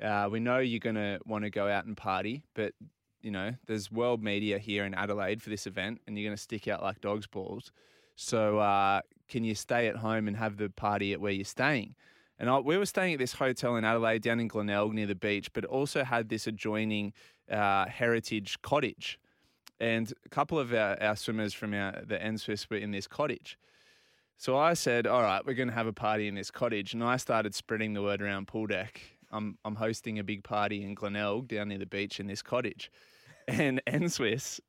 [0.02, 2.72] uh, "We know you're going to want to go out and party, but
[3.20, 6.42] you know there's world media here in Adelaide for this event, and you're going to
[6.42, 7.72] stick out like dogs' balls.
[8.16, 11.94] So uh, can you stay at home and have the party at where you're staying?"
[12.38, 15.14] And I, we were staying at this hotel in Adelaide, down in Glenelg near the
[15.14, 17.12] beach, but also had this adjoining
[17.50, 19.18] uh, heritage cottage.
[19.80, 23.58] And a couple of our, our swimmers from our, the NSWIS were in this cottage.
[24.36, 26.94] So I said, all right, we're going to have a party in this cottage.
[26.94, 29.00] And I started spreading the word around pool deck.
[29.32, 32.90] I'm, I'm hosting a big party in Glenelg down near the beach in this cottage.
[33.48, 34.60] And NSWIS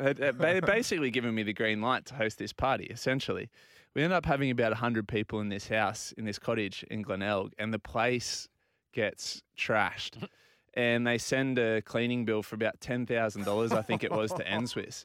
[0.00, 3.50] had had ba- basically given me the green light to host this party, essentially.
[3.94, 7.52] We ended up having about 100 people in this house, in this cottage in Glenelg,
[7.58, 8.48] and the place
[8.92, 10.26] gets trashed.
[10.74, 15.04] And they send a cleaning bill for about $10,000, I think it was, to NSWIS.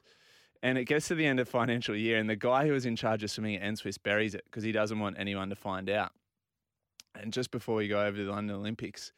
[0.62, 2.96] And it gets to the end of financial year, and the guy who was in
[2.96, 6.12] charge of swimming at NSWIS buries it because he doesn't want anyone to find out.
[7.14, 9.12] And just before we go over to the London Olympics,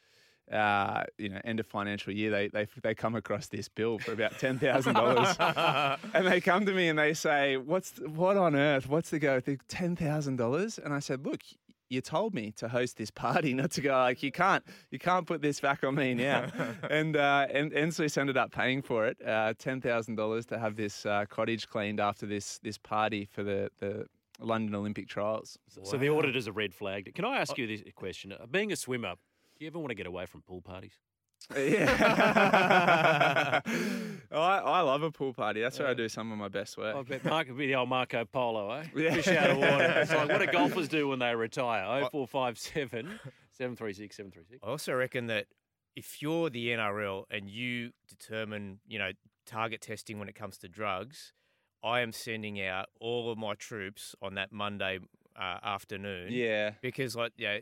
[0.53, 4.13] uh, you know, end of financial year, they they they come across this bill for
[4.13, 5.37] about ten thousand dollars,
[6.15, 8.89] and they come to me and they say, "What's what on earth?
[8.89, 9.41] What's the go?
[9.69, 11.43] Ten thousand dollars?" And I said, "Look."
[11.91, 13.93] You told me to host this party, not to go.
[13.93, 16.49] Like you can't, you can't put this back on me now.
[16.91, 20.77] and uh, and NSWIS ended up paying for it, uh, ten thousand dollars to have
[20.77, 24.07] this uh, cottage cleaned after this this party for the the
[24.41, 25.59] London Olympic trials.
[25.83, 27.15] So the auditors are red flagged.
[27.15, 28.33] Can I ask you this question?
[28.33, 29.15] Uh, Being a swimmer,
[29.59, 30.93] do you ever want to get away from pool parties?
[31.57, 33.61] Yeah.
[34.31, 35.61] I, I love a pool party.
[35.61, 36.95] That's where I do some of my best work.
[36.95, 38.85] I bet Marco be the old Marco Polo, eh?
[38.97, 39.15] Yeah.
[39.15, 39.95] Fish out of water.
[40.03, 42.05] It's like what do golfers do when they retire?
[42.05, 43.19] Oh four five seven
[43.53, 44.61] seven three six seven three six.
[44.63, 45.47] I also reckon that
[45.97, 49.11] if you're the NRL and you determine, you know,
[49.47, 51.33] target testing when it comes to drugs,
[51.83, 54.99] I am sending out all of my troops on that Monday
[55.37, 56.29] uh, afternoon.
[56.31, 56.73] Yeah.
[56.83, 57.59] Because, like, yeah,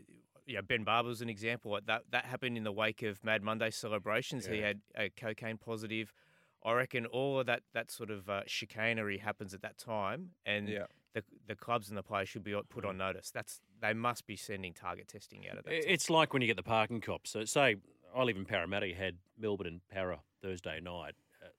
[0.47, 1.73] yeah, Ben Barba's an example.
[1.73, 4.47] Like that that happened in the wake of Mad Monday celebrations.
[4.47, 6.13] He had a cocaine positive.
[6.65, 10.69] I reckon all of that that sort of uh, chicanery happens at that time, and
[10.69, 10.87] Yeah.
[11.15, 13.31] the the clubs and the players should be put on notice.
[13.31, 15.71] That's they must be sending target testing out at that.
[15.75, 15.91] I- time.
[15.91, 17.31] It's like when you get the parking cops.
[17.31, 17.77] So say
[18.15, 21.15] I live in Parramatta, you had Melbourne and Para Thursday night.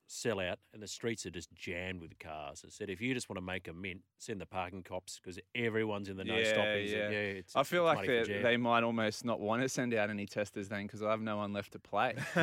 [0.09, 2.63] Sell out, and the streets are just jammed with cars.
[2.65, 5.37] I said, if you just want to make a mint, send the parking cops because
[5.53, 6.87] everyone's in the no yeah, stopping.
[6.87, 7.09] yeah.
[7.09, 10.69] yeah, it's, I feel like they, might almost not want to send out any testers
[10.69, 12.13] then because I have no one left to play.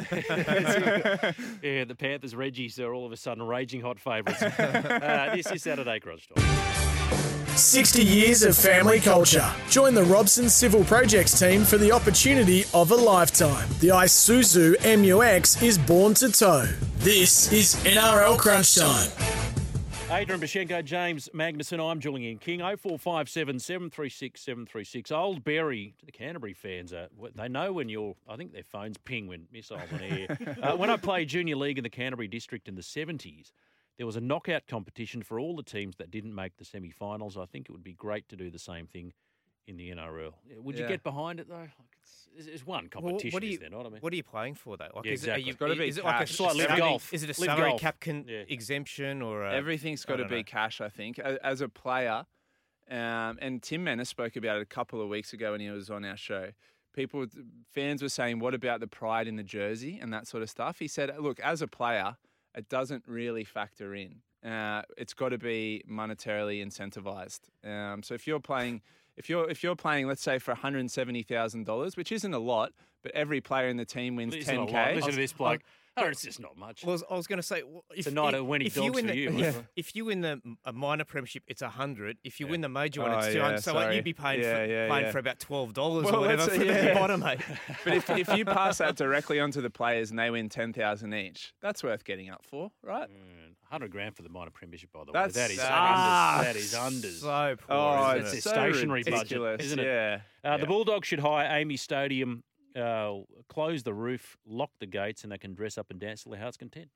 [1.62, 4.42] yeah, the Panthers, Reggies are all of a sudden raging hot favourites.
[4.42, 7.43] uh, this is Saturday Crunch Time.
[7.56, 9.48] 60 years of family culture.
[9.70, 13.68] Join the Robson Civil Projects team for the opportunity of a lifetime.
[13.80, 16.66] The Isuzu MUX is born to tow.
[16.98, 19.10] This is NRL Crunch Time.
[20.10, 22.60] Adrian Proszenko, James Magnussen, I'm Julian King.
[22.60, 25.10] 0457 736 736.
[25.10, 28.62] Old Berry, to the Canterbury fans, uh, wh- they know when your, I think their
[28.62, 30.38] phones ping when missiles on air.
[30.62, 33.50] uh, when I played junior league in the Canterbury district in the 70s,
[33.96, 37.36] there was a knockout competition for all the teams that didn't make the semi finals.
[37.36, 39.12] I think it would be great to do the same thing
[39.66, 40.34] in the NRL.
[40.58, 40.88] Would you Yeah.
[40.88, 41.54] get behind it, though?
[41.56, 41.70] Like
[42.02, 43.86] it's, it's- it's one Well, competition, what do you, is there not?
[43.86, 44.88] I mean, what are you playing for though?
[44.94, 45.42] Like, Yeah, is it, exactly.
[45.44, 46.40] you, It's gotta be is it like a cash.
[46.40, 47.14] Live salary- golf.
[47.14, 47.80] Is it a Live salary golf.
[47.80, 48.44] cap con- Yeah.
[48.48, 50.42] exemption or a, Everything's got to be know.
[50.44, 51.18] cash, I think.
[51.18, 52.26] As a player,
[52.90, 55.88] um, and Tim Mannah spoke about it a couple of weeks ago when he was
[55.90, 56.50] on our show.
[56.92, 57.26] People,
[57.72, 60.78] fans were saying, "What about the pride in the jersey and that sort of stuff?"
[60.78, 62.18] He said, "Look, as a player,
[62.54, 64.16] it doesn't really factor in.
[64.44, 67.40] Uh, it's got to be monetarily incentivized.
[67.68, 68.82] Um, so if you're playing,
[69.16, 72.34] if you're if you're playing, let's say for one hundred seventy thousand dollars, which isn't
[72.34, 72.72] a lot,
[73.02, 74.94] but every player in the team wins ten k.
[74.96, 75.62] listen to this bloke.
[76.04, 76.84] Oh, it's just not much.
[76.84, 78.92] Well, I was going to say, well, if, a night if, of winning dogs you
[78.92, 82.16] win for the, you, if, if you win the a minor premiership, it's a hundred.
[82.24, 82.50] If you Yeah.
[82.52, 83.62] win the major one, it's two yeah, hundred.
[83.62, 85.10] so like, you'd be paying Yeah, for yeah, paying yeah.
[85.12, 86.88] for about twelve dollars Well, or whatever for yeah.
[86.88, 87.38] the bottom, mate.
[87.84, 91.14] But if, if you pass that directly onto the players and they win ten thousand
[91.14, 93.08] each, that's worth getting up for, right?
[93.08, 95.20] Mm, 100 grand for the minor premiership, by the way.
[95.26, 96.44] That's- that is Ah, unders.
[96.44, 97.20] That is unders.
[97.20, 97.76] So poor.
[97.76, 98.38] Oh, it's it?
[98.38, 99.84] a stationary budget, isn't it?
[99.84, 100.20] Yeah.
[100.44, 102.42] Uh, The Bulldogs should hire Amy Stadium,
[102.76, 106.32] uh, close the roof, lock the gates, and they can dress up and dance till
[106.32, 106.88] their heart's content.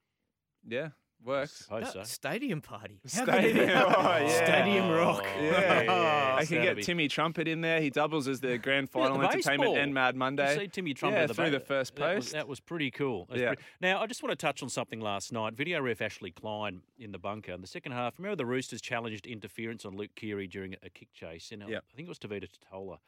[0.66, 0.88] Yeah,
[1.24, 1.52] works.
[1.64, 2.02] Suppose That so.
[2.02, 3.00] stadium party.
[3.14, 3.86] How Stadium- good is that?
[3.98, 4.44] oh, yeah.
[4.44, 5.24] Stadium rock.
[5.38, 7.80] Oh, Yeah, yes, I can that'll get be- Timmy Trumpet in there.
[7.80, 9.76] He doubles as the grand Yeah, the final entertainment baseball.
[9.78, 10.58] and Mad You Monday.
[10.58, 12.32] see Timmy Trump yeah, at the through ba- the first That was, post.
[12.34, 13.24] that was pretty cool.
[13.26, 13.48] That was Yeah.
[13.48, 15.54] pretty- Now, I just want to touch on something last night.
[15.54, 17.52] Video ref Ashley Klein in the bunker.
[17.52, 21.12] In the second half, remember the Roosters challenged interference on Luke Keary during a kick
[21.12, 21.50] chase?
[21.52, 21.84] And uh, Yep.
[21.92, 22.98] I think it was Tevita Tatola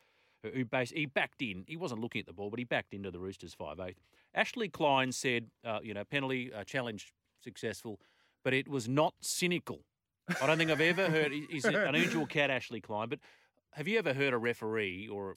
[0.42, 1.64] who, who bas- he backed in.
[1.66, 3.94] He wasn't looking at the ball, but he backed into the Roosters 5'8".
[4.34, 7.12] Ashley Klein said, uh, you know, penalty, uh, challenge
[7.42, 8.00] successful,
[8.44, 9.80] but it was not cynical.
[10.40, 11.32] I don't think I've ever heard.
[11.32, 13.18] he- He's an unusual cat, Ashley Klein, but
[13.72, 15.36] have you ever heard a referee or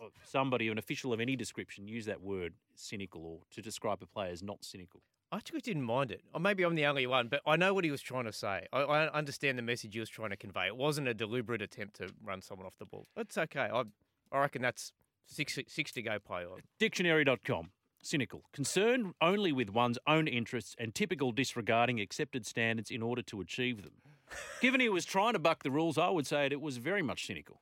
[0.00, 4.06] or somebody, an official of any description, use that word cynical or to describe a
[4.06, 5.00] player as not cynical?
[5.30, 6.22] I actually didn't mind it.
[6.34, 8.66] Or maybe I'm the only one, but I know what he was trying to say.
[8.72, 10.66] I, I understand the message he was trying to convey.
[10.66, 13.06] It wasn't a deliberate attempt to run someone off the ball.
[13.16, 13.68] It's okay.
[13.72, 13.84] I,
[14.32, 14.92] I reckon that's
[15.26, 16.62] six, six to go play on.
[16.78, 17.70] Dictionary.com.
[18.02, 18.42] Cynical.
[18.52, 23.82] Concerned only with one's own interests and typical disregarding accepted standards in order to achieve
[23.82, 23.92] them.
[24.60, 27.26] Given he was trying to buck the rules, I would say it was very much
[27.26, 27.60] cynical.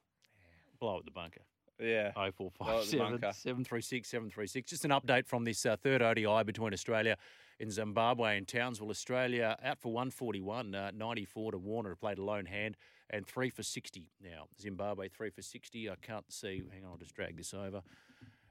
[0.79, 1.43] Blow at the bunker.
[1.81, 2.13] Yeah.
[2.17, 3.33] Oh four Blow five at the seven bunker.
[3.35, 4.71] seven three six seven three six.
[4.71, 7.17] Just an update from this uh, third ODI between Australia
[7.59, 9.57] and Zimbabwe in Townsville, Australia.
[9.63, 12.77] Out for 141, uh, 94 to Warner, who played a lone hand,
[13.11, 14.47] and three for 60 now.
[14.61, 15.91] Zimbabwe, three for 60.
[15.91, 16.63] I can't see.
[16.73, 17.83] Hang on, I'll just drag this over.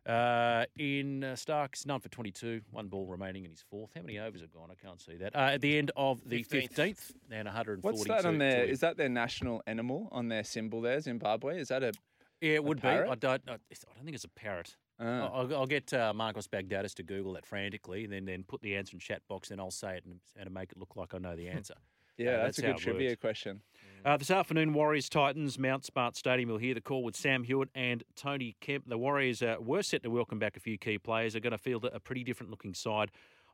[0.06, 2.62] Uh, in uh, Starc's, none for 22.
[2.72, 3.92] One ball remaining in his fourth.
[3.96, 4.70] How many overs have gone?
[4.72, 5.36] I can't see that.
[5.36, 6.74] Uh, at the end of the 15th.
[6.74, 7.82] 15th, and 142.
[7.82, 8.64] What's that on to their?
[8.64, 11.60] Is that their national animal on their symbol there, Zimbabwe?
[11.60, 11.94] Is that a?
[12.42, 12.88] Yeah, it would be.
[12.88, 13.42] I don't.
[13.48, 14.76] I, don't think it's a parrot.
[15.00, 15.30] Ah.
[15.34, 18.76] I'll, I'll get uh, Marcos Bagdatis to Google that frantically, and then, then put the
[18.76, 21.18] answer in chat box, and I'll say it and, and make it look like I
[21.20, 21.76] know the answer.
[22.18, 23.22] Yeah, Uh, that's, a good trivia works.
[23.22, 23.62] question.
[24.04, 26.50] Uh, this afternoon, Warriors Titans, Mount Smart Stadium.
[26.50, 28.88] We'll hear the call with Sam Hewitt and Tony Kemp.
[28.88, 31.34] The Warriors uh, were set to welcome back a few key players.
[31.34, 33.12] They're going to field a pretty different looking side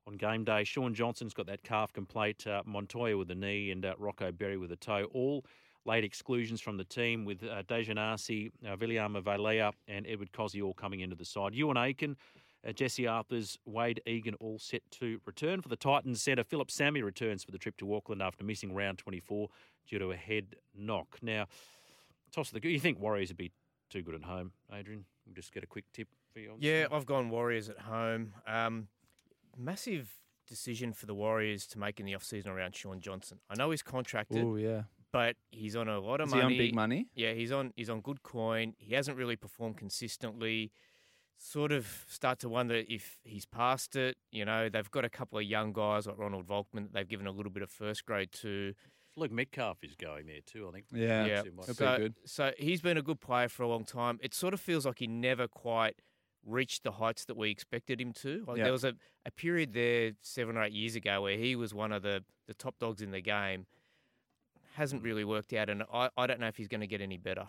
[0.08, 0.64] on game day.
[0.64, 4.58] Shaun Johnson's got that calf complaint, uh, Montoya with the knee, and uh, Rocco Berry
[4.58, 5.08] with the toe.
[5.14, 5.46] All
[5.86, 10.74] late exclusions from the team with uh, Dejanasi, uh, Viliami Vailea, and Edward Kosi all
[10.74, 11.54] coming into the side.
[11.54, 12.18] Ewan Aiken.
[12.68, 16.44] Uh, Jesse Arthurs, Wade Egan all set to return for the Titans centre.
[16.44, 19.50] Phillip Sami returns for the trip to Auckland after missing round 24
[19.88, 21.20] due to a head knock.
[21.22, 21.46] Now,
[22.32, 23.52] toss of the you think Warriors would be
[23.92, 25.06] too good at home, Adrian?
[25.28, 26.54] We'll just get a quick tip for you.
[26.54, 26.94] on Yeah, one.
[26.94, 28.34] I've gone Warriors at home.
[28.48, 28.88] Um,
[29.56, 30.10] massive
[30.48, 33.40] decision for the Warriors to make in the off-season around Shaun Johnson.
[33.50, 34.84] I know he's contracted, Oh yeah.
[35.16, 36.54] But he's on a lot of Is he money.
[36.56, 37.08] on big money?
[37.16, 38.74] Yeah, he's on he's on good coin.
[38.78, 40.72] He hasn't really performed consistently.
[41.38, 44.18] Sort of start to wonder if he's past it.
[44.32, 47.28] You know, they've got a couple of young guys like Ronald Volkman that they've given
[47.28, 48.74] a little bit of first grade to.
[49.18, 50.68] Luke Metcalf is going there too.
[50.68, 50.86] I think.
[50.92, 51.26] Yeah.
[51.26, 51.66] Yeah, Too much.
[51.68, 52.14] He'll be so, good.
[52.26, 54.20] so he's been a good player for a long time.
[54.22, 55.96] It sort of feels like he never quite
[56.46, 58.44] reached the heights that we expected him to.
[58.48, 58.64] Like Yeah.
[58.66, 58.94] there was a,
[59.26, 62.54] a period there seven or eight years ago where he was one of the, the
[62.54, 63.66] top dogs in the game.
[64.76, 67.18] Hasn't really worked out, and I, I don't know if he's going to get any
[67.18, 67.48] better.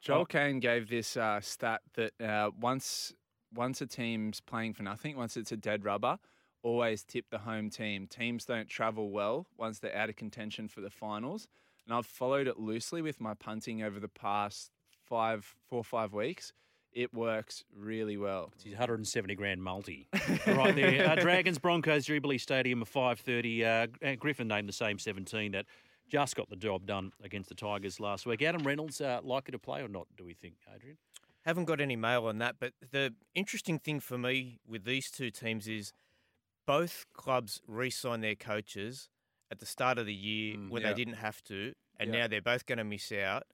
[0.00, 3.12] Joel Kane gave this uh, stat that uh, once
[3.54, 6.18] once a team's playing for nothing, once it's a dead rubber,
[6.62, 8.06] always tip the home team.
[8.06, 11.46] Teams don't travel well once they're out of contention for the finals.
[11.86, 14.70] And I've followed it loosely with my punting over the past
[15.04, 16.52] five, four, or five weeks.
[16.92, 18.50] It works really well.
[18.54, 20.08] It's his 170 grand multi.
[20.46, 21.06] right there.
[21.12, 23.64] Uh, Dragons Broncos Jubilee Stadium at 5:30.
[24.02, 25.66] Uh, Griffin named the same 17 that
[26.12, 28.42] just got the job done against the Tigers last week.
[28.42, 30.06] Adam Reynolds uh, likely to play or not?
[30.14, 30.98] Do we think, Adrian?
[31.46, 35.30] Haven't got any mail on that, but the interesting thing for me with these two
[35.30, 35.92] teams is
[36.66, 39.08] both clubs re-signed their coaches
[39.50, 40.88] at the start of the year Mm, when yeah.
[40.90, 42.20] they didn't have to, and Yeah.
[42.22, 43.44] now they're both going to miss out.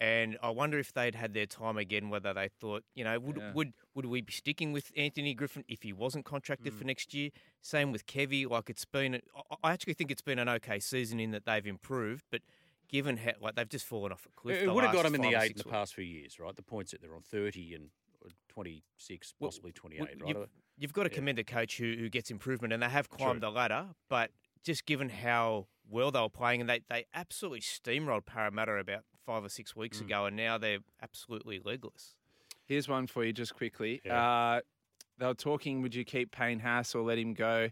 [0.00, 3.36] And I wonder if they'd had their time again, whether they thought, you know, would
[3.36, 3.52] Yeah.
[3.52, 6.78] would would we be sticking with Anthony Griffin if he wasn't contracted Mm.
[6.78, 7.30] for next year?
[7.62, 8.48] Same with Kevy.
[8.48, 9.20] Like it's been,
[9.64, 12.42] I- actually think it's been an okay season in that they've improved, but
[12.86, 14.62] given how like they've just fallen off a cliff.
[14.62, 16.54] It, would have got them in the eight in the past few years, right?
[16.54, 17.90] The points that they're on 30 and
[18.24, 20.36] uh, 26, Well, possibly 28, Well, right?
[20.36, 21.14] You've, you've got to Yeah.
[21.16, 23.50] commend a coach who, who gets improvement, and they have climbed True.
[23.50, 23.94] the ladder.
[24.08, 24.30] But
[24.62, 29.44] just given how well they were playing, and they, they absolutely steamrolled Parramatta about five
[29.44, 30.06] or six weeks Mm.
[30.06, 32.14] ago, and now they're absolutely legless.
[32.64, 34.00] Here's one for you just quickly.
[34.02, 34.26] Yeah.
[34.56, 34.60] Uh,
[35.18, 37.68] they were talking, would you keep Payne Haas or let him go?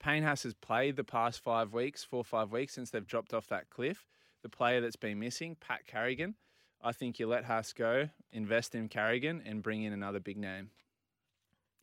[0.00, 3.32] Payne Haas has played the past five weeks, four or five weeks since they've dropped
[3.32, 4.08] off that cliff.
[4.42, 6.34] The player that's been missing, Pat Carrigan.
[6.82, 10.70] I think you let Haas go, invest in Carrigan, and bring in another big name.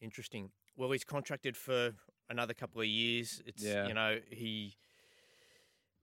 [0.02, 0.52] Interesting.
[0.76, 1.94] Well, he's contracted for
[2.30, 3.42] another couple of years.
[3.46, 3.88] It's Yeah.
[3.88, 4.76] you know he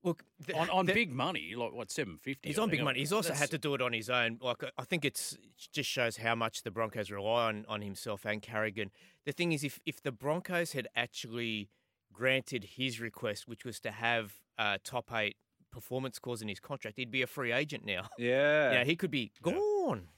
[0.03, 2.49] look the- on on the- big money, like what, 750?
[2.49, 2.79] He's I on think.
[2.81, 2.99] big money.
[3.01, 4.39] He's also That's- had to do it on his own.
[4.41, 8.25] Like I think it's it just shows how much the Broncos rely on on himself
[8.25, 8.91] and Carrigan.
[9.25, 11.69] The thing is, if if the Broncos had actually
[12.13, 15.37] granted his request, which was to have uh, top eight
[15.71, 18.09] performance scores in his contract, he'd be a free agent now.
[18.19, 18.73] Yeah.
[18.73, 20.09] Yeah, he could be gone.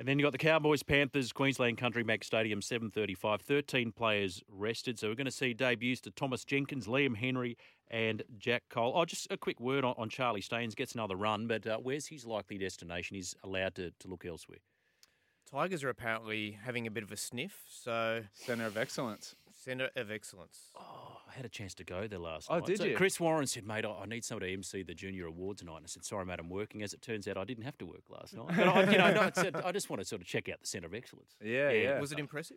[0.00, 3.42] And then you got the Cowboys, Panthers, Queensland Country Bank Stadium, 7:35.
[3.42, 7.58] 13 players rested, so we're going to see debuts to Thomas Jenkins, Liam Henry,
[7.90, 8.94] and Jack Cole.
[8.96, 10.74] Oh, just a quick word on, on Charlie Staines.
[10.74, 13.16] Gets another run, but uh, where's his likely destination?
[13.16, 14.60] He's allowed to, to look elsewhere.
[15.52, 19.34] Tigers are apparently having a bit of a sniff, so Centre of excellence.
[19.62, 20.70] Centre of excellence.
[20.78, 22.66] Oh, I had a chance to go there last Oh, night.
[22.66, 22.96] did So you?
[22.96, 25.76] Chris Warren said, mate, I I need someone to MC the Junior Award tonight.
[25.76, 26.82] And I said, sorry, mate, I'm working.
[26.82, 28.46] As it turns out, I didn't have to work last night.
[28.56, 30.66] But I, you know, no, it's, I just want to sort of check out the
[30.66, 31.36] Centre of Excellence.
[31.42, 31.82] Yeah, Yeah.
[31.82, 32.00] yeah.
[32.00, 32.56] Was it impressive?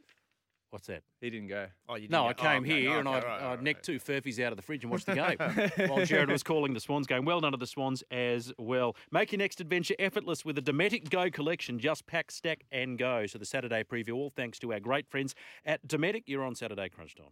[0.73, 1.03] What's that?
[1.21, 1.67] He didn't go.
[1.87, 2.81] Oh, you No, I didn't go- oh, came okay.
[2.81, 3.99] here Oh, and I, right, I right, necked right.
[3.99, 5.37] two Furphies out of the fridge and watched the game
[5.87, 7.25] while Jared was calling the Swans game.
[7.25, 8.95] Well done to the Swans as well.
[9.11, 11.77] Make your next adventure effortless with the Dometic Go collection.
[11.77, 13.27] Just pack, stack, and go.
[13.27, 16.23] So the Saturday preview, all thanks to our great friends at Dometic.
[16.25, 17.27] You're on Saturday Crunch Time.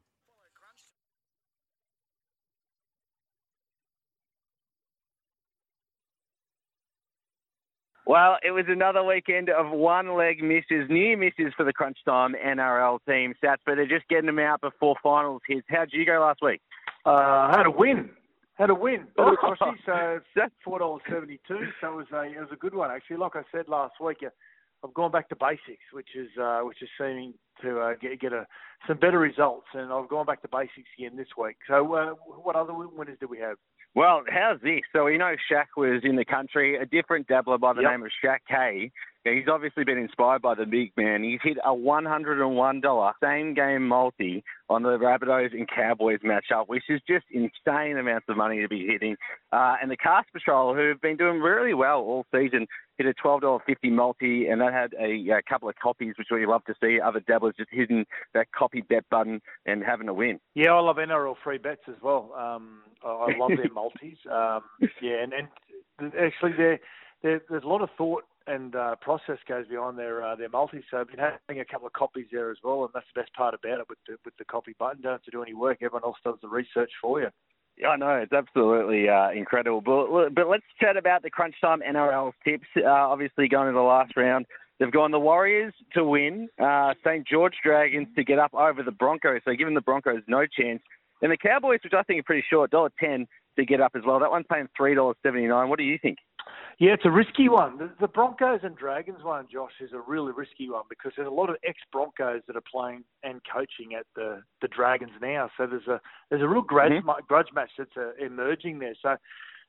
[8.05, 12.33] Well, it was another weekend of one leg misses, near misses for the Crunch Time
[12.33, 15.67] NRL team, Sats, but they're just getting them out before finals hits.
[15.69, 16.61] How'd you go last week?
[17.05, 18.09] Uh, had a win.
[18.55, 19.07] Had a win.
[19.17, 19.35] Oh.
[19.85, 20.19] So
[20.63, 21.67] four dollars seventy two.
[21.79, 23.17] So it was a it was a good one actually.
[23.17, 24.29] Like I said last week, uh,
[24.83, 28.33] I've gone back to basics, which is uh, which is seeming to uh, get get
[28.33, 28.45] a,
[28.87, 31.57] some better results, and I've gone back to basics again this week.
[31.67, 32.13] So uh,
[32.43, 33.57] what other winners do we have?
[33.93, 34.81] Well, how's this?
[34.93, 37.91] So we know Shaq was in the country, a different dabbler by the Yep.
[37.91, 38.91] name of Shaq K.
[39.25, 41.23] He's obviously been inspired by the big man.
[41.23, 47.01] He's hit a $101 same game multi on the Rabbitohs and Cowboys matchup, which is
[47.07, 49.17] just insane amounts of money to be hitting.
[49.51, 52.65] Uh, and the Cast Patrol, who have been doing really well all season,
[53.01, 56.63] hit a $12.50 multi, and that had a, a couple of copies, which we love
[56.65, 56.99] to see.
[56.99, 60.39] Other dabblers just hitting that copy bet button and having a win.
[60.55, 62.31] Yeah, I love NRL free bets as well.
[62.37, 64.17] Um, I, I love their multis.
[64.31, 64.61] Um,
[65.01, 66.79] yeah, and, and actually, there,
[67.23, 70.83] there, there's a lot of thought and uh, process goes behind their uh, their multis.
[70.89, 73.33] So I've been having a couple of copies there as well, and that's the best
[73.33, 75.01] part about it with the with the copy button.
[75.01, 75.77] Don't have to do any work.
[75.81, 77.27] Everyone else does the research for you.
[77.87, 79.81] I know it's absolutely uh, incredible.
[79.81, 82.67] But but let's chat about the crunch time NRL tips.
[82.77, 84.45] Uh, obviously, going to the last round,
[84.79, 88.91] they've gone the Warriors to win, uh, St George Dragons to get up over the
[88.91, 89.41] Broncos.
[89.45, 90.81] So giving the Broncos no chance,
[91.21, 93.27] and the Cowboys, which I think are pretty short, dollar ten
[93.57, 94.19] to get up as well.
[94.19, 95.69] That one's paying three dollars seventy nine.
[95.69, 96.17] What do you think?
[96.79, 97.77] Yeah, it's a risky one.
[97.77, 101.31] The, the Broncos and Dragons one, Josh, is a really risky one because there's a
[101.31, 105.49] lot of ex-Broncos that are playing and coaching at the, the Dragons now.
[105.57, 107.27] So there's a there's a real grudge, Mhm.
[107.27, 108.95] grudge match that's uh, emerging there.
[109.01, 109.15] So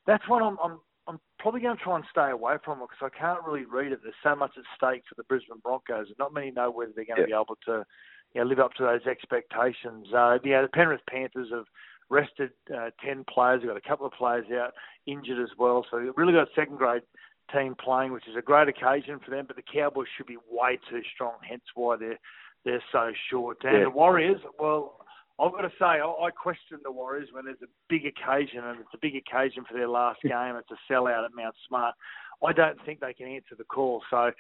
[0.07, 3.11] that's one I'm, I'm I'm probably going to try and stay away from it because
[3.13, 4.01] I can't really read it.
[4.03, 7.05] There's so much at stake for the Brisbane Broncos, and not many know whether they're
[7.05, 7.85] going to be able to,
[8.35, 10.07] you know, live up to those expectations.
[10.15, 11.65] Uh, yeah, the Penrith Panthers have
[12.13, 13.61] rested uh, ten players.
[13.61, 14.73] They've got a couple of players out
[15.07, 17.03] injured as well, so they've really got a second grade
[17.53, 19.45] team playing, which is a great occasion for them.
[19.47, 22.21] But the Cowboys should be way too strong, hence why they're
[22.65, 23.59] they're so short.
[23.65, 23.85] And Yeah.
[23.85, 24.83] the Warriors, well,
[25.41, 28.79] I've got to say, I, I question the Warriors when there's a big occasion, and
[28.79, 30.55] it's a big occasion for their last game.
[30.57, 31.95] It's a sellout at Mount Smart.
[32.47, 34.03] I don't think they can answer the call.
[34.11, 34.31] So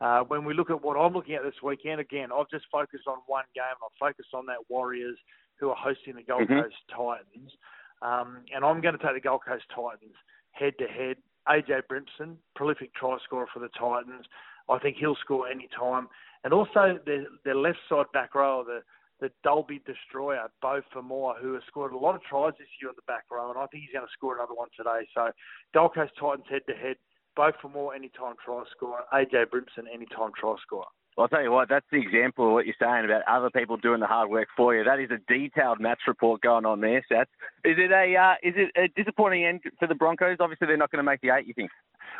[0.00, 3.06] uh, when we look at what I'm looking at this weekend, again, I've just focused
[3.08, 3.64] on one game.
[3.84, 5.18] I've focused on that Warriors
[5.62, 6.64] who are hosting the Gold Mhm.
[6.64, 7.56] Coast Titans.
[8.02, 10.16] Um, and I'm going to take the Gold Coast Titans
[10.50, 11.22] head to head.
[11.46, 14.26] AJ Brimson, prolific try scorer for the Titans.
[14.68, 16.08] I think he'll score any time.
[16.42, 18.82] And also their, their left side back row, the
[19.20, 22.96] the Dolby Destroyer, Beau Fermor, who has scored a lot of tries this year on
[22.96, 25.06] the back row, and I think he's going to score another one today.
[25.14, 25.30] So
[25.72, 26.96] Gold Coast Titans head to head.
[27.36, 29.04] Beau Fermor, anytime try scorer.
[29.12, 30.88] AJ Brimson, anytime try scorer.
[31.18, 34.00] I'll tell you what, that's the example of what you're saying about other people doing
[34.00, 34.82] the hard work for you.
[34.82, 37.26] That is a detailed match report going on there, Sats.
[37.64, 40.38] Is it a uh, is it a disappointing end for the Broncos?
[40.40, 41.46] Obviously, they're not going to make the eight.
[41.46, 41.70] You think?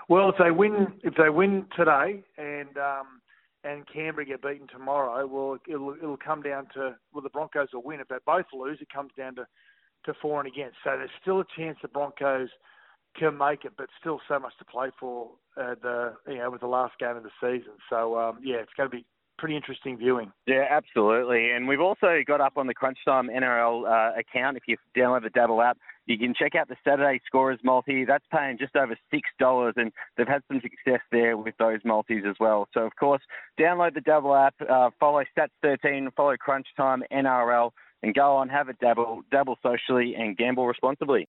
[0.08, 3.22] Well, if they win, if they win today, and um,
[3.64, 7.82] and Canberra get beaten tomorrow, well, it'll it'll come down to well, the Broncos will
[7.82, 8.00] win.
[8.00, 9.46] If they both lose, it comes down to
[10.04, 10.76] to for and against.
[10.84, 12.50] So there's still a chance the Broncos
[13.16, 15.30] can make it, but still so much to play for.
[15.54, 17.74] Uh, the you know with the last game of the season.
[17.90, 19.04] So um, yeah, it's going to be
[19.38, 20.32] pretty interesting viewing.
[20.46, 21.50] Yeah, absolutely.
[21.50, 24.56] And we've also got up on the Crunch Time NRL uh, account.
[24.56, 28.04] If you download the Dabble app, you can check out the Saturday Scorers multi.
[28.04, 32.22] That's paying just over six dollars, and they've had some success there with those multis
[32.26, 32.68] as well.
[32.72, 33.22] So of course,
[33.60, 37.72] download the Dabble app, uh, follow Stats13, follow Crunch Time NRL,
[38.02, 41.28] and go on have a dabble, dabble socially, and gamble responsibly.